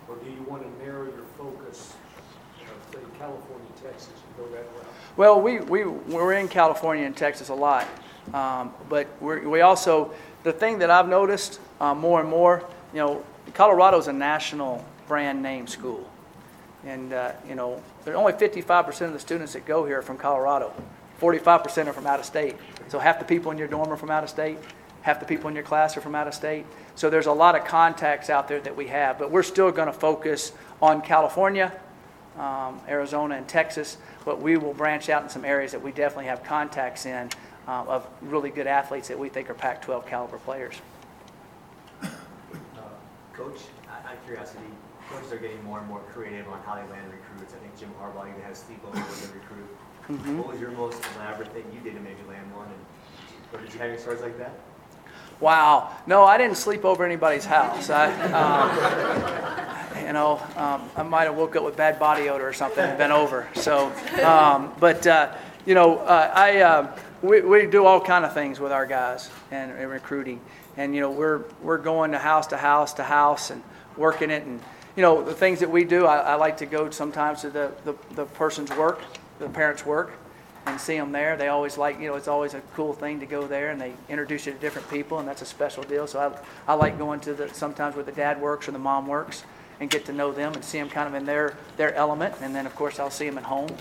Or 0.08 0.16
do 0.16 0.30
you 0.30 0.42
want 0.50 0.64
to 0.64 0.84
narrow 0.84 1.06
your 1.06 1.26
focus, 1.38 1.94
uh, 2.60 2.92
say 2.92 3.00
California, 3.20 3.68
Texas, 3.84 4.10
and 4.10 4.38
go 4.38 4.52
that 4.56 4.66
route? 4.76 4.94
Well, 5.18 5.40
we, 5.40 5.60
we, 5.60 5.86
we're 5.86 6.34
in 6.34 6.48
California 6.48 7.06
and 7.06 7.16
Texas 7.16 7.50
a 7.50 7.54
lot. 7.54 7.88
Um, 8.34 8.74
but 8.90 9.08
we 9.22 9.62
also, 9.62 10.12
the 10.44 10.54
thing 10.54 10.80
that 10.80 10.90
I've 10.90 11.08
noticed 11.08 11.60
uh, 11.80 11.94
more 11.94 12.20
and 12.20 12.30
more, 12.30 12.64
you 12.94 13.00
know, 13.00 13.24
Colorado's 13.54 14.08
a 14.08 14.14
national 14.14 14.84
brand 15.08 15.42
name 15.42 15.68
school. 15.68 16.10
And, 16.84 17.14
uh, 17.14 17.34
you 17.48 17.54
know, 17.54 17.82
there 18.06 18.16
are 18.16 18.18
only 18.18 18.34
55% 18.34 19.02
of 19.02 19.14
the 19.14 19.20
students 19.20 19.54
that 19.54 19.66
go 19.66 19.86
here 19.86 20.00
are 20.00 20.02
from 20.02 20.18
Colorado. 20.18 20.74
45% 21.20 21.88
are 21.88 21.94
from 21.94 22.08
out 22.08 22.20
of 22.20 22.26
state. 22.26 22.56
So 22.88 22.98
half 22.98 23.20
the 23.20 23.26
people 23.26 23.52
in 23.52 23.58
your 23.58 23.68
dorm 23.68 23.90
are 23.90 23.98
from 23.98 24.10
out 24.10 24.24
of 24.24 24.30
state, 24.30 24.58
half 25.02 25.20
the 25.20 25.26
people 25.26 25.48
in 25.50 25.56
your 25.56 25.64
class 25.64 25.98
are 25.98 26.02
from 26.02 26.16
out 26.16 26.28
of 26.28 26.34
state. 26.34 26.66
So 26.96 27.10
there's 27.10 27.26
a 27.26 27.34
lot 27.34 27.56
of 27.56 27.66
contacts 27.66 28.30
out 28.30 28.48
there 28.48 28.60
that 28.62 28.76
we 28.76 28.88
have, 28.88 29.18
but 29.18 29.32
we're 29.32 29.44
still 29.44 29.72
going 29.72 29.88
to 29.88 29.94
focus 29.94 30.52
on 30.82 31.02
California, 31.02 31.72
um, 32.38 32.80
Arizona, 32.88 33.36
and 33.36 33.48
Texas, 33.48 33.98
but 34.26 34.42
we 34.42 34.58
will 34.58 34.74
branch 34.74 35.10
out 35.10 35.24
in 35.24 35.30
some 35.30 35.46
areas 35.46 35.72
that 35.72 35.82
we 35.82 35.92
definitely 35.92 36.26
have 36.26 36.44
contacts 36.44 37.06
in 37.06 37.30
uh, 37.68 37.84
of 37.88 38.08
really 38.22 38.50
good 38.50 38.68
athletes 38.68 39.08
that 39.08 39.18
we 39.18 39.30
think 39.30 39.50
are 39.50 39.54
Pac-12 39.54 40.06
caliber 40.08 40.38
players. 40.38 40.76
Uh, 42.04 42.10
Coach, 43.34 43.62
out 43.90 44.06
out 44.06 44.14
of 44.14 44.26
curiosity, 44.26 44.64
coaches 45.10 45.32
are 45.32 45.38
getting 45.38 45.64
more 45.64 45.80
and 45.80 45.88
more 45.88 46.00
creative 46.12 46.48
on 46.48 46.60
how 46.64 46.76
they 46.76 46.90
land 46.92 47.12
recruits. 47.12 47.54
I 47.54 47.58
think 47.58 47.78
Jim 47.78 47.92
Harbaugh 48.02 48.30
even 48.30 48.42
has 48.42 48.64
sleepover 48.64 48.96
with 48.96 49.32
a 49.32 49.34
recruit. 49.34 49.78
Mm-hmm. 50.10 50.38
What 50.38 50.48
was 50.48 50.60
your 50.60 50.72
most 50.72 51.02
elaborate 51.16 51.52
thing 51.54 51.64
you 51.74 51.80
did 51.80 51.96
to 51.96 52.02
maybe 52.02 52.20
land 52.28 52.54
one? 52.56 52.68
And 52.68 52.80
or 53.54 53.64
did 53.64 53.74
you 53.74 53.80
have 53.80 53.90
any 53.90 54.00
stories 54.00 54.22
like 54.22 54.38
that? 54.38 54.54
Wow. 55.42 55.90
No, 56.06 56.24
I 56.24 56.38
didn't 56.38 56.58
sleep 56.58 56.86
over 56.86 57.04
anybody's 57.04 57.46
house. 57.46 57.90
I, 57.90 58.12
um, 58.32 60.06
you 60.06 60.14
know, 60.14 60.40
um, 60.56 60.88
I 60.96 61.02
might 61.02 61.24
have 61.24 61.36
woke 61.36 61.56
up 61.56 61.64
with 61.64 61.76
bad 61.76 61.98
body 61.98 62.30
odor 62.30 62.48
or 62.48 62.54
something 62.54 62.84
and 62.84 62.96
been 62.98 63.12
over. 63.12 63.48
So, 63.56 63.92
um, 64.24 64.72
but 64.80 65.06
uh, 65.08 65.34
you 65.66 65.74
know, 65.74 65.98
uh, 66.00 66.32
I 66.34 66.62
uh, 66.62 66.96
we, 67.24 67.42
we 67.42 67.66
do 67.66 67.86
all 67.86 68.00
kind 68.00 68.24
of 68.24 68.36
things 68.36 68.60
with 68.60 68.72
our 68.72 68.86
guys 68.86 69.32
and, 69.50 69.72
and 69.72 69.90
recruiting, 69.90 70.40
and 70.78 70.94
you 70.94 71.02
know, 71.02 71.10
we're 71.10 71.44
we're 71.64 71.80
going 71.80 72.12
to 72.12 72.20
house 72.20 72.48
to 72.48 72.58
house 72.58 72.94
to 72.96 73.04
house 73.04 73.50
and 73.50 73.64
working 73.98 74.30
it, 74.30 74.44
and 74.44 74.62
you 74.96 75.02
know, 75.02 75.24
the 75.24 75.34
things 75.34 75.60
that 75.60 75.72
we 75.72 75.84
do. 75.84 76.06
I, 76.06 76.18
I 76.18 76.36
like 76.36 76.58
to 76.58 76.68
go 76.68 76.90
sometimes 76.92 77.42
to 77.42 77.50
the, 77.50 77.72
the 77.84 77.96
the 78.14 78.26
person's 78.26 78.70
work, 78.72 79.02
the 79.40 79.50
parents' 79.50 79.86
work, 79.88 80.14
and 80.66 80.80
see 80.80 80.98
them 80.98 81.12
there. 81.12 81.38
They 81.38 81.48
always 81.48 81.78
like, 81.78 82.00
you 82.00 82.08
know, 82.08 82.16
it's 82.16 82.28
always 82.28 82.54
a 82.54 82.62
cool 82.74 82.94
thing 82.94 83.20
to 83.20 83.26
go 83.26 83.48
there, 83.48 83.72
and 83.72 83.82
they 83.82 83.94
introduce 84.10 84.46
you 84.46 84.54
to 84.54 84.60
different 84.60 84.90
people, 84.90 85.20
and 85.20 85.28
that's 85.28 85.42
a 85.42 85.46
special 85.46 85.84
deal. 85.84 86.08
So 86.08 86.20
I, 86.68 86.72
I 86.72 86.76
like 86.76 86.98
going 86.98 87.20
to 87.22 87.34
the 87.34 87.54
sometimes 87.54 87.96
where 87.96 88.06
the 88.06 88.12
dad 88.12 88.40
works 88.40 88.68
or 88.68 88.72
the 88.72 88.80
mom 88.80 89.08
works, 89.08 89.44
and 89.80 89.90
get 89.90 90.06
to 90.06 90.14
know 90.14 90.32
them 90.32 90.54
and 90.54 90.64
see 90.64 90.78
them 90.78 90.90
kind 90.90 91.08
of 91.08 91.16
in 91.16 91.26
their 91.26 91.56
their 91.78 91.94
element. 91.96 92.36
And 92.42 92.56
then 92.56 92.66
of 92.66 92.76
course 92.76 93.00
I'll 93.00 93.10
see 93.10 93.26
them 93.26 93.38
at 93.38 93.44
home. 93.44 93.76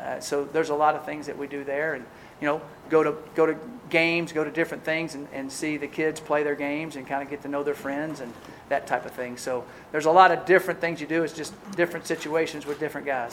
Uh, 0.00 0.18
so 0.18 0.44
there's 0.44 0.70
a 0.70 0.74
lot 0.74 0.96
of 0.96 1.04
things 1.04 1.26
that 1.26 1.36
we 1.36 1.46
do 1.46 1.64
there, 1.64 1.94
and 1.94 2.04
you 2.40 2.46
know, 2.48 2.60
go 2.88 3.02
to 3.02 3.14
go 3.34 3.46
to 3.46 3.56
games, 3.90 4.32
go 4.32 4.42
to 4.42 4.50
different 4.50 4.82
things, 4.84 5.14
and, 5.14 5.28
and 5.32 5.52
see 5.52 5.76
the 5.76 5.86
kids 5.86 6.18
play 6.18 6.42
their 6.42 6.56
games, 6.56 6.96
and 6.96 7.06
kind 7.06 7.22
of 7.22 7.28
get 7.28 7.42
to 7.42 7.48
know 7.48 7.62
their 7.62 7.74
friends 7.74 8.20
and 8.20 8.32
that 8.68 8.86
type 8.86 9.04
of 9.04 9.12
thing. 9.12 9.36
So 9.36 9.64
there's 9.92 10.06
a 10.06 10.10
lot 10.10 10.32
of 10.32 10.46
different 10.46 10.80
things 10.80 11.00
you 11.00 11.06
do. 11.06 11.22
It's 11.22 11.34
just 11.34 11.52
different 11.76 12.06
situations 12.06 12.64
with 12.64 12.80
different 12.80 13.06
guys. 13.06 13.32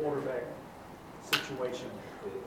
Quarterback 0.00 0.44
situation. 1.30 1.90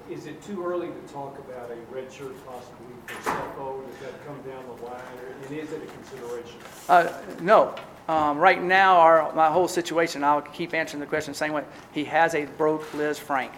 Is 0.09 0.25
it 0.25 0.41
too 0.43 0.65
early 0.65 0.87
to 0.87 1.13
talk 1.13 1.37
about 1.39 1.71
a 1.71 1.93
red 1.93 2.11
shirt 2.11 2.33
possibly 2.45 2.87
for 3.07 3.29
Sefo? 3.29 3.87
Does 3.87 3.99
that 3.99 4.25
come 4.25 4.41
down 4.41 4.63
the 4.75 4.83
line, 4.83 5.01
and 5.43 5.57
is 5.57 5.71
it 5.71 5.81
a 5.81 5.85
consideration? 5.85 6.59
Uh, 6.89 7.11
no. 7.41 7.75
Um, 8.07 8.37
right 8.37 8.61
now, 8.61 8.97
our, 8.97 9.33
my 9.33 9.49
whole 9.49 9.67
situation, 9.67 10.23
I'll 10.23 10.41
keep 10.41 10.73
answering 10.73 10.99
the 10.99 11.05
question 11.05 11.31
the 11.31 11.37
same 11.37 11.53
way. 11.53 11.63
He 11.93 12.03
has 12.05 12.35
a 12.35 12.45
broke 12.45 12.89
Lisfranc. 12.91 13.51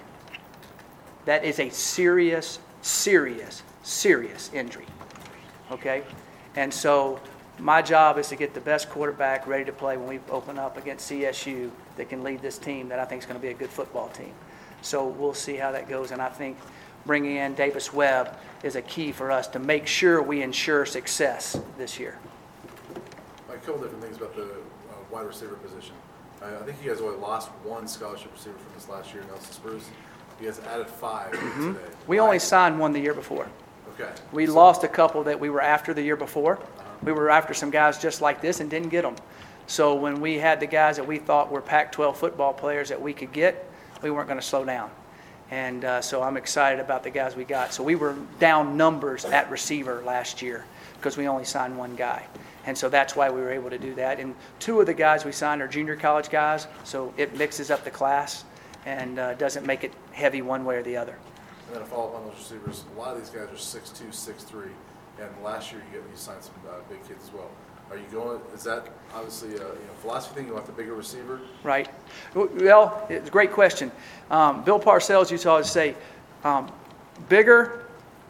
That 1.25 1.43
is 1.43 1.59
a 1.59 1.69
serious, 1.69 2.59
serious, 2.81 3.63
serious 3.81 4.51
injury. 4.53 4.85
Okay? 5.71 6.03
And 6.55 6.71
so 6.71 7.19
my 7.59 7.81
job 7.81 8.17
is 8.17 8.27
to 8.29 8.35
get 8.35 8.53
the 8.53 8.59
best 8.59 8.89
quarterback 8.89 9.47
ready 9.47 9.65
to 9.65 9.71
play 9.71 9.97
when 9.97 10.07
we 10.07 10.19
open 10.29 10.59
up 10.59 10.77
against 10.77 11.09
CSU 11.09 11.71
that 11.97 12.09
can 12.09 12.23
lead 12.23 12.41
this 12.41 12.57
team 12.57 12.89
that 12.89 12.99
I 12.99 13.05
think 13.05 13.21
is 13.21 13.25
going 13.25 13.39
to 13.39 13.41
be 13.41 13.51
a 13.51 13.53
good 13.53 13.69
football 13.69 14.09
team. 14.09 14.33
So 14.81 15.07
we'll 15.07 15.33
see 15.33 15.55
how 15.55 15.71
that 15.71 15.87
goes. 15.87 16.11
And 16.11 16.21
I 16.21 16.29
think 16.29 16.57
bringing 17.05 17.37
in 17.37 17.55
Davis 17.55 17.93
Webb 17.93 18.37
is 18.63 18.75
a 18.75 18.81
key 18.81 19.11
for 19.11 19.31
us 19.31 19.47
to 19.49 19.59
make 19.59 19.87
sure 19.87 20.21
we 20.21 20.41
ensure 20.41 20.85
success 20.85 21.57
this 21.77 21.99
year. 21.99 22.17
A 23.49 23.53
couple 23.57 23.81
different 23.81 24.03
things 24.03 24.17
about 24.17 24.35
the 24.35 24.43
uh, 24.43 24.95
wide 25.09 25.25
receiver 25.25 25.55
position. 25.55 25.95
I 26.41 26.47
I 26.55 26.63
think 26.63 26.77
you 26.83 26.91
guys 26.91 27.01
only 27.01 27.17
lost 27.17 27.49
one 27.63 27.87
scholarship 27.87 28.31
receiver 28.33 28.57
from 28.57 28.73
this 28.75 28.89
last 28.89 29.13
year, 29.13 29.23
Nelson 29.27 29.53
Spruce. 29.53 29.89
You 30.41 30.47
guys 30.47 30.59
added 30.59 30.87
five. 30.87 31.31
Mm-hmm. 31.31 31.73
We 32.07 32.19
only 32.19 32.39
signed 32.39 32.77
one 32.77 32.91
the 32.91 32.99
year 32.99 33.13
before. 33.13 33.47
Okay. 33.97 34.11
We 34.33 34.45
So- 34.45 34.53
lost 34.55 34.83
a 34.83 34.87
couple 34.89 35.23
that 35.23 35.39
we 35.39 35.49
were 35.49 35.61
after 35.61 35.93
the 35.93 36.01
year 36.01 36.17
before. 36.17 36.59
We 37.05 37.11
were 37.11 37.29
after 37.29 37.53
some 37.53 37.69
guys 37.69 37.99
just 37.99 38.19
like 38.19 38.41
this 38.41 38.59
and 38.59 38.69
didn't 38.69 38.89
get 38.89 39.03
them. 39.03 39.15
So 39.67 39.93
when 39.95 40.21
we 40.21 40.39
had 40.39 40.59
the 40.59 40.67
guys 40.67 40.97
that 40.97 41.07
we 41.07 41.19
thought 41.19 41.51
were 41.51 41.61
Pac-12 41.61 42.15
football 42.15 42.53
players 42.53 42.89
that 42.89 43.01
we 43.01 43.13
could 43.13 43.31
get, 43.31 43.69
we 44.01 44.11
weren't 44.11 44.27
going 44.27 44.39
to 44.39 44.45
slow 44.45 44.65
down. 44.65 44.91
And 45.51 45.85
uh, 45.85 46.01
so 46.01 46.23
I'm 46.23 46.37
excited 46.37 46.79
about 46.79 47.03
the 47.03 47.11
guys 47.11 47.35
we 47.35 47.43
got. 47.43 47.73
So 47.73 47.83
we 47.83 47.95
were 47.95 48.15
down 48.39 48.75
numbers 48.75 49.25
at 49.25 49.49
receiver 49.51 50.01
last 50.03 50.41
year 50.41 50.65
because 50.95 51.17
we 51.17 51.27
only 51.27 51.45
signed 51.45 51.77
one 51.77 51.95
guy. 51.95 52.25
And 52.65 52.75
so 52.75 52.89
that's 52.89 53.15
why 53.15 53.29
we 53.29 53.41
were 53.41 53.51
able 53.51 53.69
to 53.69 53.77
do 53.77 53.93
that. 53.95 54.19
And 54.19 54.33
two 54.59 54.79
of 54.79 54.87
the 54.87 54.93
guys 54.93 55.23
we 55.23 55.31
signed 55.31 55.61
are 55.61 55.67
junior 55.67 55.95
college 55.95 56.29
guys, 56.29 56.65
so 56.83 57.13
it 57.15 57.37
mixes 57.37 57.69
up 57.69 57.83
the 57.83 57.91
class 57.91 58.43
and 58.87 59.19
uh, 59.19 59.35
doesn't 59.35 59.65
make 59.65 59.83
it 59.83 59.93
heavy 60.11 60.41
one 60.41 60.65
way 60.65 60.77
or 60.77 60.83
the 60.83 60.97
other. 60.97 61.17
And 61.67 61.75
then 61.75 61.83
a 61.83 61.85
follow-up 61.85 62.15
on 62.15 62.25
those 62.25 62.37
receivers, 62.37 62.83
a 62.95 62.99
lot 62.99 63.15
of 63.15 63.19
these 63.19 63.29
guys 63.29 63.51
are 63.51 63.57
six-two, 63.57 64.11
six-three, 64.11 64.71
and 65.19 65.29
last 65.43 65.71
year 65.71 65.81
you 65.91 65.99
get, 65.99 66.09
you 66.09 66.15
signed 66.15 66.43
some 66.43 66.53
uh, 66.67 66.73
big 66.89 67.05
kids 67.07 67.25
as 67.25 67.33
well. 67.33 67.49
Are 67.91 67.97
you 67.97 68.05
going, 68.11 68.41
is 68.53 68.63
that 68.63 68.87
obviously 69.13 69.49
a, 69.49 69.59
you 69.59 69.59
know, 69.59 69.93
philosophy 70.01 70.35
thing, 70.35 70.47
you 70.47 70.53
want 70.53 70.65
the 70.65 70.71
bigger 70.71 70.95
receiver? 70.95 71.39
right? 71.63 71.87
Well, 72.33 73.05
it's 73.09 73.27
a 73.27 73.31
great 73.31 73.51
question. 73.51 73.91
Um, 74.31 74.63
Bill 74.63 74.79
Parcells 74.79 75.29
used 75.29 75.43
to 75.43 75.49
always 75.51 75.69
say, 75.69 75.95
um, 76.43 76.71
bigger 77.29 77.85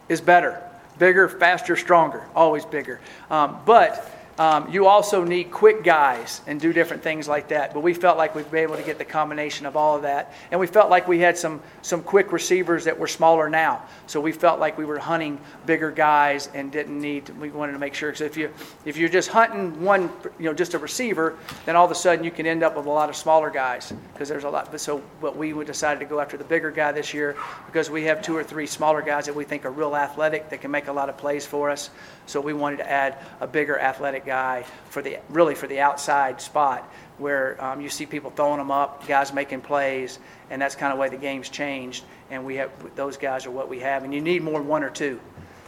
is 0.08 0.20
better. 0.20 0.62
Bigger, 0.98 1.28
faster, 1.28 1.76
stronger, 1.76 2.26
always 2.34 2.64
bigger. 2.64 3.00
Um, 3.30 3.58
but 3.64 4.10
um, 4.38 4.70
you 4.70 4.86
also 4.86 5.24
need 5.24 5.50
quick 5.50 5.82
guys 5.82 6.42
and 6.46 6.60
do 6.60 6.72
different 6.72 7.02
things 7.02 7.26
like 7.26 7.48
that. 7.48 7.72
But 7.72 7.80
we 7.80 7.94
felt 7.94 8.18
like 8.18 8.34
we'd 8.34 8.50
be 8.50 8.58
able 8.58 8.76
to 8.76 8.82
get 8.82 8.98
the 8.98 9.04
combination 9.04 9.64
of 9.64 9.76
all 9.76 9.96
of 9.96 10.02
that. 10.02 10.34
And 10.50 10.60
we 10.60 10.66
felt 10.66 10.90
like 10.90 11.08
we 11.08 11.18
had 11.20 11.38
some, 11.38 11.62
some 11.80 12.02
quick 12.02 12.32
receivers 12.32 12.84
that 12.84 12.98
were 12.98 13.06
smaller 13.06 13.48
now. 13.48 13.84
So 14.06 14.20
we 14.20 14.32
felt 14.32 14.60
like 14.60 14.76
we 14.76 14.84
were 14.84 14.98
hunting 14.98 15.40
bigger 15.64 15.90
guys 15.90 16.50
and 16.52 16.70
didn't 16.70 17.00
need, 17.00 17.28
we 17.30 17.48
wanted 17.50 17.72
to 17.72 17.78
make 17.78 17.94
sure. 17.94 18.10
Because 18.10 18.26
if, 18.26 18.36
you, 18.36 18.52
if 18.84 18.98
you're 18.98 19.08
just 19.08 19.30
hunting 19.30 19.82
one, 19.82 20.10
you 20.38 20.44
know, 20.44 20.54
just 20.54 20.74
a 20.74 20.78
receiver, 20.78 21.38
then 21.64 21.74
all 21.74 21.86
of 21.86 21.90
a 21.90 21.94
sudden 21.94 22.22
you 22.22 22.30
can 22.30 22.46
end 22.46 22.62
up 22.62 22.76
with 22.76 22.84
a 22.84 22.90
lot 22.90 23.08
of 23.08 23.16
smaller 23.16 23.48
guys. 23.48 23.94
Because 24.12 24.28
there's 24.28 24.44
a 24.44 24.50
lot, 24.50 24.70
but 24.70 24.80
so, 24.80 25.02
but 25.22 25.36
we 25.36 25.52
decided 25.64 26.00
to 26.00 26.06
go 26.06 26.20
after 26.20 26.36
the 26.36 26.44
bigger 26.44 26.70
guy 26.70 26.92
this 26.92 27.14
year 27.14 27.36
because 27.66 27.90
we 27.90 28.04
have 28.04 28.20
two 28.20 28.36
or 28.36 28.44
three 28.44 28.66
smaller 28.66 29.00
guys 29.00 29.24
that 29.24 29.34
we 29.34 29.44
think 29.44 29.64
are 29.64 29.70
real 29.70 29.96
athletic 29.96 30.50
that 30.50 30.60
can 30.60 30.70
make 30.70 30.88
a 30.88 30.92
lot 30.92 31.08
of 31.08 31.16
plays 31.16 31.46
for 31.46 31.70
us. 31.70 31.88
So 32.26 32.40
we 32.40 32.52
wanted 32.52 32.78
to 32.78 32.90
add 32.90 33.16
a 33.40 33.46
bigger 33.46 33.78
athletic 33.78 34.25
guy 34.26 34.64
for 34.90 35.00
the, 35.00 35.18
really 35.30 35.54
for 35.54 35.66
the 35.66 35.80
outside 35.80 36.40
spot 36.40 36.92
where 37.18 37.62
um, 37.64 37.80
you 37.80 37.88
see 37.88 38.04
people 38.04 38.30
throwing 38.30 38.58
them 38.58 38.70
up, 38.70 39.06
guys 39.06 39.32
making 39.32 39.62
plays, 39.62 40.18
and 40.50 40.60
that's 40.60 40.74
kind 40.74 40.92
of 40.92 40.98
way 40.98 41.08
the 41.08 41.16
game's 41.16 41.48
changed. 41.48 42.04
And 42.30 42.44
we 42.44 42.56
have, 42.56 42.70
those 42.94 43.16
guys 43.16 43.46
are 43.46 43.50
what 43.50 43.68
we 43.68 43.80
have. 43.80 44.04
And 44.04 44.12
you 44.12 44.20
need 44.20 44.42
more 44.42 44.58
than 44.58 44.68
one 44.68 44.82
or 44.82 44.90
two. 44.90 45.18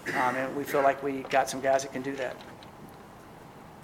Um, 0.09 0.37
and 0.37 0.57
we 0.57 0.65
feel 0.65 0.83
like 0.83 1.03
we 1.03 1.23
got 1.31 1.49
some 1.49 1.61
guys 1.61 1.83
that 1.83 1.93
can 1.93 2.03
do 2.03 2.15
that. 2.17 2.37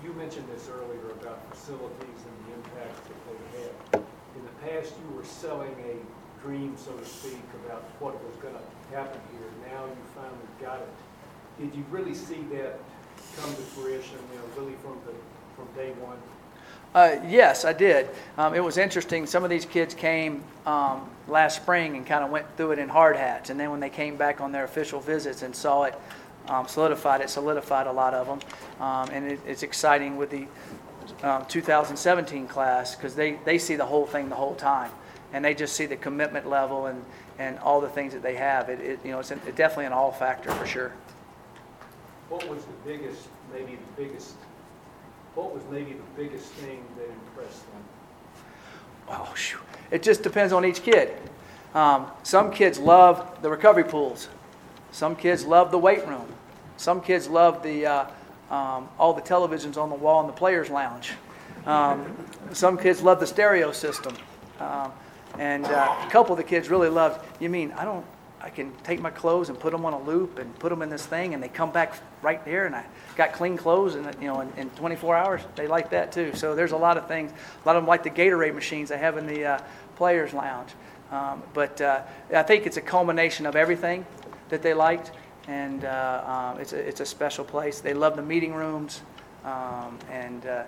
You 0.02 0.12
mentioned 0.12 0.46
this 0.54 0.68
earlier 0.68 1.10
about 1.12 1.40
facilities 1.54 1.88
and 2.00 2.36
the 2.46 2.54
impact 2.54 2.96
that 3.08 3.20
they 3.26 3.60
have. 3.62 4.04
In 4.36 4.42
the 4.44 4.66
past, 4.66 4.92
you 5.00 5.16
were 5.16 5.24
selling 5.24 5.74
a 5.88 6.42
dream, 6.42 6.76
so 6.76 6.92
to 6.92 7.04
speak, 7.04 7.40
about 7.64 7.82
what 8.00 8.14
was 8.24 8.36
going 8.42 8.54
to 8.54 8.96
happen 8.96 9.20
here. 9.32 9.48
Now 9.72 9.86
you 9.86 9.96
finally 10.14 10.48
got 10.60 10.80
it. 10.80 10.88
Did 11.58 11.74
you 11.74 11.84
really 11.90 12.14
see 12.14 12.42
that 12.52 12.78
come 13.36 13.50
to 13.54 13.60
fruition, 13.60 14.18
you 14.32 14.38
know, 14.38 14.44
really 14.56 14.76
from 14.82 14.98
the, 15.06 15.12
from 15.56 15.66
day 15.76 15.92
one? 16.00 16.18
Uh, 16.94 17.20
yes, 17.26 17.64
I 17.64 17.72
did. 17.72 18.08
Um, 18.38 18.54
it 18.54 18.62
was 18.62 18.78
interesting. 18.78 19.26
Some 19.26 19.42
of 19.42 19.50
these 19.50 19.64
kids 19.64 19.94
came 19.94 20.44
um, 20.64 21.10
last 21.26 21.56
spring 21.56 21.96
and 21.96 22.06
kind 22.06 22.24
of 22.24 22.30
went 22.30 22.46
through 22.56 22.72
it 22.72 22.78
in 22.78 22.88
hard 22.88 23.16
hats, 23.16 23.50
and 23.50 23.58
then 23.58 23.70
when 23.72 23.80
they 23.80 23.90
came 23.90 24.16
back 24.16 24.40
on 24.40 24.52
their 24.52 24.64
official 24.64 25.00
visits 25.00 25.42
and 25.42 25.54
saw 25.54 25.84
it 25.84 25.94
um, 26.48 26.68
solidified, 26.68 27.20
it 27.20 27.30
solidified 27.30 27.88
a 27.88 27.92
lot 27.92 28.14
of 28.14 28.26
them. 28.26 28.40
Um, 28.80 29.08
and 29.10 29.32
it, 29.32 29.40
it's 29.46 29.64
exciting 29.64 30.16
with 30.16 30.30
the 30.30 30.46
um, 31.24 31.44
2017 31.46 32.46
class 32.46 32.94
because 32.94 33.14
they, 33.14 33.38
they 33.44 33.58
see 33.58 33.74
the 33.74 33.86
whole 33.86 34.06
thing 34.06 34.28
the 34.28 34.36
whole 34.36 34.54
time, 34.54 34.90
and 35.32 35.44
they 35.44 35.54
just 35.54 35.74
see 35.74 35.86
the 35.86 35.96
commitment 35.96 36.48
level 36.48 36.86
and, 36.86 37.04
and 37.40 37.58
all 37.58 37.80
the 37.80 37.88
things 37.88 38.12
that 38.12 38.22
they 38.22 38.36
have. 38.36 38.68
It, 38.68 38.80
it 38.80 39.00
you 39.04 39.10
know 39.10 39.18
it's 39.18 39.32
an, 39.32 39.40
it 39.48 39.56
definitely 39.56 39.86
an 39.86 39.92
all 39.92 40.12
factor 40.12 40.52
for 40.52 40.66
sure. 40.66 40.92
What 42.28 42.48
was 42.48 42.64
the 42.64 42.72
biggest, 42.90 43.28
maybe 43.52 43.76
the 43.76 44.02
biggest, 44.02 44.34
what 45.34 45.54
was 45.54 45.62
maybe 45.70 45.92
the 45.92 46.22
biggest 46.22 46.46
thing 46.46 46.84
that 46.96 47.08
impressed 47.08 47.70
them? 47.72 47.82
Oh, 49.08 49.32
phew. 49.34 49.58
it 49.90 50.02
just 50.02 50.22
depends 50.22 50.52
on 50.52 50.64
each 50.64 50.82
kid. 50.82 51.14
Um, 51.74 52.06
some 52.22 52.50
kids 52.50 52.78
love 52.78 53.42
the 53.42 53.50
recovery 53.50 53.84
pools. 53.84 54.28
Some 54.92 55.16
kids 55.16 55.44
love 55.44 55.70
the 55.70 55.78
weight 55.78 56.06
room. 56.06 56.26
Some 56.76 57.00
kids 57.00 57.28
love 57.28 57.62
the 57.62 57.86
uh, 57.86 58.06
um, 58.50 58.88
all 58.98 59.12
the 59.12 59.22
televisions 59.22 59.76
on 59.76 59.88
the 59.88 59.94
wall 59.94 60.20
in 60.20 60.26
the 60.26 60.32
players' 60.32 60.70
lounge. 60.70 61.12
Um, 61.66 62.16
some 62.52 62.76
kids 62.78 63.02
love 63.02 63.20
the 63.20 63.26
stereo 63.26 63.72
system, 63.72 64.14
um, 64.60 64.92
and 65.38 65.64
uh, 65.64 65.96
a 66.00 66.10
couple 66.10 66.32
of 66.32 66.38
the 66.38 66.44
kids 66.44 66.68
really 66.68 66.88
loved. 66.88 67.24
You 67.40 67.48
mean 67.48 67.72
I 67.72 67.84
don't? 67.84 68.04
I 68.44 68.50
can 68.50 68.72
take 68.84 69.00
my 69.00 69.10
clothes 69.10 69.48
and 69.48 69.58
put 69.58 69.72
them 69.72 69.86
on 69.86 69.94
a 69.94 70.02
loop 70.02 70.38
and 70.38 70.56
put 70.58 70.68
them 70.68 70.82
in 70.82 70.90
this 70.90 71.06
thing, 71.06 71.32
and 71.32 71.42
they 71.42 71.48
come 71.48 71.70
back 71.70 71.94
right 72.20 72.44
there, 72.44 72.66
and 72.66 72.76
I 72.76 72.84
got 73.16 73.32
clean 73.32 73.56
clothes, 73.56 73.94
and 73.94 74.06
you 74.20 74.28
know, 74.28 74.42
in, 74.42 74.52
in 74.58 74.68
24 74.70 75.16
hours, 75.16 75.40
they 75.56 75.66
like 75.66 75.88
that 75.90 76.12
too. 76.12 76.34
So 76.34 76.54
there's 76.54 76.72
a 76.72 76.76
lot 76.76 76.98
of 76.98 77.08
things. 77.08 77.32
A 77.32 77.66
lot 77.66 77.74
of 77.74 77.82
them 77.82 77.88
like 77.88 78.02
the 78.02 78.10
Gatorade 78.10 78.54
machines 78.54 78.90
they 78.90 78.98
have 78.98 79.16
in 79.16 79.26
the 79.26 79.46
uh, 79.46 79.58
players' 79.96 80.34
lounge. 80.34 80.68
Um, 81.10 81.42
but 81.54 81.80
uh, 81.80 82.02
I 82.34 82.42
think 82.42 82.66
it's 82.66 82.76
a 82.76 82.82
culmination 82.82 83.46
of 83.46 83.56
everything 83.56 84.04
that 84.50 84.60
they 84.60 84.74
liked, 84.74 85.12
and 85.48 85.86
uh, 85.86 86.52
um, 86.54 86.60
it's 86.60 86.74
a 86.74 86.78
it's 86.78 87.00
a 87.00 87.06
special 87.06 87.46
place. 87.46 87.80
They 87.80 87.94
love 87.94 88.14
the 88.14 88.22
meeting 88.22 88.52
rooms, 88.52 89.00
um, 89.44 89.98
and 90.10 90.44
uh, 90.44 90.64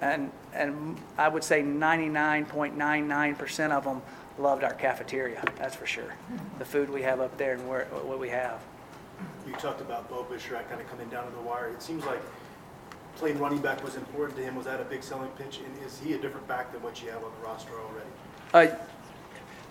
and 0.00 0.30
and 0.54 0.96
I 1.18 1.26
would 1.26 1.42
say 1.42 1.62
99.99% 1.62 3.72
of 3.72 3.82
them 3.82 4.00
loved 4.38 4.64
our 4.64 4.74
cafeteria. 4.74 5.42
That's 5.58 5.74
for 5.74 5.86
sure. 5.86 6.14
The 6.58 6.64
food 6.64 6.90
we 6.90 7.02
have 7.02 7.20
up 7.20 7.36
there 7.38 7.54
and 7.54 7.68
where, 7.68 7.86
what 8.04 8.18
we 8.18 8.28
have. 8.28 8.60
You 9.46 9.52
talked 9.54 9.80
about 9.80 10.08
Beau 10.08 10.26
Bisharat 10.30 10.68
kind 10.68 10.80
of 10.80 10.88
coming 10.90 11.08
down 11.08 11.24
to 11.28 11.34
the 11.36 11.42
wire. 11.42 11.68
It 11.68 11.82
seems 11.82 12.04
like 12.04 12.20
playing 13.16 13.38
running 13.38 13.60
back 13.60 13.82
was 13.82 13.96
important 13.96 14.36
to 14.38 14.44
him. 14.44 14.56
Was 14.56 14.66
that 14.66 14.80
a 14.80 14.84
big 14.84 15.02
selling 15.02 15.30
pitch? 15.30 15.60
And 15.64 15.86
is 15.86 15.98
he 16.00 16.12
a 16.14 16.18
different 16.18 16.46
back 16.48 16.72
than 16.72 16.82
what 16.82 17.02
you 17.02 17.10
have 17.10 17.24
on 17.24 17.30
the 17.40 17.46
roster 17.46 17.72
already? 17.74 18.70
Uh, 18.72 18.76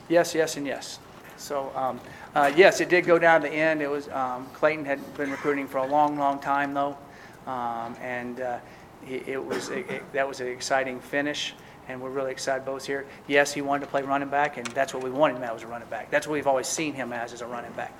Yes, 0.07 0.35
yes, 0.35 0.55
and 0.55 0.67
yes. 0.67 0.99
So, 1.37 1.71
um, 1.75 1.99
uh, 2.35 2.51
yes, 2.55 2.79
it 2.79 2.89
did 2.89 3.05
go 3.05 3.17
down 3.17 3.41
to 3.41 3.47
the 3.49 3.53
end. 3.55 3.81
It 3.81 3.89
was, 3.89 4.07
um, 4.09 4.47
Klayton 4.53 4.85
had 4.85 4.99
been 5.17 5.31
recruiting 5.31 5.67
for 5.67 5.79
a 5.79 5.87
long, 5.87 6.19
long 6.19 6.37
time, 6.37 6.75
though. 6.75 6.95
Um, 7.47 7.95
And 8.01 8.39
uh, 8.39 8.59
he- 9.03 9.23
it 9.25 9.43
was, 9.43 9.69
it- 9.69 9.89
it- 9.89 10.13
that 10.13 10.27
was 10.27 10.41
an 10.41 10.47
exciting 10.47 10.99
finish, 10.99 11.55
and 11.87 12.01
we're 12.01 12.09
really 12.09 12.31
excited 12.31 12.65
both 12.65 12.85
here. 12.85 13.05
Yes, 13.27 13.53
he 13.53 13.61
wanted 13.61 13.85
to 13.85 13.91
play 13.91 14.01
running 14.01 14.29
back, 14.29 14.57
and 14.57 14.65
that's 14.67 14.93
what 14.93 15.03
we 15.03 15.09
wanted 15.09 15.37
him 15.37 15.43
as, 15.43 15.63
a 15.63 15.67
running 15.67 15.87
back. 15.89 16.09
That's 16.09 16.27
what 16.27 16.33
we've 16.33 16.47
always 16.47 16.67
seen 16.67 16.93
him 16.93 17.13
as, 17.13 17.33
as 17.33 17.41
a 17.41 17.45
running 17.45 17.71
back. 17.73 17.93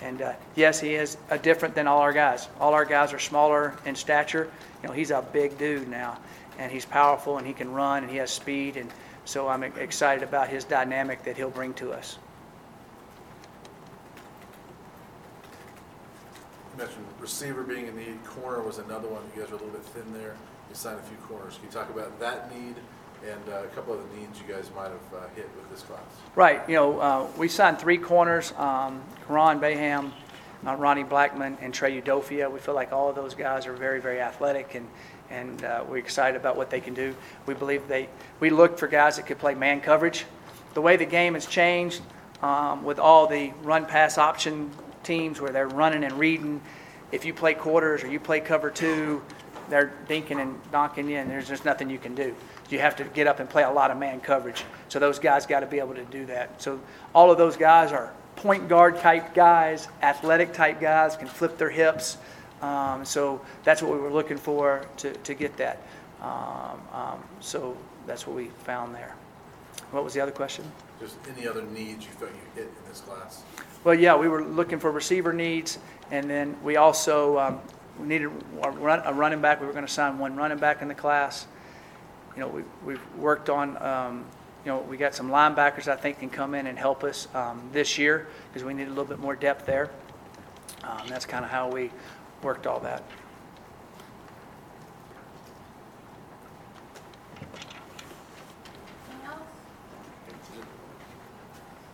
And 0.00 0.20
uh, 0.20 0.34
yes, 0.54 0.80
he 0.80 0.94
is 0.94 1.16
different 1.42 1.74
than 1.74 1.86
all 1.86 2.00
our 2.00 2.12
guys. 2.12 2.48
All 2.60 2.74
our 2.74 2.84
guys 2.84 3.12
are 3.12 3.18
smaller 3.18 3.74
in 3.86 3.94
stature. 3.94 4.50
You 4.82 4.88
know, 4.88 4.94
he's 4.94 5.10
a 5.10 5.22
big 5.32 5.56
dude 5.56 5.88
now, 5.88 6.18
and 6.58 6.70
he's 6.70 6.84
powerful, 6.84 7.38
and 7.38 7.46
he 7.46 7.54
can 7.54 7.72
run, 7.72 8.02
and 8.02 8.10
he 8.10 8.18
has 8.18 8.30
speed, 8.30 8.76
and 8.76 8.90
so 9.24 9.48
I'm 9.48 9.62
excited 9.62 10.22
about 10.22 10.48
his 10.48 10.64
dynamic 10.64 11.22
that 11.24 11.36
he'll 11.36 11.50
bring 11.50 11.72
to 11.74 11.92
us. 11.92 12.18
You 16.72 16.78
mentioned 16.78 17.06
receiver 17.18 17.62
being 17.62 17.86
in 17.86 17.96
need, 17.96 18.22
corner 18.24 18.60
was 18.60 18.78
another 18.78 19.08
one, 19.08 19.22
you 19.34 19.40
guys 19.40 19.50
are 19.50 19.54
a 19.54 19.58
little 19.58 19.72
bit 19.72 19.84
thin 19.84 20.12
there, 20.12 20.36
you 20.68 20.74
signed 20.74 20.98
a 20.98 21.02
few 21.02 21.16
corners. 21.18 21.54
Can 21.54 21.64
you 21.64 21.70
talk 21.70 21.88
about 21.88 22.18
that 22.20 22.54
need 22.54 22.74
and 23.30 23.52
uh, 23.52 23.64
a 23.64 23.66
couple 23.68 23.94
of 23.94 24.00
the 24.00 24.16
needs 24.18 24.38
you 24.40 24.52
guys 24.52 24.70
might 24.76 24.90
have 24.90 25.14
uh, 25.14 25.28
hit 25.34 25.48
with 25.56 25.70
this 25.70 25.82
class? 25.82 26.00
Right, 26.34 26.66
you 26.68 26.74
know, 26.74 26.98
uh, 26.98 27.26
we 27.36 27.48
signed 27.48 27.78
three 27.78 27.98
corners, 27.98 28.52
um, 28.56 29.02
Karan 29.26 29.60
Bayham, 29.60 30.12
uh, 30.66 30.74
Ronnie 30.74 31.04
Blackmon, 31.04 31.56
and 31.60 31.72
Trey 31.72 32.00
Udoffia. 32.00 32.50
We 32.50 32.58
feel 32.58 32.74
like 32.74 32.92
all 32.92 33.08
of 33.08 33.16
those 33.16 33.34
guys 33.34 33.66
are 33.66 33.72
very, 33.72 34.00
very 34.00 34.20
athletic, 34.20 34.74
and, 34.74 34.88
and 35.30 35.64
uh, 35.64 35.84
we're 35.88 35.98
excited 35.98 36.38
about 36.38 36.56
what 36.56 36.70
they 36.70 36.80
can 36.80 36.94
do. 36.94 37.14
We 37.46 37.54
believe 37.54 37.88
they, 37.88 38.08
we 38.40 38.50
looked 38.50 38.78
for 38.78 38.88
guys 38.88 39.16
that 39.16 39.26
could 39.26 39.38
play 39.38 39.54
man 39.54 39.80
coverage. 39.80 40.24
The 40.74 40.80
way 40.80 40.96
the 40.96 41.06
game 41.06 41.34
has 41.34 41.46
changed 41.46 42.02
um, 42.42 42.84
with 42.84 42.98
all 42.98 43.26
the 43.26 43.52
run-pass 43.62 44.18
option 44.18 44.70
teams 45.02 45.40
where 45.40 45.50
they're 45.50 45.68
running 45.68 46.04
and 46.04 46.14
reading, 46.14 46.60
if 47.12 47.24
you 47.24 47.32
play 47.32 47.54
quarters 47.54 48.02
or 48.02 48.08
you 48.08 48.18
play 48.18 48.40
cover 48.40 48.70
two, 48.70 49.22
they're 49.70 49.92
dinking 50.08 50.40
and 50.42 50.60
donking 50.72 51.08
you, 51.08 51.16
and 51.16 51.30
there's 51.30 51.48
just 51.48 51.64
nothing 51.64 51.88
you 51.88 51.98
can 51.98 52.14
do. 52.14 52.34
You 52.70 52.78
have 52.78 52.96
to 52.96 53.04
get 53.04 53.26
up 53.26 53.40
and 53.40 53.48
play 53.48 53.62
a 53.62 53.70
lot 53.70 53.90
of 53.90 53.98
man 53.98 54.20
coverage. 54.20 54.64
So 54.88 54.98
those 54.98 55.18
guys 55.18 55.46
got 55.46 55.60
to 55.60 55.66
be 55.66 55.78
able 55.78 55.94
to 55.94 56.04
do 56.04 56.26
that. 56.26 56.60
So 56.60 56.80
all 57.14 57.30
of 57.30 57.38
those 57.38 57.56
guys 57.56 57.92
are 57.92 58.12
point 58.36 58.68
guard 58.68 58.98
type 58.98 59.34
guys, 59.34 59.88
athletic 60.02 60.52
type 60.52 60.80
guys, 60.80 61.16
can 61.16 61.28
flip 61.28 61.58
their 61.58 61.70
hips. 61.70 62.18
Um, 62.62 63.04
so 63.04 63.40
that's 63.64 63.82
what 63.82 63.92
we 63.92 63.98
were 63.98 64.10
looking 64.10 64.38
for 64.38 64.86
to, 64.98 65.12
to 65.12 65.34
get 65.34 65.56
that. 65.58 65.82
Um, 66.22 66.80
um, 66.92 67.24
so 67.40 67.76
that's 68.06 68.26
what 68.26 68.34
we 68.34 68.46
found 68.64 68.94
there. 68.94 69.14
What 69.90 70.04
was 70.04 70.14
the 70.14 70.20
other 70.20 70.32
question? 70.32 70.64
Just 71.00 71.16
any 71.36 71.46
other 71.46 71.62
needs 71.62 72.04
you 72.06 72.12
felt 72.12 72.30
you 72.30 72.62
hit 72.62 72.64
in 72.64 72.88
this 72.88 73.00
class? 73.00 73.42
Well, 73.84 73.94
yeah, 73.94 74.16
we 74.16 74.28
were 74.28 74.42
looking 74.42 74.78
for 74.78 74.90
receiver 74.90 75.32
needs, 75.32 75.78
and 76.10 76.28
then 76.28 76.56
we 76.62 76.76
also 76.76 77.38
um, 77.38 77.60
needed 77.98 78.30
a 78.62 78.70
run- 78.70 79.02
a 79.04 79.12
running 79.12 79.40
back. 79.40 79.60
We 79.60 79.66
were 79.66 79.72
going 79.72 79.86
to 79.86 79.92
sign 79.92 80.18
one 80.18 80.36
running 80.36 80.58
back 80.58 80.80
in 80.80 80.88
the 80.88 80.94
class. 80.94 81.46
You 82.34 82.40
know, 82.40 82.48
we, 82.48 82.62
we've 82.84 83.00
worked 83.16 83.48
on, 83.48 83.80
um, 83.82 84.24
you 84.64 84.72
know, 84.72 84.80
we 84.80 84.96
got 84.96 85.14
some 85.14 85.30
linebackers 85.30 85.86
I 85.86 85.96
think 85.96 86.18
can 86.18 86.30
come 86.30 86.54
in 86.54 86.66
and 86.66 86.76
help 86.76 87.04
us 87.04 87.28
um, 87.34 87.62
this 87.72 87.96
year 87.96 88.26
because 88.48 88.64
we 88.64 88.74
need 88.74 88.86
a 88.86 88.90
little 88.90 89.04
bit 89.04 89.20
more 89.20 89.36
depth 89.36 89.66
there. 89.66 89.90
Um, 90.82 91.06
That's 91.08 91.26
kind 91.26 91.44
of 91.44 91.50
how 91.50 91.70
we 91.70 91.90
worked 92.42 92.66
all 92.66 92.80
that. 92.80 93.04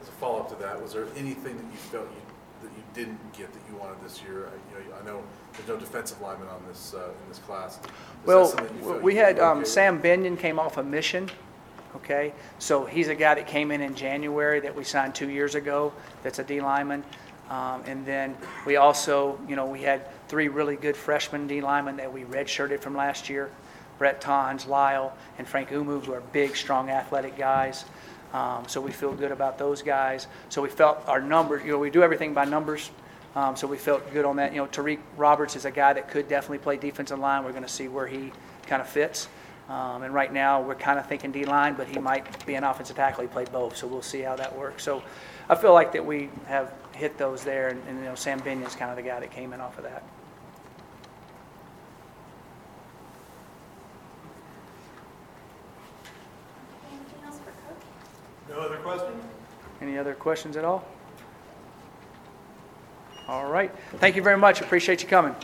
As 0.01 0.09
a 0.09 0.13
follow-up 0.13 0.49
to 0.49 0.55
that, 0.57 0.81
was 0.81 0.95
there 0.95 1.07
anything 1.17 1.57
that 1.57 1.65
you 1.65 1.79
felt 1.91 2.07
you 2.07 2.23
that 2.63 2.71
you 2.77 2.83
didn't 2.95 3.33
get 3.33 3.53
that 3.53 3.61
you 3.71 3.77
wanted 3.79 4.03
this 4.05 4.23
year? 4.23 4.49
I- 4.49 4.81
You 4.83 4.91
know, 4.91 4.97
I 5.01 5.05
know 5.07 5.23
there's 5.55 5.69
no 5.69 5.77
defensive 5.77 6.21
lineman 6.21 6.49
on 6.49 6.63
this, 6.69 6.95
uh, 6.95 7.05
in 7.05 7.29
this 7.29 7.39
class. 7.39 7.77
Is 7.79 7.83
Well, 8.25 8.47
something 8.47 8.77
you 8.79 8.83
felt 8.85 9.03
we 9.03 9.17
had, 9.17 9.39
um. 9.39 9.65
Sam 9.65 9.99
Benyon 9.99 10.37
came 10.37 10.59
off 10.59 10.77
a 10.77 10.83
mission, 10.83 11.31
okay? 11.97 12.33
So 12.59 12.85
he's 12.85 13.09
a 13.09 13.15
guy 13.15 13.35
that 13.35 13.47
came 13.47 13.71
in 13.71 13.81
in 13.81 13.95
January 13.95 14.61
that 14.61 14.75
we 14.75 14.85
signed 14.85 15.15
two 15.15 15.29
years 15.29 15.55
ago, 15.55 15.93
that's 16.23 16.39
a 16.39 16.45
D 16.45 16.61
lineman. 16.61 17.05
Um, 17.51 17.83
and 17.87 18.07
then 18.07 18.37
we 18.65 18.77
also, 18.77 19.39
you 19.49 19.57
know, 19.57 19.67
we 19.67 19.83
had 19.83 20.03
three 20.29 20.47
really 20.49 20.77
good 20.77 20.97
freshman 20.97 21.47
D 21.49 21.61
linemen 21.61 21.97
that 21.97 22.13
we 22.13 22.23
redshirted 22.25 22.81
from 22.81 22.95
last 22.97 23.29
year. 23.29 23.51
Brett 23.99 24.21
Tonz, 24.23 24.67
Lyle, 24.67 25.13
and 25.37 25.47
Frank 25.47 25.71
Umu, 25.73 26.01
who 26.01 26.15
are 26.15 26.23
big, 26.33 26.57
strong, 26.57 26.89
athletic 26.89 27.37
guys. 27.37 27.85
Um, 28.33 28.65
so 28.69 28.81
we 28.81 28.93
feel 28.93 29.13
good 29.13 29.33
about 29.33 29.59
those 29.59 29.83
guys. 29.83 30.27
So 30.49 30.63
we 30.63 30.69
felt 30.69 31.03
our 31.09 31.21
numbers, 31.21 31.65
you 31.65 31.73
know, 31.73 31.79
we 31.79 31.91
do 31.91 32.03
everything 32.03 32.33
by 32.33 32.45
numbers. 32.45 32.91
Um, 33.35 33.57
so 33.57 33.67
we 33.67 33.77
felt 33.77 34.13
good 34.13 34.25
on 34.25 34.37
that. 34.37 34.53
You 34.53 34.59
know, 34.59 34.67
Tariq 34.67 34.99
Roberts 35.17 35.57
is 35.57 35.65
a 35.65 35.71
guy 35.71 35.93
that 35.93 36.09
could 36.09 36.29
definitely 36.29 36.59
play 36.59 36.77
defensive 36.77 37.19
line. 37.19 37.45
We're 37.45 37.53
going 37.53 37.63
to 37.63 37.69
see 37.69 37.89
where 37.89 38.07
he 38.07 38.33
kind 38.67 38.83
of 38.83 38.89
fits. 38.89 39.29
Um, 39.69 40.03
and 40.03 40.13
right 40.13 40.33
now, 40.33 40.61
we're 40.61 40.75
kind 40.75 40.99
of 40.99 41.07
thinking 41.07 41.31
D-line, 41.31 41.75
but 41.75 41.87
he 41.87 42.01
might 42.01 42.45
be 42.45 42.55
an 42.57 42.65
offensive 42.65 42.97
tackle. 42.97 43.23
He 43.23 43.29
played 43.29 43.53
both, 43.53 43.77
so 43.77 43.87
we'll 43.87 44.03
see 44.03 44.21
how 44.21 44.35
that 44.35 44.57
works. 44.57 44.83
So 44.83 45.01
I 45.49 45.55
feel 45.55 45.73
like 45.73 45.93
that 45.93 46.05
we 46.05 46.29
have 46.47 46.73
hit 46.93 47.17
those 47.17 47.45
there, 47.45 47.69
and, 47.69 47.81
and 47.89 47.99
you 47.99 48.05
know, 48.05 48.17
Sam 48.17 48.41
Binyon's 48.41 48.75
kind 48.75 48.91
of 48.91 48.97
the 48.97 49.03
guy 49.03 49.21
that 49.21 49.31
came 49.31 49.53
in 49.53 49.61
off 49.61 49.79
of 49.79 49.85
that. 49.85 50.03
Anything 56.91 57.25
else 57.25 57.39
for 57.39 57.53
Coach? 57.69 58.50
Other 58.61 58.77
questions? 58.77 59.25
Any 59.81 59.97
other 59.97 60.13
questions 60.15 60.59
at 60.59 60.67
all? 60.67 60.87
All 63.27 63.51
right. 63.51 63.75
Thank 63.97 64.17
you 64.17 64.23
very 64.23 64.37
much. 64.37 64.61
Appreciate 64.61 65.03
you 65.03 65.09
coming. 65.09 65.35